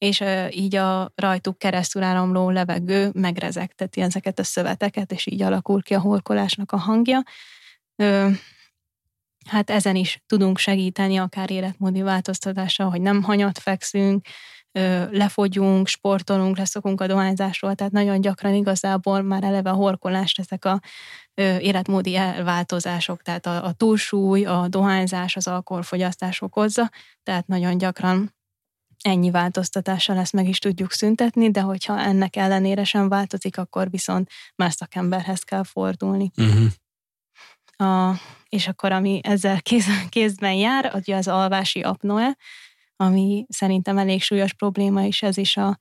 és 0.04 0.24
így 0.50 0.76
a 0.76 1.12
rajtuk 1.16 1.58
keresztül 1.58 2.04
áramló 2.04 2.50
levegő 2.50 3.12
megrezegteti 3.14 4.02
ezeket 4.02 4.40
a 4.40 4.44
szöveteket, 4.44 5.12
és 5.12 5.26
így 5.26 5.42
alakul 5.42 5.82
ki 5.82 5.94
a 5.94 6.00
horkolásnak 6.00 6.72
a 6.72 6.78
hangja. 6.78 7.24
Hát 9.50 9.70
ezen 9.70 9.96
is 9.96 10.24
tudunk 10.28 10.58
segíteni, 10.58 11.18
akár 11.18 11.52
életmódi 11.52 12.02
változtatással, 12.02 12.90
hogy 12.90 13.02
nem 13.02 13.24
hanyat 13.24 13.60
fekszünk, 13.60 14.26
lefogyunk, 15.12 15.88
sportolunk, 15.88 16.58
leszokunk 16.58 17.02
a 17.02 17.08
dohányzásról, 17.08 17.76
tehát 17.76 17.94
nagyon 17.94 18.22
gyakran 18.22 18.54
igazából 18.54 19.22
már 19.22 19.44
eleve 19.44 19.70
a 19.70 19.74
horkolást 19.74 20.40
ezek 20.40 20.66
a 20.66 20.80
életmódi 21.60 22.16
elváltozások, 22.16 23.22
tehát 23.22 23.46
a, 23.46 23.66
a 23.66 23.72
túlsúly, 23.72 24.46
a 24.46 24.68
dohányzás, 24.68 25.36
az 25.36 25.48
alkoholfogyasztás 25.48 26.42
okozza, 26.42 26.90
tehát 27.24 27.48
nagyon 27.48 27.78
gyakran 27.78 28.34
ennyi 29.04 29.32
változtatással 29.32 30.18
ezt 30.18 30.34
meg 30.34 30.48
is 30.48 30.60
tudjuk 30.60 30.92
szüntetni, 30.92 31.52
de 31.52 31.62
hogyha 31.62 32.00
ennek 32.00 32.36
ellenére 32.36 32.84
sem 32.84 33.10
változik, 33.10 33.58
akkor 33.58 33.90
viszont 33.90 34.30
más 34.56 34.74
szakemberhez 34.74 35.42
kell 35.42 35.64
fordulni. 35.64 36.32
Uh-huh. 36.38 36.66
A, 37.90 38.16
és 38.50 38.68
akkor 38.68 38.92
ami 38.92 39.20
ezzel 39.24 39.62
kéz, 39.62 39.86
kézben 40.10 40.54
jár, 40.54 40.92
ugye 40.96 41.16
az 41.16 41.28
alvási 41.28 41.82
apnoe, 41.82 42.38
ami 42.96 43.46
szerintem 43.50 43.98
elég 43.98 44.22
súlyos 44.22 44.54
probléma, 44.54 45.06
és 45.06 45.22
ez 45.22 45.38
is 45.38 45.58
a 45.58 45.80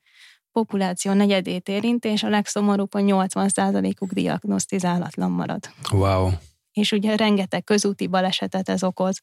populáció 0.52 1.12
negyedét 1.12 1.68
érinti, 1.68 2.08
és 2.08 2.22
a 2.22 2.28
legszomorúbb, 2.28 2.92
hogy 2.92 3.04
80%-uk 3.06 4.12
diagnosztizálatlan 4.12 5.30
marad. 5.30 5.70
Wow. 5.90 6.30
És 6.72 6.92
ugye 6.92 7.16
rengeteg 7.16 7.64
közúti 7.64 8.06
balesetet 8.06 8.68
ez 8.68 8.82
okoz 8.84 9.22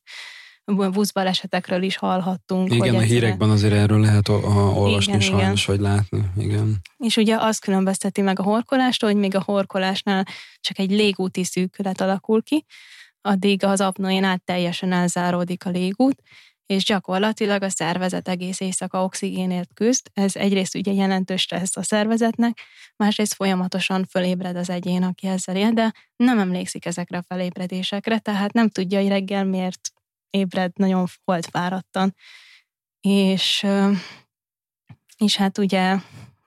buszbalesetekről 0.75 1.83
is 1.83 1.97
hallhattunk. 1.97 2.73
Igen, 2.73 2.95
a 2.95 2.99
hírekben 2.99 3.49
azért 3.49 3.73
erről 3.73 3.99
lehet 3.99 4.27
olvasni 4.27 5.13
igen, 5.13 5.19
sajnos, 5.19 5.63
igen. 5.63 5.75
vagy 5.75 5.85
látni. 5.85 6.31
Igen. 6.37 6.77
És 6.97 7.17
ugye 7.17 7.35
azt 7.39 7.61
különbözteti 7.61 8.21
meg 8.21 8.39
a 8.39 8.43
horkolástól, 8.43 9.09
hogy 9.09 9.19
még 9.19 9.35
a 9.35 9.43
horkolásnál 9.45 10.25
csak 10.59 10.79
egy 10.79 10.91
légúti 10.91 11.43
szűkület 11.43 12.01
alakul 12.01 12.43
ki, 12.43 12.65
addig 13.21 13.63
az 13.63 13.81
apnoén 13.81 14.23
át 14.23 14.43
teljesen 14.43 14.91
elzáródik 14.91 15.65
a 15.65 15.69
légút, 15.69 16.21
és 16.65 16.83
gyakorlatilag 16.83 17.63
a 17.63 17.69
szervezet 17.69 18.27
egész 18.27 18.59
éjszaka 18.59 19.03
oxigénért 19.03 19.73
küzd. 19.73 20.07
Ez 20.13 20.35
egyrészt 20.35 20.75
ugye 20.75 20.91
jelentős 20.91 21.41
stressz 21.41 21.77
a 21.77 21.83
szervezetnek, 21.83 22.59
másrészt 22.95 23.33
folyamatosan 23.33 24.05
fölébred 24.05 24.55
az 24.55 24.69
egyén, 24.69 25.03
aki 25.03 25.27
ezzel 25.27 25.55
él, 25.55 25.71
de 25.71 25.93
nem 26.15 26.39
emlékszik 26.39 26.85
ezekre 26.85 27.17
a 27.17 27.23
felébredésekre, 27.27 28.19
tehát 28.19 28.53
nem 28.53 28.69
tudja, 28.69 28.99
hogy 28.99 29.07
reggel 29.07 29.45
miért 29.45 29.79
ébred 30.29 30.71
nagyon 30.75 31.05
volt 31.23 31.45
fáradtan. 31.45 32.15
És, 32.99 33.67
és 35.17 35.35
hát 35.35 35.57
ugye 35.57 35.95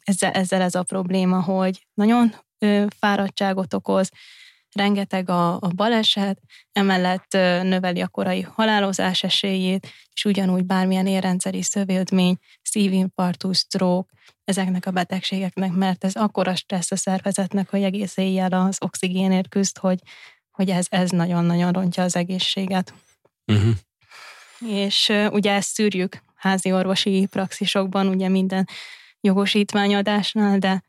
ezzel, 0.05 0.31
ezzel 0.31 0.63
ez 0.63 0.75
a 0.75 0.83
probléma, 0.83 1.43
hogy 1.43 1.87
nagyon 1.95 2.35
fáradtságot 2.99 3.75
okoz, 3.75 4.11
rengeteg 4.73 5.29
a, 5.29 5.55
a 5.55 5.69
baleset, 5.75 6.41
emellett 6.73 7.33
növeli 7.63 8.01
a 8.01 8.09
korai 8.09 8.41
halálozás 8.41 9.23
esélyét, 9.23 9.89
és 10.15 10.25
ugyanúgy 10.25 10.65
bármilyen 10.65 11.07
érrendszeri 11.07 11.63
szövődmény, 11.63 12.37
szívinfarktus, 12.63 13.59
stroke, 13.59 14.13
ezeknek 14.45 14.87
a 14.87 14.91
betegségeknek, 14.91 15.73
mert 15.73 16.05
ez 16.05 16.15
akkora 16.15 16.55
stressz 16.55 16.91
a 16.91 16.97
szervezetnek, 16.97 17.71
hogy 17.71 17.83
egész 17.83 18.17
éjjel 18.17 18.53
az 18.53 18.77
oxigénért 18.81 19.49
küzd, 19.49 19.79
hogy, 19.79 19.99
hogy 20.51 20.71
ez, 20.71 20.87
ez 20.91 21.11
nagyon-nagyon 21.11 21.73
rontja 21.73 22.03
az 22.03 22.17
egészséget. 22.17 22.95
Uh-huh. 23.53 24.75
És 24.79 25.09
uh, 25.09 25.33
ugye 25.33 25.53
ezt 25.53 25.69
szűrjük 25.69 26.23
házi 26.35 26.73
orvosi 26.73 27.27
praxisokban, 27.31 28.07
ugye 28.07 28.29
minden 28.29 28.69
jogosítványadásnál, 29.21 30.59
de 30.59 30.83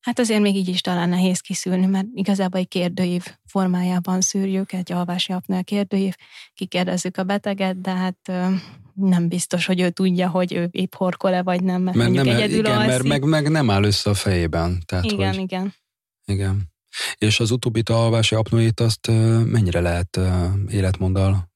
Hát 0.00 0.18
azért 0.18 0.40
még 0.40 0.56
így 0.56 0.68
is 0.68 0.80
talán 0.80 1.08
nehéz 1.08 1.40
kiszűrni, 1.40 1.86
mert 1.86 2.06
igazából 2.14 2.60
egy 2.60 2.68
kérdőív 2.68 3.24
formájában 3.46 4.20
szűrjük, 4.20 4.72
egy 4.72 4.92
alvási 4.92 5.32
apnea 5.32 5.62
kérdőív, 5.62 6.14
kikérdezzük 6.54 7.16
a 7.16 7.22
beteget, 7.22 7.80
de 7.80 7.90
hát 7.90 8.32
nem 8.94 9.28
biztos, 9.28 9.66
hogy 9.66 9.80
ő 9.80 9.90
tudja, 9.90 10.28
hogy 10.28 10.52
ő 10.52 10.68
épp 10.70 10.94
horkol-e 10.94 11.42
vagy 11.42 11.62
nem, 11.62 11.82
mert, 11.82 11.96
mert 11.96 12.10
nem, 12.10 12.28
egyedül 12.28 12.58
igen, 12.58 12.76
alszik. 12.76 12.88
mert 12.90 13.02
meg, 13.02 13.24
meg 13.24 13.50
nem 13.50 13.70
áll 13.70 13.84
össze 13.84 14.10
a 14.10 14.14
fejében. 14.14 14.82
Tehát, 14.86 15.04
igen, 15.04 15.34
hogy, 15.34 15.42
igen. 15.42 15.74
Igen. 16.24 16.62
És 17.14 17.40
az 17.40 17.50
utóbbi 17.50 17.82
alvási 17.84 18.34
apnoét 18.34 18.80
azt 18.80 19.06
mennyire 19.44 19.80
lehet 19.80 20.20
életmóddal 20.68 21.48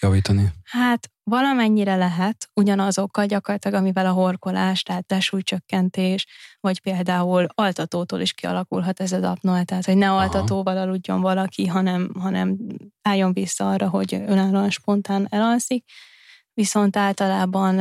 javítani? 0.00 0.52
Hát 0.64 1.10
valamennyire 1.24 1.96
lehet, 1.96 2.48
ugyanazokkal 2.54 3.26
gyakorlatilag, 3.26 3.80
amivel 3.80 4.06
a 4.06 4.12
horkolás, 4.12 4.82
tehát 4.82 5.06
testsúlycsökkentés, 5.06 6.26
vagy 6.60 6.80
például 6.80 7.46
altatótól 7.54 8.20
is 8.20 8.32
kialakulhat 8.32 9.00
ez 9.00 9.12
az 9.12 9.22
apnoe, 9.22 9.64
tehát 9.64 9.84
hogy 9.84 9.96
ne 9.96 10.10
Aha. 10.10 10.20
altatóval 10.20 10.76
aludjon 10.76 11.20
valaki, 11.20 11.66
hanem, 11.66 12.10
hanem 12.18 12.56
álljon 13.02 13.32
vissza 13.32 13.70
arra, 13.70 13.88
hogy 13.88 14.14
önállóan 14.14 14.70
spontán 14.70 15.26
elalszik. 15.30 15.84
Viszont 16.54 16.96
általában 16.96 17.80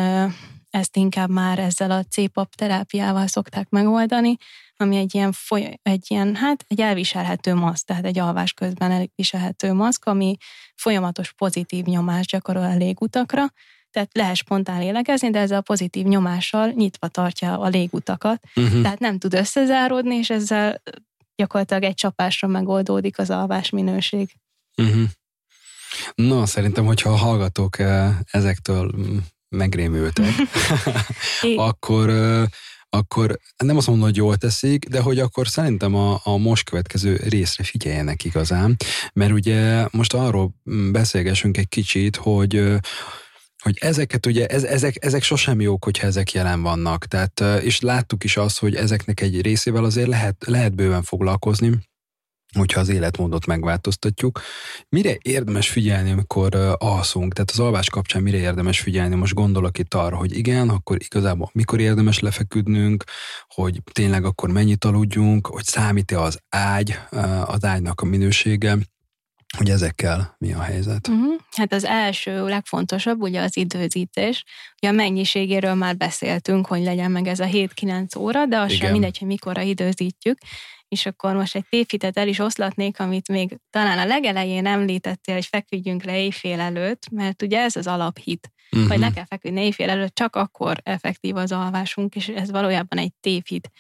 ezt 0.72 0.98
inkább 0.98 1.30
már 1.30 1.60
ezzel 1.60 1.92
a 1.92 2.04
C-pap 2.04 2.56
terápiával 2.56 3.28
szokták 3.28 3.70
megoldani, 3.70 4.36
ami 4.76 4.98
egy 4.98 5.16
ilyen, 5.16 5.32
foly- 5.32 5.80
egy 5.82 6.06
ilyen, 6.08 6.36
hát 6.36 6.66
egy 6.68 6.82
elviselhető 6.82 7.54
maszk, 7.54 7.86
tehát 7.86 8.06
egy 8.06 8.20
alvás 8.20 8.54
közben 8.54 8.92
elviselhető 8.92 9.74
maszk, 9.74 10.06
ami 10.06 10.38
folyamatos 10.76 11.34
pozitív 11.34 11.86
nyomást 11.86 12.30
gyakorol 12.30 12.64
a 12.64 12.76
légutakra, 12.76 13.46
tehát 13.92 14.10
lehet 14.14 14.36
spontán 14.36 14.80
lélegezni, 14.80 15.30
de 15.30 15.40
ezzel 15.40 15.58
a 15.58 15.62
pozitív 15.62 16.06
nyomással 16.06 16.70
nyitva 16.70 17.08
tartja 17.08 17.60
a 17.60 17.68
légutakat, 17.68 18.44
uh-huh. 18.56 18.82
tehát 18.82 19.00
nem 19.00 19.18
tud 19.18 19.34
összezáródni, 19.34 20.16
és 20.16 20.30
ezzel 20.30 20.82
gyakorlatilag 21.36 21.84
egy 21.84 21.94
csapásra 21.94 22.48
megoldódik 22.48 23.20
az 23.20 23.30
alvás 23.30 23.70
minőség. 23.70 24.36
Uh-huh. 24.78 25.04
Na, 26.16 26.46
szerintem, 26.46 26.86
hogyha 26.86 27.10
a 27.10 27.16
hallgatók 27.16 27.80
eh, 27.80 28.16
ezektől 28.32 28.92
megrémültek, 29.56 30.34
akkor 31.68 32.10
akkor 32.94 33.40
nem 33.64 33.78
azt 33.78 33.88
mondom, 33.88 34.06
hogy 34.06 34.16
jól 34.16 34.38
teszik, 34.38 34.86
de 34.86 35.00
hogy 35.00 35.20
akkor 35.20 35.48
szerintem 35.48 35.96
a, 35.96 36.22
a 36.24 36.38
most 36.38 36.70
következő 36.70 37.16
részre 37.16 37.64
figyeljenek 37.64 38.24
igazán, 38.24 38.76
mert 39.14 39.32
ugye 39.32 39.88
most 39.92 40.14
arról 40.14 40.54
beszélgessünk 40.92 41.58
egy 41.58 41.68
kicsit, 41.68 42.16
hogy 42.16 42.80
hogy 43.64 43.78
ezeket 43.80 44.26
ugye, 44.26 44.46
ez, 44.46 44.64
ezek, 44.64 45.06
ezek 45.06 45.24
sosem 45.24 45.62
jók, 45.62 45.84
hogyha 45.84 46.08
ezek 46.08 46.32
jelen 46.32 46.62
vannak. 46.62 47.06
Tehát, 47.06 47.40
és 47.64 47.80
láttuk 47.80 48.24
is 48.24 48.38
azt, 48.38 48.60
hogy 48.60 48.76
ezeknek 48.76 49.22
egy 49.22 49.42
részével 49.42 49.84
azért 49.84 50.08
lehet, 50.08 50.44
lehet 50.48 50.76
bőven 50.76 51.04
foglalkozni, 51.04 51.72
hogyha 52.58 52.80
az 52.80 52.90
életmódot 52.90 53.46
megváltoztatjuk. 53.46 54.42
Mire 54.90 55.18
érdemes 55.22 55.70
figyelni, 55.70 56.12
amikor 56.12 56.76
alszunk? 56.78 57.34
Tehát 57.34 57.52
az 57.52 57.60
alvás 57.60 57.90
kapcsán 57.90 58.22
mire 58.22 58.38
érdemes 58.38 58.80
figyelni? 58.80 59.16
Most 59.16 59.34
gondolok 59.34 59.78
itt 59.78 59.94
arra, 59.94 60.16
hogy 60.16 60.38
igen, 60.38 60.70
akkor 60.70 60.98
igazából 61.00 61.50
mikor 61.54 61.80
érdemes 61.80 62.20
lefeküdnünk, 62.20 63.04
hogy 63.48 63.82
tényleg 63.92 64.26
akkor 64.26 64.50
mennyit 64.50 64.86
aludjunk, 64.86 65.48
hogy 65.48 65.64
számít-e 65.64 66.22
az 66.22 66.40
ágy, 66.50 67.00
az 67.46 67.64
ágynak 67.66 68.02
a 68.02 68.06
minősége, 68.06 68.78
hogy 69.58 69.70
ezekkel 69.70 70.36
mi 70.38 70.54
a 70.54 70.62
helyzet? 70.62 71.08
Uh-huh. 71.08 71.34
Hát 71.52 71.74
az 71.74 71.86
első, 71.86 72.48
legfontosabb 72.48 73.22
ugye 73.22 73.42
az 73.42 73.58
időzítés. 73.58 74.44
Ugye 74.82 74.92
a 74.92 74.96
mennyiségéről 74.96 75.74
már 75.74 75.98
beszéltünk, 75.98 76.68
hogy 76.68 76.84
legyen 76.84 77.12
meg 77.12 77.28
ez 77.28 77.40
a 77.40 77.46
7-9 77.46 78.18
óra, 78.18 78.46
de 78.46 78.58
az 78.58 78.72
Igen. 78.72 78.78
sem 78.78 78.92
mindegy, 78.92 79.18
hogy 79.18 79.28
mikorra 79.28 79.62
időzítjük 79.62 80.38
és 80.92 81.06
akkor 81.06 81.36
most 81.36 81.56
egy 81.56 81.66
tévhitet 81.70 82.18
el 82.18 82.28
is 82.28 82.40
oszlatnék, 82.40 83.00
amit 83.00 83.28
még 83.28 83.58
talán 83.70 83.98
a 83.98 84.06
legelején 84.06 84.66
említettél, 84.66 85.36
hogy 85.36 85.46
feküdjünk 85.46 86.04
le 86.04 86.20
éjfél 86.20 86.60
előtt, 86.60 87.10
mert 87.12 87.42
ugye 87.42 87.60
ez 87.60 87.76
az 87.76 87.88
alaphit, 87.88 88.52
uh-huh. 88.72 88.90
hogy 88.90 89.00
le 89.00 89.12
kell 89.12 89.26
feküdni 89.26 89.62
éjfél 89.62 89.90
előtt, 89.90 90.16
csak 90.16 90.36
akkor 90.36 90.78
effektív 90.84 91.36
az 91.36 91.52
alvásunk, 91.52 92.16
és 92.16 92.28
ez 92.28 92.52
valójában 92.52 93.00
egy 93.00 93.14
tévhit. 93.20 93.72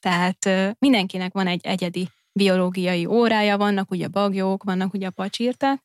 Tehát 0.00 0.48
mindenkinek 0.78 1.32
van 1.32 1.46
egy 1.46 1.60
egyedi 1.66 2.08
biológiai 2.32 3.06
órája, 3.06 3.56
vannak 3.56 3.90
ugye 3.90 4.08
bagyók, 4.08 4.62
vannak 4.62 4.94
ugye 4.94 5.10
pacsírták, 5.10 5.82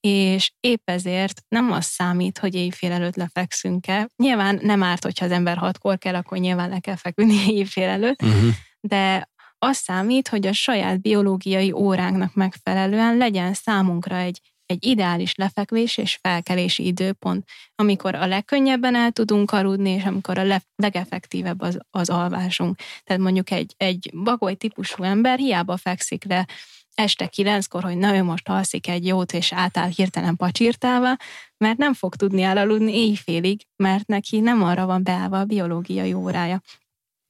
és 0.00 0.52
épp 0.60 0.90
ezért 0.90 1.42
nem 1.48 1.72
az 1.72 1.84
számít, 1.84 2.38
hogy 2.38 2.54
éjfél 2.54 2.92
előtt 2.92 3.16
lefekszünk-e. 3.16 4.08
Nyilván 4.16 4.58
nem 4.62 4.82
árt, 4.82 5.02
hogyha 5.02 5.24
az 5.24 5.30
ember 5.30 5.56
hatkor 5.56 5.98
kell, 5.98 6.14
akkor 6.14 6.38
nyilván 6.38 6.68
le 6.68 6.78
kell 6.78 6.96
feküdni 6.96 7.48
éjfél 7.56 7.88
előtt, 7.88 8.22
uh-huh. 8.22 8.50
de 8.80 9.30
az 9.64 9.76
számít, 9.76 10.28
hogy 10.28 10.46
a 10.46 10.52
saját 10.52 11.00
biológiai 11.00 11.72
óránknak 11.72 12.34
megfelelően 12.34 13.16
legyen 13.16 13.54
számunkra 13.54 14.16
egy, 14.16 14.40
egy 14.66 14.86
ideális 14.86 15.34
lefekvés 15.34 15.96
és 15.96 16.18
felkelési 16.22 16.86
időpont, 16.86 17.48
amikor 17.74 18.14
a 18.14 18.26
legkönnyebben 18.26 18.94
el 18.94 19.10
tudunk 19.10 19.50
aludni, 19.50 19.90
és 19.90 20.04
amikor 20.04 20.38
a 20.38 20.60
legeffektívebb 20.76 21.60
az, 21.60 21.78
az 21.90 22.08
alvásunk. 22.10 22.76
Tehát 23.04 23.22
mondjuk 23.22 23.50
egy, 23.50 23.74
egy 23.76 24.10
bagoly 24.14 24.54
típusú 24.54 25.02
ember 25.02 25.38
hiába 25.38 25.76
fekszik 25.76 26.24
le 26.24 26.46
este 26.94 27.26
kilenckor, 27.26 27.82
hogy 27.82 27.96
na 27.96 28.16
ő 28.16 28.22
most 28.22 28.48
alszik 28.48 28.88
egy 28.88 29.06
jót, 29.06 29.32
és 29.32 29.52
átáll 29.52 29.88
hirtelen 29.88 30.36
pacsírtálva, 30.36 31.16
mert 31.56 31.78
nem 31.78 31.94
fog 31.94 32.14
tudni 32.14 32.42
elaludni 32.42 32.96
éjfélig, 32.96 33.66
mert 33.76 34.06
neki 34.06 34.40
nem 34.40 34.62
arra 34.62 34.86
van 34.86 35.02
beállva 35.02 35.38
a 35.38 35.44
biológiai 35.44 36.12
órája. 36.12 36.60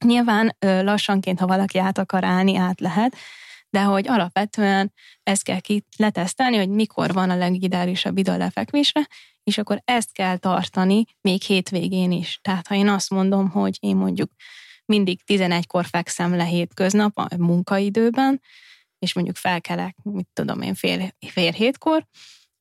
Nyilván 0.03 0.55
lassanként, 0.59 1.39
ha 1.39 1.47
valaki 1.47 1.77
át 1.77 1.97
akar 1.97 2.23
állni, 2.23 2.55
át 2.55 2.79
lehet, 2.79 3.15
de 3.69 3.81
hogy 3.81 4.07
alapvetően 4.07 4.93
ezt 5.23 5.43
kell 5.43 5.59
ki 5.59 5.85
letesztelni, 5.97 6.57
hogy 6.57 6.69
mikor 6.69 7.13
van 7.13 7.29
a 7.29 7.35
legideálisabb 7.35 8.17
idő 8.17 8.31
a 8.31 8.37
lefekvésre, 8.37 9.07
és 9.43 9.57
akkor 9.57 9.81
ezt 9.85 10.11
kell 10.11 10.37
tartani 10.37 11.05
még 11.21 11.41
hétvégén 11.41 12.11
is. 12.11 12.39
Tehát 12.41 12.67
ha 12.67 12.75
én 12.75 12.87
azt 12.87 13.09
mondom, 13.09 13.49
hogy 13.49 13.77
én 13.79 13.95
mondjuk 13.95 14.31
mindig 14.85 15.19
11-kor 15.25 15.85
fekszem 15.85 16.35
le 16.35 16.43
hétköznap 16.43 17.17
a 17.17 17.27
munkaidőben, 17.37 18.41
és 18.99 19.13
mondjuk 19.13 19.35
felkelek, 19.35 19.95
mit 20.03 20.27
tudom 20.33 20.61
én, 20.61 20.73
fél, 20.73 21.15
fél 21.27 21.51
hétkor, 21.51 22.07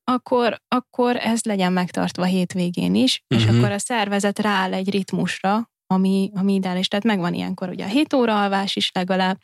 akkor, 0.05 0.61
akkor 0.69 1.17
ez 1.17 1.43
legyen 1.43 1.73
megtartva 1.73 2.25
hétvégén 2.25 2.95
is, 2.95 3.25
uh-huh. 3.29 3.47
és 3.47 3.53
mhm. 3.53 3.59
akkor 3.59 3.73
a 3.73 3.79
szervezet 3.79 4.39
rááll 4.39 4.73
egy 4.73 4.91
ritmusra, 4.91 5.72
ami, 5.93 6.31
ami 6.35 6.55
ideális. 6.55 6.89
Tehát 6.89 7.05
megvan 7.05 7.35
ilyenkor 7.35 7.69
ugye 7.69 7.85
a 7.85 7.89
7 7.89 8.13
óra 8.13 8.43
alvás 8.43 8.77
is 8.77 8.91
legalább, 8.95 9.39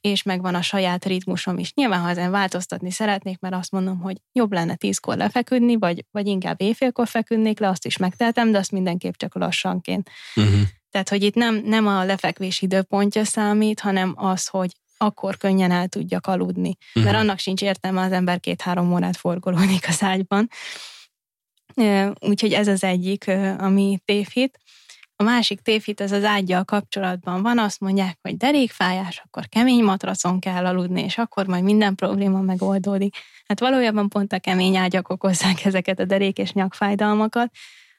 és 0.00 0.22
megvan 0.22 0.54
a 0.54 0.62
saját 0.62 1.04
ritmusom 1.04 1.58
is. 1.58 1.72
Nyilván, 1.74 2.00
ha 2.00 2.08
ezen 2.08 2.30
változtatni 2.30 2.90
szeretnék, 2.90 3.38
mert 3.38 3.54
azt 3.54 3.70
mondom, 3.70 3.98
hogy 3.98 4.16
jobb 4.32 4.52
lenne 4.52 4.74
tízkor 4.74 5.16
lefeküdni, 5.16 5.76
vagy, 5.76 6.04
vagy 6.10 6.26
inkább 6.26 6.60
éjfélkor 6.60 7.08
feküdnék 7.08 7.58
le, 7.58 7.68
azt 7.68 7.86
is 7.86 7.96
megteltem, 7.96 8.52
de 8.52 8.58
azt 8.58 8.70
mindenképp 8.70 9.14
csak 9.16 9.34
lassanként. 9.34 10.10
Uh-huh. 10.36 10.60
Tehát, 10.90 11.08
hogy 11.08 11.22
itt 11.22 11.34
nem, 11.34 11.62
nem 11.64 11.86
a 11.86 12.04
lefekvés 12.04 12.62
időpontja 12.62 13.24
számít, 13.24 13.80
hanem 13.80 14.14
az, 14.16 14.46
hogy 14.46 14.72
akkor 14.96 15.36
könnyen 15.36 15.70
el 15.70 15.88
tudjak 15.88 16.26
aludni. 16.26 16.76
Uh-huh. 16.88 17.04
Mert 17.04 17.16
annak 17.16 17.38
sincs 17.38 17.62
értelme, 17.62 18.00
az 18.00 18.12
ember 18.12 18.40
két-három 18.40 18.92
órát 18.92 19.16
forgolódik 19.16 19.88
az 19.88 20.02
ágyban. 20.12 20.48
Úgyhogy 22.20 22.52
ez 22.52 22.68
az 22.68 22.84
egyik, 22.84 23.30
ami 23.58 23.98
tévhit. 24.04 24.58
Másik 25.24 25.60
tévhit 25.60 26.00
az 26.00 26.12
az 26.12 26.24
ágyjal 26.24 26.64
kapcsolatban 26.64 27.42
van, 27.42 27.58
azt 27.58 27.80
mondják, 27.80 28.18
hogy 28.22 28.36
derékfájás, 28.36 29.22
akkor 29.24 29.48
kemény 29.48 29.84
matracon 29.84 30.40
kell 30.40 30.66
aludni, 30.66 31.02
és 31.02 31.18
akkor 31.18 31.46
majd 31.46 31.62
minden 31.62 31.94
probléma 31.94 32.40
megoldódik. 32.40 33.16
Hát 33.46 33.60
valójában 33.60 34.08
pont 34.08 34.32
a 34.32 34.38
kemény 34.38 34.76
ágyak 34.76 35.08
okozzák 35.08 35.64
ezeket 35.64 35.98
a 35.98 36.04
derék 36.04 36.38
és 36.38 36.52
nyakfájdalmakat, 36.52 37.50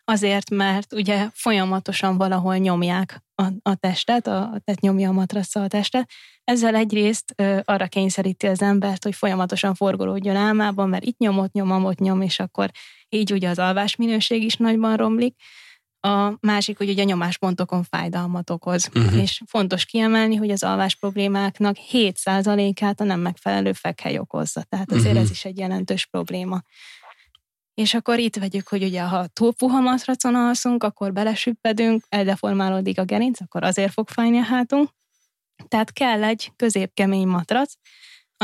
azért, 0.04 0.50
mert 0.50 0.94
ugye 0.94 1.28
folyamatosan 1.34 2.18
valahol 2.18 2.56
nyomják 2.56 3.24
a, 3.36 3.44
a 3.62 3.76
testet, 3.76 4.28
a, 4.28 4.62
tehát 4.64 4.82
nyomja 4.82 5.10
a 5.10 5.14
matraccal 5.14 5.64
a 5.64 5.68
testet. 5.68 6.10
Ezzel 6.44 6.76
egyrészt 6.76 7.34
ö, 7.36 7.60
arra 7.64 7.88
kényszeríti 7.88 8.48
az 8.48 8.62
embert, 8.62 9.04
hogy 9.04 9.16
folyamatosan 9.16 9.74
forgolódjon 9.74 10.36
álmában, 10.36 10.90
mert 10.90 11.04
itt 11.04 11.18
nyomott 11.18 11.52
nyom, 11.52 11.86
ott 11.86 12.00
nyom, 12.00 12.22
és 12.22 12.40
akkor 12.40 12.70
így 13.10 13.32
ugye 13.32 13.50
az 13.50 13.60
alvás 13.60 13.96
minőség 13.96 14.44
is 14.44 14.56
nagyban 14.56 14.96
romlik 14.96 15.36
A 16.06 16.38
másik, 16.40 16.78
hogy 16.78 16.90
ugye 16.90 17.02
a 17.02 17.06
nyomáspontokon 17.06 17.84
fájdalmat 17.84 18.50
okoz. 18.50 18.90
Uh-huh. 18.94 19.22
És 19.22 19.42
fontos 19.46 19.86
kiemelni, 19.86 20.36
hogy 20.36 20.50
az 20.50 20.64
alvás 20.64 20.96
problémáknak 20.96 21.76
7%-át 21.92 23.00
a 23.00 23.04
nem 23.04 23.20
megfelelő 23.20 23.74
fekhely 23.74 24.18
okozza. 24.18 24.64
Tehát 24.70 24.92
azért 24.92 25.06
uh-huh. 25.06 25.22
ez 25.22 25.30
is 25.30 25.46
egy 25.46 25.58
jelentős 25.58 26.06
probléma. 26.06 26.62
És 27.74 27.94
akkor 27.94 28.20
itt 28.20 28.36
vegyük, 28.36 28.68
hogy 28.68 28.84
ugye 28.84 29.02
ha 29.02 29.28
túl 29.28 29.54
puha 29.54 29.80
matracon 29.80 30.36
alszunk, 30.36 30.84
akkor 30.84 31.14
belesüppedünk, 31.14 32.04
eldeformálódik 32.10 33.00
a 33.00 33.06
gerinc, 33.06 33.42
akkor 33.42 33.64
azért 33.64 33.92
fog 33.92 34.10
fájni 34.10 34.38
a 34.38 34.44
hátunk. 34.44 34.90
Tehát 35.68 35.94
kell 35.94 36.24
egy 36.24 36.52
középkemény 36.56 37.28
matrac, 37.28 37.74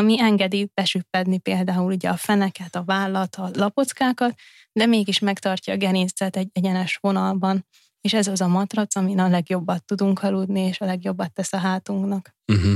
ami 0.02 0.20
engedi 0.20 0.72
besüppedni 0.74 1.38
például 1.38 1.92
ugye 1.94 2.10
a 2.10 2.18
feneket, 2.18 2.76
a 2.76 2.84
vállat, 2.84 3.36
a 3.36 3.50
lapockákat, 3.54 4.34
de 4.72 4.86
mégis 4.86 5.20
megtartja 5.20 5.74
a 5.74 5.78
gerincet 5.78 6.36
egy 6.36 6.50
egyenes 6.54 6.98
vonalban. 7.02 7.66
És 8.02 8.14
ez 8.14 8.28
az 8.28 8.42
a 8.42 8.48
matrac, 8.48 8.96
amin 8.96 9.20
a 9.20 9.28
legjobbat 9.28 9.86
tudunk 9.86 10.24
aludni, 10.24 10.62
és 10.62 10.80
a 10.80 10.86
legjobbat 10.86 11.34
tesz 11.34 11.54
a 11.54 11.58
hátunknak. 11.58 12.36
Uh-huh. 12.48 12.74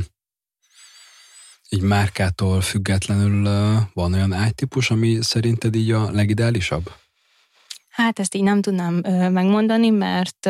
Így 1.70 1.82
márkától 1.82 2.62
függetlenül 2.62 3.44
van 3.94 4.14
olyan 4.14 4.34
ágytípus, 4.34 4.92
ami 4.92 5.18
szerinted 5.22 5.76
így 5.76 5.92
a 5.92 6.12
legideálisabb? 6.12 6.92
Hát 7.90 8.20
ezt 8.20 8.36
így 8.36 8.44
nem 8.44 8.62
tudnám 8.62 8.94
megmondani, 9.32 9.90
mert 9.90 10.50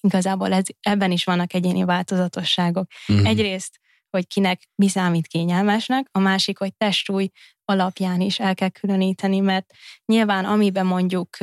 igazából 0.00 0.52
ez, 0.52 0.64
ebben 0.80 1.10
is 1.10 1.24
vannak 1.24 1.54
egyéni 1.54 1.84
változatosságok. 1.84 2.86
Uh-huh. 3.08 3.28
Egyrészt 3.28 3.80
hogy 4.10 4.26
kinek 4.26 4.62
mi 4.74 4.88
számít 4.88 5.26
kényelmesnek, 5.26 6.08
a 6.12 6.18
másik, 6.18 6.58
hogy 6.58 6.74
testsúly 6.76 7.30
alapján 7.64 8.20
is 8.20 8.38
el 8.38 8.54
kell 8.54 8.68
különíteni, 8.68 9.40
mert 9.40 9.72
nyilván 10.04 10.44
amiben 10.44 10.86
mondjuk 10.86 11.36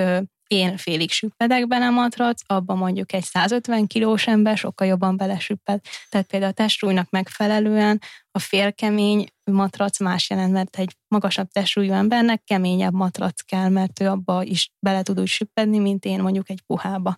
én 0.48 0.78
félig 0.78 1.12
süppedek 1.12 1.68
bele 1.68 1.90
matrac, 1.90 2.42
abban 2.46 2.78
mondjuk 2.78 3.14
egy 3.14 3.24
150 3.24 3.88
kilós 3.88 4.28
ember 4.28 4.58
sokkal 4.58 4.88
jobban 4.88 5.18
belesüpped. 5.18 5.80
Tehát 6.10 6.28
például 6.28 6.52
a 6.52 6.56
testsúlynak 6.56 7.10
megfelelően 7.10 8.02
a 8.32 8.40
félkemény 8.40 9.28
matrac 9.44 10.00
más 10.00 10.30
jelent, 10.30 10.52
mert 10.52 10.78
egy 10.78 10.96
magasabb 11.08 11.48
testsúlyú 11.48 11.92
embernek 11.92 12.44
keményebb 12.44 12.94
matrac 12.94 13.42
kell, 13.42 13.70
mert 13.70 14.00
ő 14.00 14.08
abba 14.08 14.44
is 14.44 14.72
bele 14.80 15.02
tud 15.02 15.20
úgy 15.20 15.28
süppedni, 15.28 15.78
mint 15.78 16.06
én 16.06 16.22
mondjuk 16.22 16.50
egy 16.50 16.62
puhába. 16.62 17.18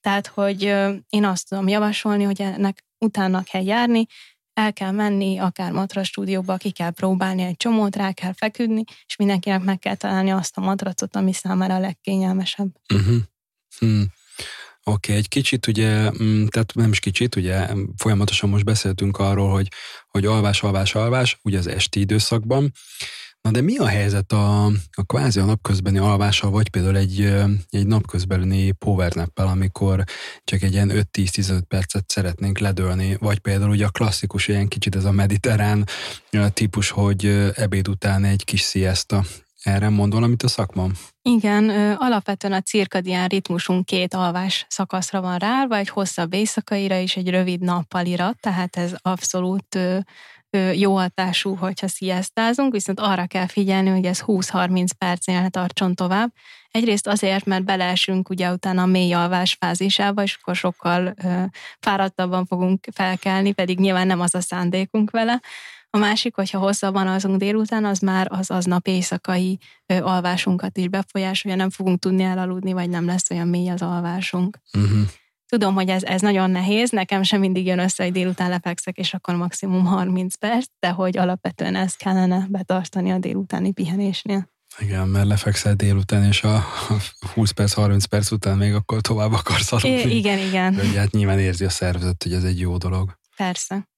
Tehát, 0.00 0.26
hogy 0.26 0.62
én 1.08 1.24
azt 1.24 1.48
tudom 1.48 1.68
javasolni, 1.68 2.24
hogy 2.24 2.40
ennek 2.40 2.84
utána 2.98 3.42
kell 3.42 3.64
járni, 3.64 4.06
el 4.54 4.72
kell 4.72 4.90
menni, 4.90 5.38
akár 5.38 5.72
matras 5.72 6.06
stúdióba, 6.06 6.56
ki 6.56 6.70
kell 6.70 6.90
próbálni 6.90 7.42
egy 7.42 7.56
csomót, 7.56 7.96
rá 7.96 8.12
kell 8.12 8.32
feküdni, 8.32 8.84
és 9.06 9.16
mindenkinek 9.16 9.62
meg 9.62 9.78
kell 9.78 9.94
találni 9.94 10.30
azt 10.30 10.56
a 10.56 10.60
matracot, 10.60 11.16
ami 11.16 11.32
számára 11.32 11.74
a 11.74 11.78
legkényelmesebb. 11.78 12.68
Uh-huh. 12.94 13.16
Hmm. 13.78 14.06
Oké, 14.86 15.10
okay, 15.10 15.16
egy 15.16 15.28
kicsit 15.28 15.66
ugye, 15.66 16.10
mm, 16.22 16.46
tehát 16.46 16.74
nem 16.74 16.90
is 16.90 17.00
kicsit, 17.00 17.36
ugye 17.36 17.66
folyamatosan 17.96 18.48
most 18.48 18.64
beszéltünk 18.64 19.18
arról, 19.18 19.50
hogy, 19.50 19.68
hogy 20.08 20.26
alvás, 20.26 20.62
alvás, 20.62 20.94
alvás, 20.94 21.38
ugye 21.42 21.58
az 21.58 21.66
esti 21.66 22.00
időszakban, 22.00 22.72
Na 23.44 23.50
de 23.50 23.60
mi 23.60 23.76
a 23.76 23.86
helyzet 23.86 24.32
a, 24.32 24.66
a 24.92 25.02
kvázi 25.06 25.40
a 25.40 25.44
napközbeni 25.44 25.98
alvással, 25.98 26.50
vagy 26.50 26.68
például 26.68 26.96
egy, 26.96 27.20
egy 27.70 27.86
napközbeni 27.86 28.72
powernappel, 28.72 29.46
amikor 29.46 30.04
csak 30.44 30.62
egy 30.62 30.72
ilyen 30.72 30.90
5-10-15 30.92 31.60
percet 31.68 32.10
szeretnénk 32.10 32.58
ledölni, 32.58 33.16
vagy 33.20 33.38
például 33.38 33.70
ugye 33.70 33.86
a 33.86 33.90
klasszikus 33.90 34.48
ilyen 34.48 34.68
kicsit 34.68 34.96
ez 34.96 35.04
a 35.04 35.10
mediterrán 35.10 35.86
típus, 36.48 36.90
hogy 36.90 37.26
ebéd 37.54 37.88
után 37.88 38.24
egy 38.24 38.44
kis 38.44 38.62
siesta. 38.62 39.22
Erre 39.62 39.88
mond 39.88 40.12
valamit 40.12 40.42
a 40.42 40.48
szakmam? 40.48 40.92
Igen, 41.22 41.70
alapvetően 41.98 42.52
a 42.52 42.60
cirkadián 42.60 43.28
ritmusunk 43.28 43.84
két 43.84 44.14
alvás 44.14 44.66
szakaszra 44.68 45.20
van 45.20 45.38
rá, 45.38 45.66
egy 45.70 45.88
hosszabb 45.88 46.34
éjszakaira 46.34 46.98
és 46.98 47.16
egy 47.16 47.28
rövid 47.28 47.60
nappalira, 47.60 48.34
tehát 48.40 48.76
ez 48.76 48.94
abszolút 49.02 49.78
jó 50.74 50.96
hatású, 50.96 51.54
hogyha 51.54 51.88
sziasztázunk, 51.88 52.72
viszont 52.72 53.00
arra 53.00 53.26
kell 53.26 53.46
figyelni, 53.46 53.88
hogy 53.88 54.04
ez 54.04 54.22
20-30 54.26 54.86
percnél 54.98 55.48
tartson 55.48 55.94
tovább. 55.94 56.32
Egyrészt 56.70 57.06
azért, 57.06 57.44
mert 57.44 57.64
beleesünk 57.64 58.28
ugye 58.28 58.52
utána 58.52 58.82
a 58.82 58.86
mély 58.86 59.12
alvás 59.12 59.56
fázisába, 59.60 60.22
és 60.22 60.38
akkor 60.40 60.56
sokkal 60.56 61.14
ö, 61.24 61.42
fáradtabban 61.80 62.46
fogunk 62.46 62.86
felkelni, 62.92 63.52
pedig 63.52 63.78
nyilván 63.78 64.06
nem 64.06 64.20
az 64.20 64.34
a 64.34 64.40
szándékunk 64.40 65.10
vele. 65.10 65.40
A 65.90 65.98
másik, 65.98 66.34
hogyha 66.34 66.58
hosszabban 66.58 67.06
alszunk 67.06 67.38
délután, 67.38 67.84
az 67.84 67.98
már 67.98 68.26
az 68.30 68.50
aznap 68.50 68.86
éjszakai 68.86 69.58
ö, 69.86 70.00
alvásunkat 70.00 70.76
is 70.78 70.88
befolyásolja, 70.88 71.56
nem 71.56 71.70
fogunk 71.70 71.98
tudni 71.98 72.22
elaludni, 72.22 72.72
vagy 72.72 72.88
nem 72.88 73.06
lesz 73.06 73.30
olyan 73.30 73.48
mély 73.48 73.70
az 73.70 73.82
alvásunk. 73.82 74.58
Uh-huh. 74.78 75.08
Tudom, 75.54 75.74
hogy 75.74 75.88
ez, 75.88 76.02
ez 76.02 76.20
nagyon 76.20 76.50
nehéz, 76.50 76.90
nekem 76.90 77.22
sem 77.22 77.40
mindig 77.40 77.66
jön 77.66 77.78
össze, 77.78 78.02
hogy 78.02 78.12
délután 78.12 78.48
lefekszek, 78.48 78.98
és 78.98 79.14
akkor 79.14 79.34
maximum 79.34 79.84
30 79.84 80.34
perc, 80.34 80.66
de 80.78 80.88
hogy 80.88 81.18
alapvetően 81.18 81.76
ezt 81.76 81.96
kellene 81.96 82.46
betartani 82.48 83.12
a 83.12 83.18
délutáni 83.18 83.72
pihenésnél. 83.72 84.50
Igen, 84.78 85.08
mert 85.08 85.26
lefekszel 85.26 85.74
délután, 85.74 86.24
és 86.24 86.42
a 86.42 86.64
20 87.34 87.50
perc, 87.50 87.72
30 87.72 88.04
perc 88.04 88.30
után 88.30 88.56
még 88.56 88.74
akkor 88.74 89.00
tovább 89.00 89.32
akarsz 89.32 89.72
aludni. 89.72 90.16
Igen, 90.16 90.38
igen. 90.38 90.74
De 90.74 90.98
hát 90.98 91.10
nyilván 91.10 91.38
érzi 91.38 91.64
a 91.64 91.70
szervezet, 91.70 92.22
hogy 92.22 92.32
ez 92.32 92.44
egy 92.44 92.60
jó 92.60 92.76
dolog. 92.76 93.18
Persze. 93.36 93.88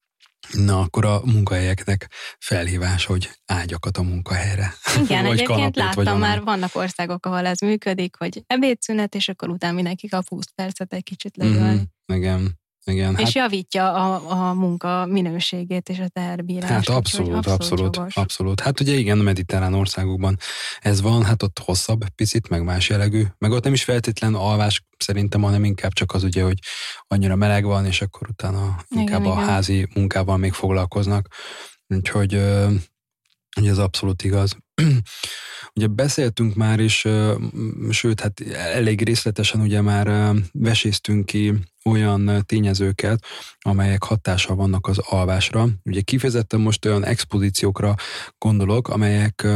Na, 0.53 0.81
akkor 0.81 1.05
a 1.05 1.21
munkahelyeknek 1.25 2.11
felhívás, 2.39 3.05
hogy 3.05 3.31
ágyakat 3.47 3.97
a 3.97 4.03
munkahelyre. 4.03 4.75
Igen, 5.03 5.23
vagy 5.27 5.33
egyébként 5.33 5.47
kanapét, 5.49 5.77
láttam 5.77 6.05
vagy 6.05 6.19
már, 6.19 6.43
vannak 6.43 6.75
országok, 6.75 7.27
ahol 7.27 7.47
ez 7.47 7.61
működik, 7.61 8.17
hogy 8.19 8.43
ebédszünet, 8.47 9.15
és 9.15 9.29
akkor 9.29 9.49
utána 9.49 9.75
mindenki 9.75 10.09
kap 10.09 10.29
20 10.29 10.45
percet 10.55 10.93
egy 10.93 11.03
kicsit 11.03 11.37
leülni. 11.37 11.89
Mm, 12.13 12.15
igen. 12.17 12.59
Igen, 12.91 13.15
és 13.17 13.23
hát, 13.23 13.33
javítja 13.33 13.93
a, 13.93 14.31
a 14.31 14.55
munka 14.55 15.07
minőségét 15.07 15.89
és 15.89 15.99
a 15.99 16.09
teherbírást. 16.09 16.73
Hát 16.73 16.89
abszolút, 16.89 17.47
abszolút, 17.47 17.97
abszolút, 17.97 18.13
abszolút. 18.15 18.61
Hát 18.61 18.81
ugye 18.81 18.95
igen, 18.95 19.19
a 19.19 19.23
mediterrán 19.23 19.75
országokban 19.75 20.37
ez 20.81 21.01
van, 21.01 21.25
hát 21.25 21.43
ott 21.43 21.59
hosszabb 21.65 22.09
picit, 22.09 22.49
meg 22.49 22.65
más 22.65 22.89
jellegű, 22.89 23.25
meg 23.39 23.51
ott 23.51 23.65
nem 23.65 23.73
is 23.73 23.85
feltétlen 23.85 24.35
alvás 24.35 24.85
szerintem, 24.99 25.43
hanem 25.43 25.65
inkább 25.65 25.93
csak 25.93 26.13
az 26.13 26.25
ugye, 26.25 26.43
hogy 26.43 26.59
annyira 27.07 27.37
meleg 27.37 27.65
van, 27.65 27.87
és 27.87 28.03
akkor 28.03 28.29
utána 28.29 28.77
inkább 28.89 29.21
igen, 29.21 29.33
a 29.33 29.35
igen. 29.35 29.49
házi 29.49 29.89
munkával 29.95 30.37
még 30.37 30.53
foglalkoznak. 30.53 31.29
Úgyhogy 31.87 32.35
ugye 33.61 33.71
ez 33.71 33.79
abszolút 33.79 34.25
igaz. 34.25 34.57
Ugye 35.75 35.87
beszéltünk 35.87 36.55
már 36.55 36.81
is, 36.81 37.07
sőt, 37.91 38.21
hát 38.21 38.41
elég 38.55 39.05
részletesen 39.05 39.61
ugye 39.61 39.81
már 39.81 40.35
veséztünk 40.53 41.27
ki 41.27 41.55
olyan 41.85 42.43
tényezőket, 42.47 43.25
amelyek 43.61 44.03
hatással 44.03 44.57
vannak 44.57 44.87
az 44.87 44.99
alvásra. 44.99 45.69
Ugye 45.83 46.01
kifejezetten 46.01 46.61
most 46.61 46.85
olyan 46.85 47.05
expozíciókra 47.05 47.95
gondolok, 48.39 48.89
amelyek 48.89 49.47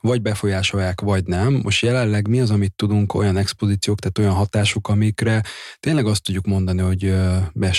vagy 0.00 0.22
befolyásolják, 0.22 1.00
vagy 1.00 1.24
nem. 1.24 1.60
Most 1.62 1.82
jelenleg 1.82 2.28
mi 2.28 2.40
az, 2.40 2.50
amit 2.50 2.74
tudunk, 2.76 3.14
olyan 3.14 3.36
expozíciók, 3.36 3.98
tehát 3.98 4.18
olyan 4.18 4.32
hatások, 4.32 4.88
amikre 4.88 5.42
tényleg 5.80 6.06
azt 6.06 6.22
tudjuk 6.22 6.46
mondani, 6.46 6.80
hogy 6.80 7.14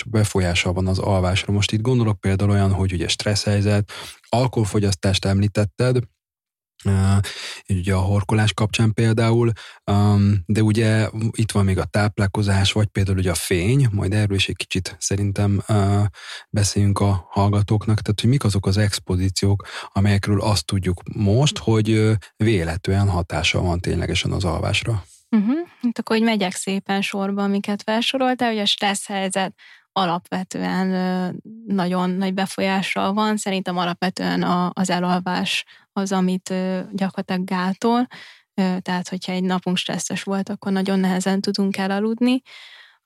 befolyással 0.05 0.73
van 0.73 0.87
az 0.87 0.99
alvásra. 0.99 1.53
Most 1.53 1.71
itt 1.71 1.81
gondolok 1.81 2.19
például 2.19 2.49
olyan, 2.49 2.71
hogy 2.71 2.93
ugye 2.93 3.07
stressz 3.07 3.47
alkoholfogyasztást 4.29 5.25
említetted, 5.25 5.97
ugye 7.69 7.93
a 7.93 7.99
horkolás 7.99 8.53
kapcsán 8.53 8.93
például, 8.93 9.51
de 10.45 10.63
ugye 10.63 11.09
itt 11.31 11.51
van 11.51 11.65
még 11.65 11.77
a 11.77 11.85
táplálkozás, 11.85 12.71
vagy 12.71 12.87
például 12.87 13.17
ugye 13.17 13.31
a 13.31 13.35
fény, 13.35 13.87
majd 13.91 14.13
erről 14.13 14.35
is 14.35 14.47
egy 14.47 14.55
kicsit 14.55 14.95
szerintem 14.99 15.63
beszéljünk 16.49 16.99
a 16.99 17.27
hallgatóknak, 17.29 18.01
tehát 18.01 18.19
hogy 18.19 18.29
mik 18.29 18.43
azok 18.43 18.65
az 18.65 18.77
expozíciók, 18.77 19.67
amelyekről 19.87 20.41
azt 20.41 20.65
tudjuk 20.65 21.01
most, 21.13 21.57
hogy 21.57 22.11
véletlenül 22.37 23.11
hatása 23.11 23.61
van 23.61 23.79
ténylegesen 23.79 24.31
az 24.31 24.43
alvásra. 24.43 25.03
Uh-huh. 25.35 25.55
Hát 25.81 25.99
akkor 25.99 26.15
hogy 26.15 26.25
megyek 26.25 26.53
szépen 26.53 27.01
sorba, 27.01 27.43
amiket 27.43 27.81
felsoroltál, 27.83 28.49
hogy 28.49 28.59
a 28.59 28.65
stressz 28.65 29.07
helyzet 29.07 29.53
alapvetően 29.93 30.87
nagyon 31.67 32.09
nagy 32.09 32.33
befolyással 32.33 33.13
van. 33.13 33.37
Szerintem 33.37 33.77
alapvetően 33.77 34.43
az 34.73 34.89
elalvás 34.89 35.65
az, 35.93 36.11
amit 36.11 36.53
gyakorlatilag 36.91 37.43
gátol. 37.43 38.07
Tehát, 38.81 39.09
hogyha 39.09 39.31
egy 39.31 39.43
napunk 39.43 39.77
stresszes 39.77 40.23
volt, 40.23 40.49
akkor 40.49 40.71
nagyon 40.71 40.99
nehezen 40.99 41.41
tudunk 41.41 41.77
elaludni. 41.77 42.41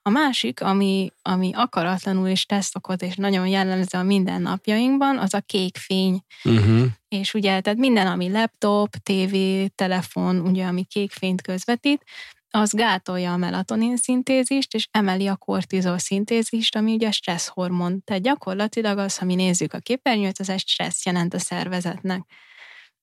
A 0.01 0.09
másik, 0.09 0.61
ami, 0.61 1.11
ami 1.21 1.51
akaratlanul 1.53 2.27
is 2.27 2.45
tesz 2.45 2.69
szokott, 2.69 3.01
és 3.01 3.15
nagyon 3.15 3.47
jellemző 3.47 3.97
a 3.97 4.03
mindennapjainkban, 4.03 5.17
az 5.17 5.33
a 5.33 5.39
kék 5.39 5.77
fény. 5.77 6.21
Uh-huh. 6.43 6.85
És 7.07 7.33
ugye, 7.33 7.59
tehát 7.61 7.79
minden, 7.79 8.07
ami 8.07 8.31
laptop, 8.31 8.95
tévé, 9.03 9.67
telefon, 9.67 10.39
ugye, 10.39 10.65
ami 10.65 10.83
kék 10.83 11.11
fényt 11.11 11.41
közvetít, 11.41 12.03
az 12.49 12.73
gátolja 12.73 13.33
a 13.33 13.37
melatonin 13.37 13.97
szintézist, 13.97 14.73
és 14.73 14.87
emeli 14.91 15.27
a 15.27 15.35
kortizol 15.35 15.97
szintézist, 15.97 16.75
ami 16.75 16.93
ugye 16.93 17.11
stressz 17.11 17.47
hormon. 17.47 18.03
Tehát 18.03 18.23
gyakorlatilag 18.23 18.97
az, 18.97 19.17
ha 19.17 19.25
mi 19.25 19.35
nézzük 19.35 19.73
a 19.73 19.79
képernyőt, 19.79 20.39
az 20.39 20.49
egy 20.49 20.67
stressz 20.67 21.05
jelent 21.05 21.33
a 21.33 21.39
szervezetnek. 21.39 22.21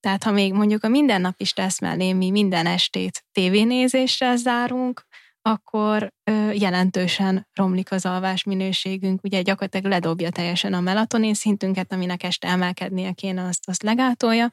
Tehát 0.03 0.23
ha 0.23 0.31
még 0.31 0.53
mondjuk 0.53 0.83
a 0.83 0.87
mindennapi 0.87 1.43
stressz 1.43 1.79
mellé 1.79 2.13
mi 2.13 2.29
minden 2.29 2.65
estét 2.65 3.23
tévénézésre 3.31 4.35
zárunk, 4.35 5.05
akkor 5.41 6.13
ö, 6.23 6.51
jelentősen 6.51 7.47
romlik 7.53 7.91
az 7.91 8.05
alvás 8.05 8.43
minőségünk. 8.43 9.23
Ugye 9.23 9.41
gyakorlatilag 9.41 9.91
ledobja 9.91 10.29
teljesen 10.29 10.73
a 10.73 10.79
melatonin 10.79 11.33
szintünket, 11.33 11.93
aminek 11.93 12.23
este 12.23 12.47
emelkednie 12.47 13.11
kéne, 13.11 13.43
azt, 13.43 13.69
azt 13.69 13.83
legátolja. 13.83 14.51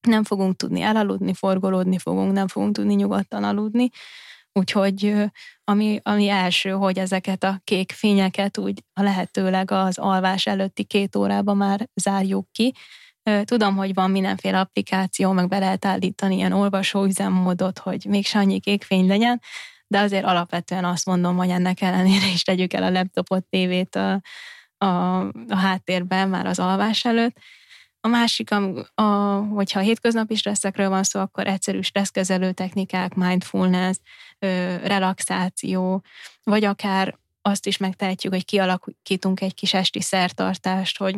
Nem 0.00 0.24
fogunk 0.24 0.56
tudni 0.56 0.80
elaludni, 0.80 1.34
forgolódni 1.34 1.98
fogunk, 1.98 2.32
nem 2.32 2.48
fogunk 2.48 2.74
tudni 2.74 2.94
nyugodtan 2.94 3.44
aludni. 3.44 3.88
Úgyhogy 4.52 5.14
ami, 5.64 6.00
ami 6.02 6.28
első, 6.28 6.70
hogy 6.70 6.98
ezeket 6.98 7.44
a 7.44 7.60
kék 7.64 7.92
fényeket 7.92 8.58
úgy 8.58 8.84
a 8.92 9.02
lehetőleg 9.02 9.70
az 9.70 9.98
alvás 9.98 10.46
előtti 10.46 10.84
két 10.84 11.16
órában 11.16 11.56
már 11.56 11.88
zárjuk 11.94 12.52
ki. 12.52 12.74
Tudom, 13.44 13.76
hogy 13.76 13.94
van 13.94 14.10
mindenféle 14.10 14.60
applikáció, 14.60 15.32
meg 15.32 15.48
be 15.48 15.58
lehet 15.58 15.84
állítani 15.84 16.34
ilyen 16.34 16.52
olvasó 16.52 17.04
üzemmódot, 17.04 17.78
hogy 17.78 18.04
még 18.08 18.26
annyi 18.32 18.60
kék 18.60 18.82
fény 18.82 19.06
legyen, 19.06 19.40
de 19.86 20.00
azért 20.00 20.24
alapvetően 20.24 20.84
azt 20.84 21.06
mondom, 21.06 21.36
hogy 21.36 21.48
ennek 21.48 21.80
ellenére 21.80 22.26
is 22.32 22.42
tegyük 22.42 22.72
el 22.72 22.82
a 22.82 22.90
laptopot, 22.90 23.44
tévét 23.44 23.96
a, 23.96 24.20
a, 24.78 25.18
a 25.48 25.56
háttérben 25.56 26.28
már 26.28 26.46
az 26.46 26.58
alvás 26.58 27.04
előtt. 27.04 27.36
A 28.00 28.08
másik, 28.08 28.50
a, 28.50 28.86
a, 29.02 29.02
hogyha 29.36 29.80
hétköznapi 29.80 30.34
stresszekről 30.34 30.88
van 30.88 31.02
szó, 31.02 31.20
akkor 31.20 31.46
egyszerű 31.46 31.80
stresszkezelő 31.80 32.52
technikák, 32.52 33.14
mindfulness, 33.14 33.96
ö, 34.38 34.76
relaxáció, 34.76 36.02
vagy 36.42 36.64
akár 36.64 37.18
azt 37.42 37.66
is 37.66 37.76
megtehetjük, 37.76 38.32
hogy 38.32 38.44
kialakítunk 38.44 39.40
egy 39.40 39.54
kis 39.54 39.74
esti 39.74 40.00
szertartást, 40.00 40.98
hogy 40.98 41.16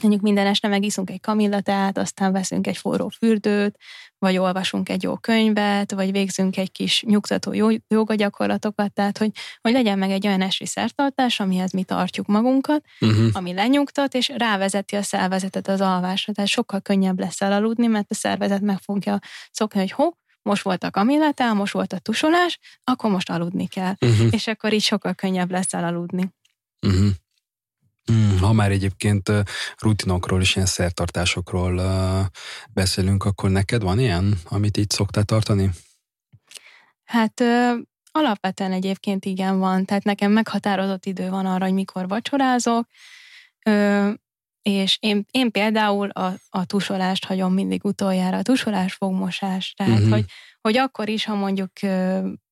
mondjuk 0.00 0.22
minden 0.22 0.46
este 0.46 0.68
megiszunk 0.68 1.10
egy 1.10 1.20
kamillatát, 1.20 1.98
aztán 1.98 2.32
veszünk 2.32 2.66
egy 2.66 2.76
forró 2.76 3.08
fürdőt, 3.08 3.78
vagy 4.18 4.36
olvasunk 4.36 4.88
egy 4.88 5.02
jó 5.02 5.16
könyvet, 5.16 5.92
vagy 5.92 6.12
végzünk 6.12 6.56
egy 6.56 6.72
kis 6.72 7.02
nyugtató 7.02 7.80
joga 7.88 8.14
gyakorlatokat, 8.14 8.92
tehát 8.92 9.18
hogy, 9.18 9.30
hogy 9.60 9.72
legyen 9.72 9.98
meg 9.98 10.10
egy 10.10 10.26
olyan 10.26 10.40
esti 10.40 10.66
szertartás, 10.66 11.40
amihez 11.40 11.72
mi 11.72 11.84
tartjuk 11.84 12.26
magunkat, 12.26 12.84
uh-huh. 13.00 13.26
ami 13.32 13.52
lenyugtat, 13.52 14.14
és 14.14 14.32
rávezeti 14.36 14.96
a 14.96 15.02
szervezetet 15.02 15.68
az 15.68 15.80
alvásra, 15.80 16.32
tehát 16.32 16.50
sokkal 16.50 16.80
könnyebb 16.80 17.18
lesz 17.18 17.40
elaludni, 17.40 17.86
mert 17.86 18.10
a 18.10 18.14
szervezet 18.14 18.60
meg 18.60 18.78
fogja 18.78 19.18
szokni, 19.50 19.80
hogy 19.80 19.90
ho, 19.90 20.10
most 20.42 20.62
volt 20.62 20.84
a 20.84 20.90
kamillatá, 20.90 21.52
most 21.52 21.72
volt 21.72 21.92
a 21.92 21.98
tusolás, 21.98 22.58
akkor 22.84 23.10
most 23.10 23.30
aludni 23.30 23.66
kell. 23.66 23.94
Uh-huh. 24.00 24.28
És 24.30 24.46
akkor 24.46 24.72
így 24.72 24.82
sokkal 24.82 25.14
könnyebb 25.14 25.50
lesz 25.50 25.74
elaludni. 25.74 26.30
Uh-huh. 26.86 27.08
Mm, 28.12 28.36
ha 28.38 28.52
már 28.52 28.70
egyébként 28.70 29.32
rutinokról 29.78 30.40
és 30.40 30.54
ilyen 30.54 30.66
szertartásokról 30.66 31.82
beszélünk, 32.72 33.24
akkor 33.24 33.50
neked 33.50 33.82
van 33.82 33.98
ilyen, 33.98 34.38
amit 34.44 34.76
így 34.76 34.90
szoktál 34.90 35.24
tartani? 35.24 35.70
Hát 37.04 37.42
alapvetően 38.10 38.72
egyébként 38.72 39.24
igen 39.24 39.58
van, 39.58 39.84
tehát 39.84 40.04
nekem 40.04 40.32
meghatározott 40.32 41.06
idő 41.06 41.28
van 41.28 41.46
arra, 41.46 41.64
hogy 41.64 41.74
mikor 41.74 42.08
vacsorázok, 42.08 42.86
és 44.66 44.98
én, 45.00 45.24
én 45.30 45.50
például 45.50 46.08
a, 46.08 46.34
a 46.48 46.64
tusolást 46.64 47.24
hagyom 47.24 47.52
mindig 47.52 47.84
utoljára, 47.84 48.36
a 48.36 48.42
tusolás 48.42 48.94
fogmosás, 48.94 49.74
tehát 49.76 49.98
uh-huh. 49.98 50.10
hogy, 50.10 50.24
hogy 50.60 50.76
akkor 50.76 51.08
is, 51.08 51.24
ha 51.24 51.34
mondjuk 51.34 51.70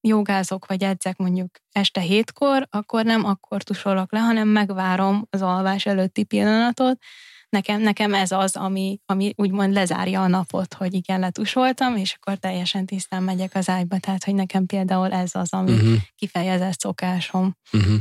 jogázok 0.00 0.66
vagy 0.66 0.82
edzek 0.82 1.16
mondjuk 1.16 1.50
este 1.72 2.00
hétkor, 2.00 2.66
akkor 2.70 3.04
nem 3.04 3.24
akkor 3.24 3.62
tusolok 3.62 4.12
le, 4.12 4.18
hanem 4.18 4.48
megvárom 4.48 5.26
az 5.30 5.42
alvás 5.42 5.86
előtti 5.86 6.24
pillanatot, 6.24 6.98
nekem, 7.48 7.80
nekem 7.80 8.14
ez 8.14 8.32
az, 8.32 8.56
ami, 8.56 8.98
ami 9.06 9.32
úgymond 9.36 9.72
lezárja 9.72 10.22
a 10.22 10.26
napot, 10.26 10.74
hogy 10.74 10.94
igen, 10.94 11.20
letusoltam, 11.20 11.96
és 11.96 12.16
akkor 12.20 12.36
teljesen 12.36 12.86
tisztán 12.86 13.22
megyek 13.22 13.54
az 13.54 13.68
ágyba, 13.68 13.98
tehát 13.98 14.24
hogy 14.24 14.34
nekem 14.34 14.66
például 14.66 15.12
ez 15.12 15.30
az, 15.34 15.52
ami 15.52 15.72
uh-huh. 15.72 15.94
kifejezett 16.14 16.80
szokásom. 16.80 17.56
Uh-huh. 17.72 17.94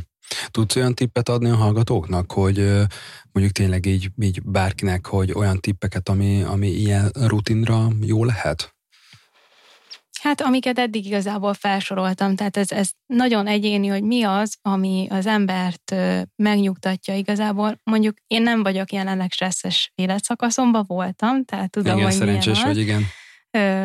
Tudsz 0.48 0.76
olyan 0.76 0.94
tippet 0.94 1.30
adni 1.30 1.50
a 1.50 1.56
hallgatóknak, 1.56 2.32
hogy 2.32 2.58
mondjuk 3.32 3.56
tényleg 3.56 3.86
így, 3.86 4.10
így 4.22 4.42
bárkinek, 4.44 5.06
hogy 5.06 5.32
olyan 5.32 5.60
tippeket, 5.60 6.10
ami, 6.10 6.42
ami 6.42 6.68
ilyen 6.68 7.12
rutinra 7.14 7.88
jó 8.02 8.24
lehet? 8.24 8.74
Hát 10.22 10.42
amiket 10.42 10.80
eddig 10.80 11.06
igazából 11.06 11.54
felsoroltam, 11.54 12.36
tehát 12.36 12.58
ez, 12.58 12.72
ez 12.72 12.90
nagyon 13.06 13.48
egyéni, 13.48 13.88
hogy 13.88 14.04
mi 14.04 14.24
az, 14.24 14.56
ami 14.62 15.08
az 15.10 15.26
embert 15.26 15.96
megnyugtatja 16.36 17.16
igazából. 17.16 17.80
Mondjuk 17.84 18.18
én 18.28 18.42
nem 18.42 18.64
vagyok 18.64 18.92
jelenleg 18.92 19.32
stresszes 19.32 19.92
életszakaszomban, 19.96 20.84
voltam, 20.88 21.46
tehát 21.46 21.70
tudom, 21.70 21.94
igen, 21.94 22.08
hogy 22.08 22.18
szerencsés 22.18 22.54
milyen 22.54 22.68
vagy, 22.68 22.78
igen. 22.78 23.04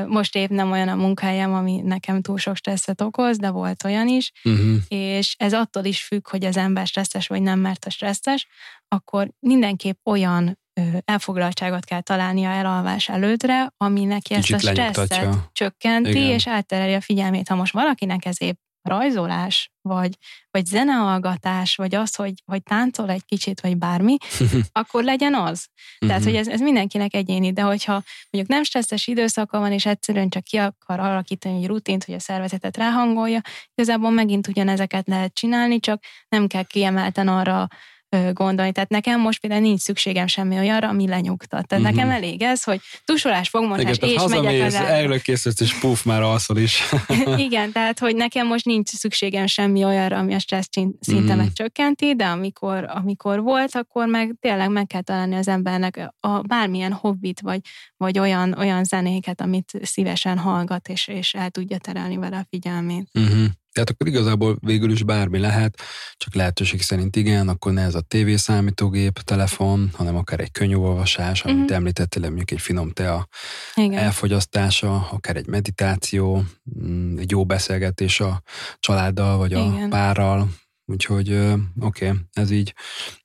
Most 0.06 0.36
épp 0.36 0.50
nem 0.50 0.70
olyan 0.70 0.88
a 0.88 0.94
munkájám, 0.94 1.54
ami 1.54 1.80
nekem 1.80 2.22
túl 2.22 2.38
sok 2.38 2.56
stresszet 2.56 3.00
okoz, 3.00 3.36
de 3.36 3.50
volt 3.50 3.84
olyan 3.84 4.08
is, 4.08 4.32
uh-huh. 4.44 4.76
és 4.88 5.34
ez 5.38 5.52
attól 5.52 5.84
is 5.84 6.02
függ, 6.02 6.28
hogy 6.28 6.44
az 6.44 6.56
ember 6.56 6.86
stresszes 6.86 7.26
vagy 7.26 7.42
nem, 7.42 7.58
mert 7.58 7.84
a 7.84 7.90
stresszes, 7.90 8.46
akkor 8.88 9.28
mindenképp 9.38 9.98
olyan 10.04 10.58
elfoglaltságot 11.04 11.84
kell 11.84 12.00
találnia 12.00 12.50
elalvás 12.50 13.08
előtre, 13.08 13.72
ami 13.76 14.04
neki 14.04 14.34
ezt 14.34 14.52
a 14.52 14.58
stresszet 14.58 15.50
csökkenti, 15.52 16.10
Igen. 16.10 16.30
és 16.30 16.46
áttereli 16.46 16.94
a 16.94 17.00
figyelmét. 17.00 17.48
Ha 17.48 17.54
most 17.54 17.72
valakinek 17.72 18.24
ez 18.24 18.42
épp 18.42 18.58
rajzolás, 18.88 19.72
vagy, 19.80 20.16
vagy 20.50 20.66
zenehallgatás, 20.66 21.76
vagy 21.76 21.94
az, 21.94 22.14
hogy, 22.14 22.32
hogy 22.44 22.62
táncol 22.62 23.10
egy 23.10 23.24
kicsit, 23.24 23.60
vagy 23.60 23.76
bármi, 23.76 24.16
akkor 24.72 25.04
legyen 25.04 25.34
az. 25.34 25.66
Tehát, 25.98 26.20
mhm. 26.20 26.28
hogy 26.28 26.38
ez, 26.38 26.48
ez 26.48 26.60
mindenkinek 26.60 27.14
egyéni, 27.14 27.52
de 27.52 27.62
hogyha 27.62 28.02
mondjuk 28.30 28.54
nem 28.54 28.62
stresszes 28.62 29.06
időszaka 29.06 29.58
van, 29.58 29.72
és 29.72 29.86
egyszerűen 29.86 30.28
csak 30.28 30.44
ki 30.44 30.56
akar 30.56 31.00
alakítani 31.00 31.56
egy 31.56 31.66
rutint, 31.66 32.04
hogy 32.04 32.14
a 32.14 32.20
szervezetet 32.20 32.76
ráhangolja, 32.76 33.40
igazából 33.74 34.10
megint 34.10 34.48
ugyanezeket 34.48 35.08
lehet 35.08 35.34
csinálni, 35.34 35.80
csak 35.80 36.02
nem 36.28 36.46
kell 36.46 36.64
kiemelten 36.64 37.28
arra 37.28 37.68
gondolni. 38.10 38.72
Tehát 38.72 38.88
nekem 38.88 39.20
most 39.20 39.40
például 39.40 39.62
nincs 39.62 39.80
szükségem 39.80 40.26
semmi 40.26 40.58
olyanra, 40.58 40.88
ami 40.88 41.08
lenyugtat. 41.08 41.66
Tehát 41.66 41.84
uh-huh. 41.84 41.96
nekem 41.96 42.10
elég 42.10 42.42
ez, 42.42 42.62
hogy 42.62 42.80
tusolás, 43.04 43.48
fogmosás, 43.48 43.96
Igen, 43.96 44.10
és 44.10 44.22
megyek 44.28 44.66
az 44.66 44.74
elrökészítesz, 44.74 45.60
és 45.60 45.78
puf, 45.78 46.04
már 46.04 46.22
alszol 46.22 46.58
is. 46.58 46.82
Igen, 47.46 47.72
tehát 47.72 47.98
hogy 47.98 48.16
nekem 48.16 48.46
most 48.46 48.64
nincs 48.64 48.88
szükségem 48.88 49.46
semmi 49.46 49.84
olyanra, 49.84 50.18
ami 50.18 50.34
a 50.34 50.38
stressz 50.38 50.68
szintemet 51.00 51.36
uh-huh. 51.36 51.52
csökkenti, 51.52 52.14
de 52.14 52.24
amikor, 52.24 52.84
amikor 52.88 53.40
volt, 53.40 53.74
akkor 53.74 54.06
meg 54.06 54.34
tényleg 54.40 54.70
meg 54.70 54.86
kell 54.86 55.02
találni 55.02 55.34
az 55.34 55.48
embernek 55.48 56.10
a 56.20 56.40
bármilyen 56.40 56.92
hobbit, 56.92 57.40
vagy, 57.40 57.60
vagy 57.96 58.18
olyan, 58.18 58.54
olyan 58.58 58.84
zenéket, 58.84 59.40
amit 59.40 59.72
szívesen 59.82 60.38
hallgat, 60.38 60.88
és, 60.88 61.08
és 61.08 61.34
el 61.34 61.50
tudja 61.50 61.78
terelni 61.78 62.16
vele 62.16 62.36
a 62.36 62.46
figyelmét. 62.50 63.08
Uh-huh. 63.14 63.46
Tehát 63.78 63.92
akkor 63.92 64.08
igazából 64.08 64.56
végül 64.60 64.90
is 64.90 65.02
bármi 65.02 65.38
lehet, 65.38 65.80
csak 66.16 66.34
lehetőség 66.34 66.82
szerint 66.82 67.16
igen, 67.16 67.48
akkor 67.48 67.72
ne 67.72 67.82
ez 67.82 67.94
a 67.94 68.00
tévé, 68.00 68.36
számítógép, 68.36 69.18
telefon, 69.18 69.90
hanem 69.92 70.16
akár 70.16 70.40
egy 70.40 70.50
könyvolvasás, 70.50 71.44
amit 71.44 71.56
uh-huh. 71.56 71.76
említettél, 71.76 72.22
mondjuk 72.22 72.50
egy 72.50 72.60
finom 72.60 72.90
tea 72.90 73.28
igen. 73.74 73.98
elfogyasztása, 73.98 75.08
akár 75.10 75.36
egy 75.36 75.46
meditáció, 75.46 76.44
mm, 76.82 77.18
egy 77.18 77.30
jó 77.30 77.44
beszélgetés 77.44 78.20
a 78.20 78.42
családdal, 78.78 79.36
vagy 79.36 79.52
a 79.52 79.64
igen. 79.74 79.88
párral, 79.90 80.48
Úgyhogy 80.90 81.32
oké, 81.80 82.06
okay, 82.06 82.18
ez 82.32 82.50
így 82.50 82.74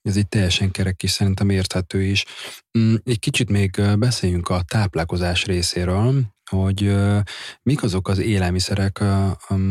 ez 0.02 0.16
így 0.16 0.28
teljesen 0.28 0.72
kerek 0.72 1.04
is, 1.04 1.12
szerintem 1.12 1.50
érthető 1.50 2.04
is. 2.04 2.26
Mm, 2.80 2.96
egy 3.04 3.20
kicsit 3.20 3.50
még 3.50 3.82
beszéljünk 3.98 4.50
a 4.50 4.62
táplálkozás 4.68 5.46
részéről 5.46 6.33
hogy 6.54 6.96
mik 7.62 7.84
azok 7.84 8.08
az 8.08 8.20
élelmiszerek, 8.20 9.04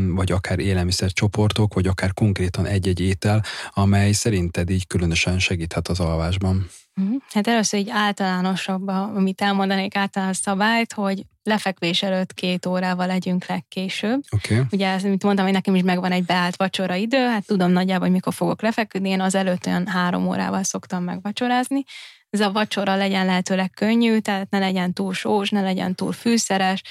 vagy 0.08 0.32
akár 0.32 0.58
élelmiszercsoportok, 0.58 1.74
vagy 1.74 1.86
akár 1.86 2.14
konkrétan 2.14 2.66
egy-egy 2.66 3.00
étel, 3.00 3.42
amely 3.70 4.12
szerinted 4.12 4.70
így 4.70 4.86
különösen 4.86 5.38
segíthet 5.38 5.88
az 5.88 6.00
alvásban? 6.00 6.66
Mhm. 6.94 7.14
Hát 7.28 7.46
először 7.46 7.80
egy 7.80 7.90
általánosabb, 7.90 8.86
amit 8.88 9.40
elmondanék 9.40 9.96
általános 9.96 10.36
szabályt, 10.36 10.92
hogy 10.92 11.24
lefekvés 11.42 12.02
előtt 12.02 12.34
két 12.34 12.66
órával 12.66 13.06
legyünk 13.06 13.46
legkésőbb. 13.46 14.20
Okay. 14.30 14.60
Ugye, 14.70 14.88
ez, 14.88 15.02
mint 15.02 15.22
mondtam, 15.22 15.44
hogy 15.44 15.54
nekem 15.54 15.74
is 15.74 15.82
megvan 15.82 16.12
egy 16.12 16.24
beállt 16.24 16.56
vacsora 16.56 16.94
idő, 16.94 17.26
hát 17.26 17.46
tudom 17.46 17.70
nagyjából, 17.70 18.04
hogy 18.04 18.14
mikor 18.14 18.34
fogok 18.34 18.62
lefeküdni, 18.62 19.08
én 19.08 19.20
az 19.20 19.34
előtt 19.34 19.66
olyan 19.66 19.86
három 19.86 20.28
órával 20.28 20.62
szoktam 20.62 21.04
megvacsorázni, 21.04 21.84
ez 22.32 22.40
a 22.40 22.52
vacsora 22.52 22.96
legyen 22.96 23.26
lehetőleg 23.26 23.70
könnyű, 23.70 24.18
tehát 24.18 24.50
ne 24.50 24.58
legyen 24.58 24.92
túl 24.92 25.14
sós, 25.14 25.50
ne 25.50 25.60
legyen 25.60 25.94
túl 25.94 26.12
fűszeres, 26.12 26.82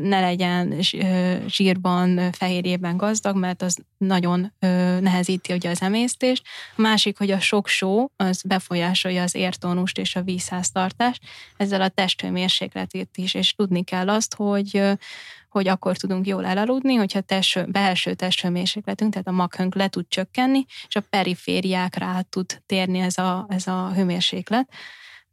ne 0.00 0.20
legyen 0.20 0.74
zsírban, 1.46 2.32
fehérjében 2.32 2.96
gazdag, 2.96 3.36
mert 3.36 3.62
az 3.62 3.78
nagyon 3.98 4.52
nehezíti 5.00 5.52
ugye 5.52 5.70
az 5.70 5.82
emésztést. 5.82 6.42
A 6.76 6.80
másik, 6.80 7.18
hogy 7.18 7.30
a 7.30 7.40
sok 7.40 7.68
só, 7.68 8.10
az 8.16 8.42
befolyásolja 8.42 9.22
az 9.22 9.34
értónust 9.34 9.98
és 9.98 10.16
a 10.16 10.22
vízháztartást, 10.22 11.22
ezzel 11.56 11.82
a 11.82 11.88
testhőmérsékletét 11.88 13.10
is, 13.14 13.34
és 13.34 13.54
tudni 13.54 13.84
kell 13.84 14.08
azt, 14.08 14.34
hogy 14.34 14.82
hogy 15.54 15.68
akkor 15.68 15.96
tudunk 15.96 16.26
jól 16.26 16.46
elaludni, 16.46 16.94
hogyha 16.94 17.20
test, 17.20 17.70
belső 17.70 18.14
testhőmérsékletünk, 18.14 19.12
tehát 19.12 19.28
a 19.28 19.32
maghőnk 19.32 19.74
le 19.74 19.88
tud 19.88 20.08
csökkenni, 20.08 20.64
és 20.88 20.96
a 20.96 21.02
perifériákra 21.10 22.06
át 22.06 22.26
tud 22.28 22.62
térni 22.66 22.98
ez 22.98 23.18
a, 23.18 23.46
ez 23.48 23.66
a 23.66 23.92
hőmérséklet. 23.94 24.68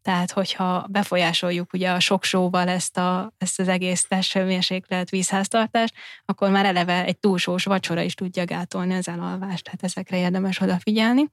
Tehát, 0.01 0.32
hogyha 0.32 0.86
befolyásoljuk 0.89 1.74
ugye 1.74 1.91
a 1.91 1.99
sok 1.99 2.24
sóval 2.24 2.67
ezt, 2.67 2.97
a, 2.97 3.34
ezt 3.38 3.59
az 3.59 3.67
egész 3.67 4.05
testhőmérséklet 4.07 5.09
vízháztartást, 5.09 5.93
akkor 6.26 6.49
már 6.49 6.65
eleve 6.65 7.05
egy 7.05 7.17
túlsós 7.17 7.63
vacsora 7.63 8.01
is 8.01 8.13
tudja 8.13 8.45
gátolni 8.45 8.93
az 8.93 9.07
elalvást, 9.07 9.63
tehát 9.63 9.84
ezekre 9.84 10.17
érdemes 10.17 10.59
odafigyelni. 10.59 11.30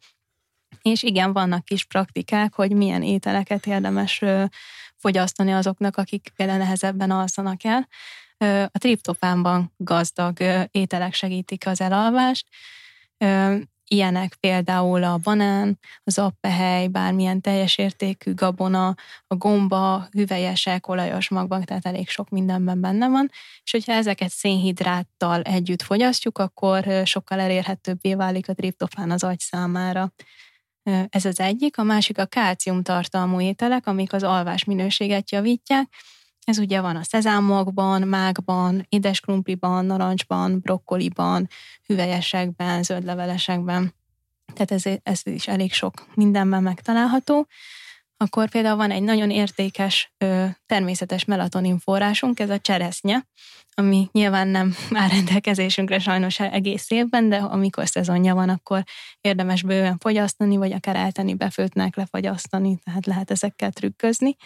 És 0.82 1.02
igen, 1.02 1.32
vannak 1.32 1.64
kis 1.64 1.84
praktikák, 1.84 2.54
hogy 2.54 2.72
milyen 2.72 3.02
ételeket 3.02 3.66
érdemes 3.66 4.22
fogyasztani 4.96 5.52
azoknak, 5.52 5.96
akik 5.96 6.32
például 6.36 6.58
nehezebben 6.58 7.10
alszanak 7.10 7.64
el. 7.64 7.88
A 8.70 8.78
triptofánban 8.78 9.72
gazdag 9.76 10.38
ételek 10.70 11.14
segítik 11.14 11.66
az 11.66 11.80
elalvást, 11.80 12.46
Ilyenek 13.90 14.34
például 14.34 15.04
a 15.04 15.16
banán, 15.16 15.78
az 16.04 16.18
appehely, 16.18 16.88
bármilyen 16.88 17.40
teljes 17.40 17.78
értékű 17.78 18.34
gabona, 18.34 18.94
a 19.26 19.34
gomba, 19.34 20.08
hüvelyesek, 20.10 20.88
olajos 20.88 21.28
magban, 21.28 21.64
tehát 21.64 21.86
elég 21.86 22.08
sok 22.08 22.28
mindenben 22.28 22.80
benne 22.80 23.08
van, 23.08 23.30
és 23.64 23.70
hogyha 23.70 23.92
ezeket 23.92 24.30
szénhidráttal 24.30 25.42
együtt 25.42 25.82
fogyasztjuk, 25.82 26.38
akkor 26.38 26.84
sokkal 27.04 27.40
elérhetőbbé 27.40 28.14
válik 28.14 28.48
a 28.48 28.54
triptofán 28.54 29.10
az 29.10 29.24
agy 29.24 29.38
számára. 29.38 30.12
Ez 31.08 31.24
az 31.24 31.40
egyik, 31.40 31.78
a 31.78 31.82
másik 31.82 32.18
a 32.18 32.26
kálcium 32.26 32.82
tartalmú 32.82 33.40
ételek, 33.40 33.86
amik 33.86 34.12
az 34.12 34.22
alvás 34.22 34.64
minőséget 34.64 35.30
javítják, 35.30 35.88
ez 36.48 36.58
ugye 36.58 36.80
van 36.80 36.96
a 36.96 37.02
szezámokban, 37.02 38.02
mágban, 38.02 38.86
édeskrumpliban, 38.88 39.84
narancsban, 39.84 40.60
brokkoliban, 40.60 41.48
hüvelyesekben, 41.86 42.82
zöldlevelesekben. 42.82 43.94
Tehát 44.54 44.70
ez, 44.70 45.00
ez 45.02 45.20
is 45.24 45.48
elég 45.48 45.72
sok 45.72 46.06
mindenben 46.14 46.62
megtalálható. 46.62 47.46
Akkor 48.16 48.48
például 48.50 48.76
van 48.76 48.90
egy 48.90 49.02
nagyon 49.02 49.30
értékes 49.30 50.12
ö, 50.18 50.44
természetes 50.66 51.24
melatonin 51.24 51.78
forrásunk, 51.78 52.40
ez 52.40 52.50
a 52.50 52.58
cseresznye, 52.58 53.26
ami 53.74 54.08
nyilván 54.12 54.48
nem 54.48 54.74
áll 55.00 55.08
rendelkezésünkre 55.08 55.98
sajnos 55.98 56.40
egész 56.40 56.90
évben, 56.90 57.28
de 57.28 57.36
amikor 57.36 57.88
szezonja 57.88 58.34
van, 58.34 58.48
akkor 58.48 58.82
érdemes 59.20 59.62
bőven 59.62 59.98
fogyasztani, 59.98 60.56
vagy 60.56 60.72
akár 60.72 60.96
elteni 60.96 61.34
befőtnek 61.34 61.96
lefagyasztani, 61.96 62.78
tehát 62.84 63.06
lehet 63.06 63.30
ezekkel 63.30 63.72
trükközni 63.72 64.36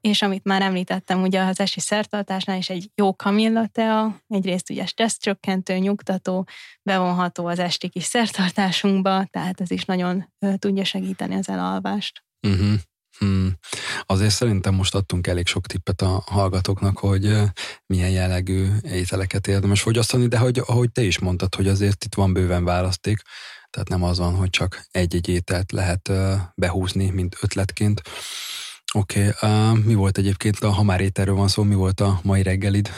és 0.00 0.22
amit 0.22 0.44
már 0.44 0.62
említettem, 0.62 1.22
ugye 1.22 1.42
az 1.42 1.60
esti 1.60 1.80
szertartásnál 1.80 2.56
is 2.56 2.68
egy 2.68 2.90
jó 2.94 3.16
kamillatea, 3.16 4.20
egyrészt 4.28 4.70
ugye 4.70 4.86
stresszcsökkentő, 4.86 5.76
nyugtató, 5.76 6.48
bevonható 6.82 7.46
az 7.46 7.58
esti 7.58 7.88
kis 7.88 8.04
szertartásunkba, 8.04 9.24
tehát 9.30 9.60
ez 9.60 9.70
is 9.70 9.84
nagyon 9.84 10.32
tudja 10.58 10.84
segíteni 10.84 11.34
az 11.34 11.48
elalvást. 11.48 12.24
Uh-huh. 12.46 12.74
Hmm. 13.18 13.58
Azért 14.06 14.32
szerintem 14.32 14.74
most 14.74 14.94
adtunk 14.94 15.26
elég 15.26 15.46
sok 15.46 15.66
tippet 15.66 16.02
a 16.02 16.22
hallgatóknak, 16.26 16.98
hogy 16.98 17.36
milyen 17.86 18.10
jellegű 18.10 18.66
ételeket 18.82 19.46
érdemes 19.46 19.82
fogyasztani, 19.82 20.26
de 20.26 20.38
hogy, 20.38 20.58
ahogy 20.58 20.92
te 20.92 21.02
is 21.02 21.18
mondtad, 21.18 21.54
hogy 21.54 21.68
azért 21.68 22.04
itt 22.04 22.14
van 22.14 22.32
bőven 22.32 22.64
választék, 22.64 23.22
tehát 23.70 23.88
nem 23.88 24.02
az 24.02 24.18
van, 24.18 24.34
hogy 24.34 24.50
csak 24.50 24.86
egy-egy 24.90 25.28
ételt 25.28 25.72
lehet 25.72 26.12
behúzni, 26.54 27.10
mint 27.10 27.36
ötletként. 27.40 28.02
Oké, 28.94 29.28
okay. 29.28 29.50
uh, 29.50 29.84
mi 29.84 29.94
volt 29.94 30.18
egyébként, 30.18 30.58
ha 30.58 30.82
már 30.82 31.00
ételről 31.00 31.34
van 31.34 31.48
szó, 31.48 31.62
mi 31.62 31.74
volt 31.74 32.00
a 32.00 32.20
mai 32.22 32.42
reggelid? 32.42 32.90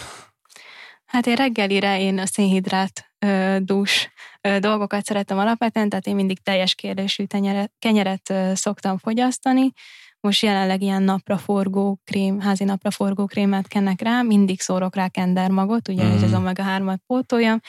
Hát 1.13 1.27
én 1.27 1.35
reggelire 1.35 2.01
én 2.01 2.19
a 2.19 2.27
szénhidrát 2.27 3.13
ö, 3.19 3.57
dús 3.61 4.11
ö, 4.41 4.59
dolgokat 4.59 5.05
szeretem 5.05 5.39
alapvetően, 5.39 5.89
tehát 5.89 6.07
én 6.07 6.15
mindig 6.15 6.43
teljes 6.43 6.75
kérdésű 6.75 7.25
tenyeret, 7.25 7.73
kenyeret 7.79 8.31
ö, 8.31 8.53
szoktam 8.55 8.99
fogyasztani. 8.99 9.73
Most 10.21 10.43
jelenleg 10.43 10.83
ilyen 10.83 11.03
napraforgó 11.03 12.01
krém, 12.05 12.41
házi 12.41 12.65
napraforgó 12.65 13.27
krémet 13.27 13.69
kennek 13.69 14.01
rá, 14.01 14.23
mindig 14.23 14.61
szórok 14.61 14.95
rá 14.95 15.09
kendermagot, 15.09 15.89
ugye, 15.89 16.05
mm. 16.05 16.11
hogy 16.11 16.23
az 16.23 16.35
omega 16.35 16.65
3-at 16.67 16.99
pótoljam, 17.07 17.61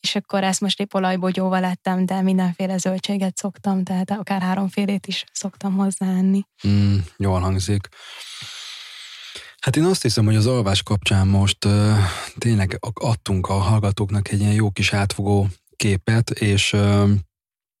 és 0.00 0.14
akkor 0.14 0.44
ezt 0.44 0.60
most 0.60 0.80
épp 0.80 0.94
olajbogyóval 0.94 1.60
lettem, 1.60 2.06
de 2.06 2.22
mindenféle 2.22 2.78
zöldséget 2.78 3.36
szoktam, 3.36 3.84
tehát 3.84 4.10
akár 4.10 4.40
háromfélét 4.40 5.06
is 5.06 5.24
szoktam 5.32 5.76
hozzáenni. 5.76 6.42
Mm, 6.68 6.96
jól 7.16 7.40
hangzik. 7.40 7.88
Hát 9.60 9.76
én 9.76 9.84
azt 9.84 10.02
hiszem, 10.02 10.24
hogy 10.24 10.36
az 10.36 10.46
alvás 10.46 10.82
kapcsán 10.82 11.26
most 11.26 11.64
uh, 11.64 11.96
tényleg 12.38 12.78
adtunk 12.92 13.46
a 13.46 13.54
hallgatóknak 13.54 14.28
egy 14.30 14.40
ilyen 14.40 14.52
jó 14.52 14.70
kis 14.70 14.92
átfogó 14.92 15.48
képet, 15.76 16.30
és 16.30 16.72
uh, 16.72 17.10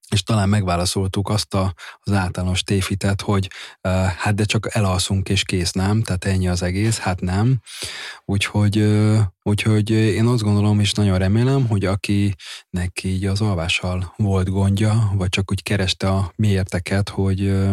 és 0.08 0.22
talán 0.22 0.48
megválaszoltuk 0.48 1.28
azt 1.28 1.54
a, 1.54 1.74
az 2.00 2.12
általános 2.12 2.62
tévhitet, 2.62 3.20
hogy 3.20 3.50
uh, 3.82 3.92
hát 4.04 4.34
de 4.34 4.44
csak 4.44 4.74
elalszunk 4.74 5.28
és 5.28 5.42
kész, 5.42 5.72
nem? 5.72 6.02
Tehát 6.02 6.24
ennyi 6.24 6.48
az 6.48 6.62
egész, 6.62 6.98
hát 6.98 7.20
nem. 7.20 7.60
Úgyhogy, 8.24 8.78
uh, 8.78 9.18
úgyhogy 9.42 9.90
én 9.90 10.26
azt 10.26 10.42
gondolom 10.42 10.80
és 10.80 10.92
nagyon 10.92 11.18
remélem, 11.18 11.66
hogy 11.66 11.84
akinek 11.84 13.02
így 13.02 13.26
az 13.26 13.40
alvással 13.40 14.12
volt 14.16 14.50
gondja, 14.50 15.10
vagy 15.14 15.28
csak 15.28 15.50
úgy 15.50 15.62
kereste 15.62 16.08
a 16.08 16.32
mélyérteket, 16.36 17.08
hogy, 17.08 17.42
uh, 17.42 17.72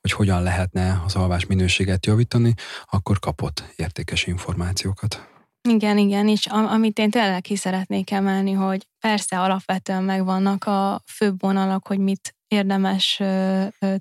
hogy 0.00 0.12
hogyan 0.12 0.42
lehetne 0.42 1.02
az 1.04 1.14
alvás 1.14 1.46
minőséget 1.46 2.06
javítani, 2.06 2.54
akkor 2.84 3.18
kapott 3.18 3.72
értékes 3.76 4.26
információkat. 4.26 5.28
Igen, 5.68 5.98
igen, 5.98 6.28
és 6.28 6.46
amit 6.46 6.98
én 6.98 7.10
tényleg 7.10 7.40
ki 7.40 7.56
szeretnék 7.56 8.10
emelni, 8.10 8.52
hogy 8.52 8.86
persze 9.00 9.40
alapvetően 9.40 10.02
megvannak 10.02 10.64
a 10.64 11.02
főbb 11.06 11.40
vonalak, 11.40 11.86
hogy 11.86 11.98
mit 11.98 12.34
érdemes 12.48 13.16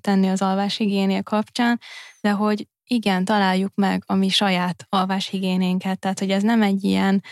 tenni 0.02 0.30
az 0.30 0.42
alváshigiénia 0.42 1.24
kapcsán, 1.24 1.80
de 2.22 2.32
hogy 2.32 2.68
igen, 2.84 3.26
találjuk 3.26 3.72
meg 3.76 4.04
a 4.06 4.14
mi 4.14 4.30
saját 4.30 4.86
alváshigiénénket, 4.90 6.00
tehát 6.00 6.20
hogy 6.20 6.32
ez 6.32 6.44
nem 6.44 6.62
egy 6.62 6.84
ilyen 6.84 7.24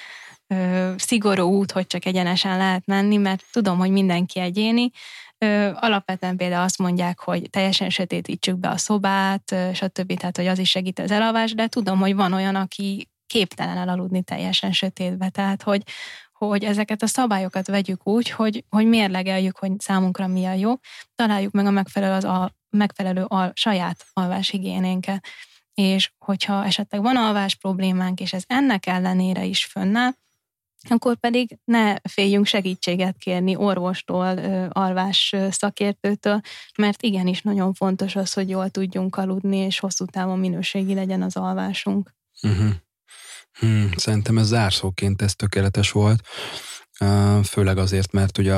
ö, 0.47 0.93
szigorú 0.97 1.43
út, 1.43 1.71
hogy 1.71 1.88
csak 1.88 2.05
egyenesen 2.05 2.57
lehet 2.57 2.86
menni, 2.86 3.17
mert 3.17 3.43
tudom, 3.51 3.78
hogy 3.78 3.91
mindenki 3.91 4.39
egyéni, 4.39 4.91
Ö, 5.39 5.71
alapvetően 5.73 6.38
például 6.38 6.63
azt 6.63 6.78
mondják, 6.78 7.19
hogy 7.19 7.49
teljesen 7.49 7.89
sötétítsük 7.89 8.57
be 8.57 8.69
a 8.69 8.78
szobát, 8.78 9.55
stb. 9.73 10.17
Tehát, 10.17 10.38
hogy 10.38 10.47
az 10.47 10.59
is 10.59 10.69
segít 10.69 10.99
az 10.99 11.11
elalvás, 11.11 11.53
de 11.53 11.67
tudom, 11.67 11.99
hogy 11.99 12.15
van 12.15 12.34
olyan, 12.34 12.55
aki 12.55 13.09
képtelen 13.28 13.78
elaludni 13.78 14.23
teljesen 14.23 14.71
sötétbe. 14.71 15.30
Tehát, 15.30 15.63
hogy, 15.63 15.84
hogy 16.34 16.63
ezeket 16.63 17.01
a 17.01 17.07
szabályokat 17.07 17.67
vegyük 17.67 18.07
úgy, 18.07 18.30
hogy, 18.30 18.63
hogy 18.69 18.86
mérlegeljük, 18.86 19.57
hogy 19.57 19.80
számunkra 19.80 20.28
mi 20.28 20.45
a 20.45 20.53
jó, 20.53 20.73
találjuk 21.15 21.51
meg 21.51 21.65
a 21.65 21.71
megfelelő, 21.71 22.13
az 22.13 22.23
a 22.23 22.55
megfelelő 22.69 23.23
a 23.23 23.51
saját 23.53 24.05
alváshigiénénket. 24.13 25.25
És 25.73 26.11
hogyha 26.17 26.65
esetleg 26.65 27.01
van 27.01 27.17
alvás 27.17 27.55
problémánk, 27.55 28.19
és 28.19 28.34
ez 28.34 28.43
ennek 28.47 28.86
ellenére 28.86 29.43
is 29.43 29.65
fönnáll, 29.65 30.11
akkor 30.89 31.15
pedig 31.19 31.57
ne 31.63 31.95
féljünk 32.03 32.45
segítséget 32.45 33.17
kérni 33.17 33.55
orvostól, 33.55 34.38
alvás 34.69 35.36
szakértőtől, 35.49 36.39
mert 36.78 37.01
igenis 37.01 37.41
nagyon 37.41 37.73
fontos 37.73 38.15
az, 38.15 38.34
hogy 38.34 38.49
jól 38.49 38.69
tudjunk 38.69 39.15
aludni, 39.15 39.57
és 39.57 39.80
hosszú 39.80 40.05
távon 40.05 40.39
minőségi 40.39 40.93
legyen 40.93 41.21
az 41.21 41.36
alvásunk. 41.36 42.15
Uh-huh. 42.41 42.69
Hmm, 43.60 43.89
szerintem 43.95 44.38
ez 44.38 44.47
zárszóként 44.47 45.22
ez 45.22 45.36
tökéletes 45.36 45.91
volt. 45.91 46.22
Főleg 47.43 47.78
azért, 47.78 48.12
mert 48.12 48.38
ugye 48.38 48.55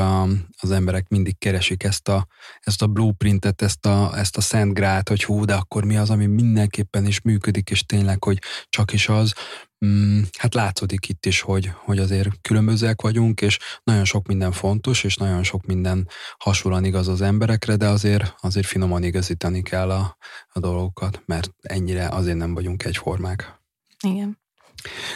az 0.59 0.71
emberek 0.71 1.07
mindig 1.07 1.37
keresik 1.37 1.83
ezt 1.83 2.07
a, 2.07 2.27
ezt 2.59 2.81
a 2.81 2.87
blueprintet, 2.87 3.61
ezt 3.61 3.85
a, 3.85 4.17
ezt 4.17 4.37
a 4.37 4.41
szent 4.41 4.73
grát, 4.73 5.09
hogy 5.09 5.23
hú, 5.23 5.45
de 5.45 5.53
akkor 5.53 5.85
mi 5.85 5.97
az, 5.97 6.09
ami 6.09 6.25
mindenképpen 6.25 7.05
is 7.05 7.21
működik, 7.21 7.69
és 7.69 7.85
tényleg, 7.85 8.23
hogy 8.23 8.41
csak 8.69 8.93
is 8.93 9.09
az. 9.09 9.33
Hmm, 9.77 10.27
hát 10.37 10.53
látszódik 10.53 11.09
itt 11.09 11.25
is, 11.25 11.41
hogy, 11.41 11.71
hogy 11.75 11.99
azért 11.99 12.29
különbözőek 12.41 13.01
vagyunk, 13.01 13.41
és 13.41 13.59
nagyon 13.83 14.05
sok 14.05 14.27
minden 14.27 14.51
fontos, 14.51 15.03
és 15.03 15.15
nagyon 15.15 15.43
sok 15.43 15.65
minden 15.65 16.07
hasonlóan 16.37 16.85
igaz 16.85 17.07
az 17.07 17.21
emberekre, 17.21 17.75
de 17.75 17.87
azért, 17.87 18.35
azért 18.39 18.67
finoman 18.67 19.03
igazítani 19.03 19.61
kell 19.61 19.91
a, 19.91 20.17
a 20.47 20.59
dolgokat, 20.59 21.21
mert 21.25 21.53
ennyire 21.61 22.07
azért 22.07 22.37
nem 22.37 22.53
vagyunk 22.53 22.83
egyformák. 22.85 23.61
Igen. 24.03 24.37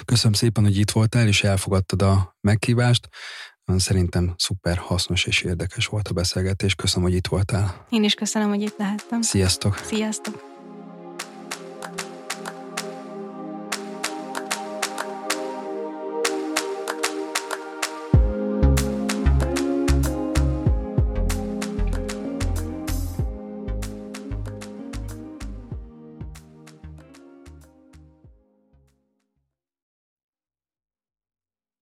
Köszönöm 0.06 0.34
szépen, 0.34 0.64
hogy 0.64 0.78
itt 0.78 0.92
voltál, 0.92 1.28
és 1.28 1.44
elfogadtad 1.44 2.02
a 2.02 2.36
meghívást. 2.42 3.08
Szerintem 3.78 4.34
szuper 4.38 4.78
hasznos 4.78 5.26
és 5.26 5.42
érdekes 5.42 5.86
volt 5.86 6.08
a 6.08 6.14
beszélgetés. 6.14 6.76
Köszönöm, 6.76 7.08
hogy 7.08 7.18
itt 7.18 7.28
voltál. 7.28 7.86
Én 7.90 8.04
is 8.04 8.14
köszönöm, 8.14 8.50
hogy 8.50 8.62
itt 8.62 8.78
lehettem. 8.78 9.22
Sziasztok! 9.22 9.78
Sziasztok! 9.78 10.53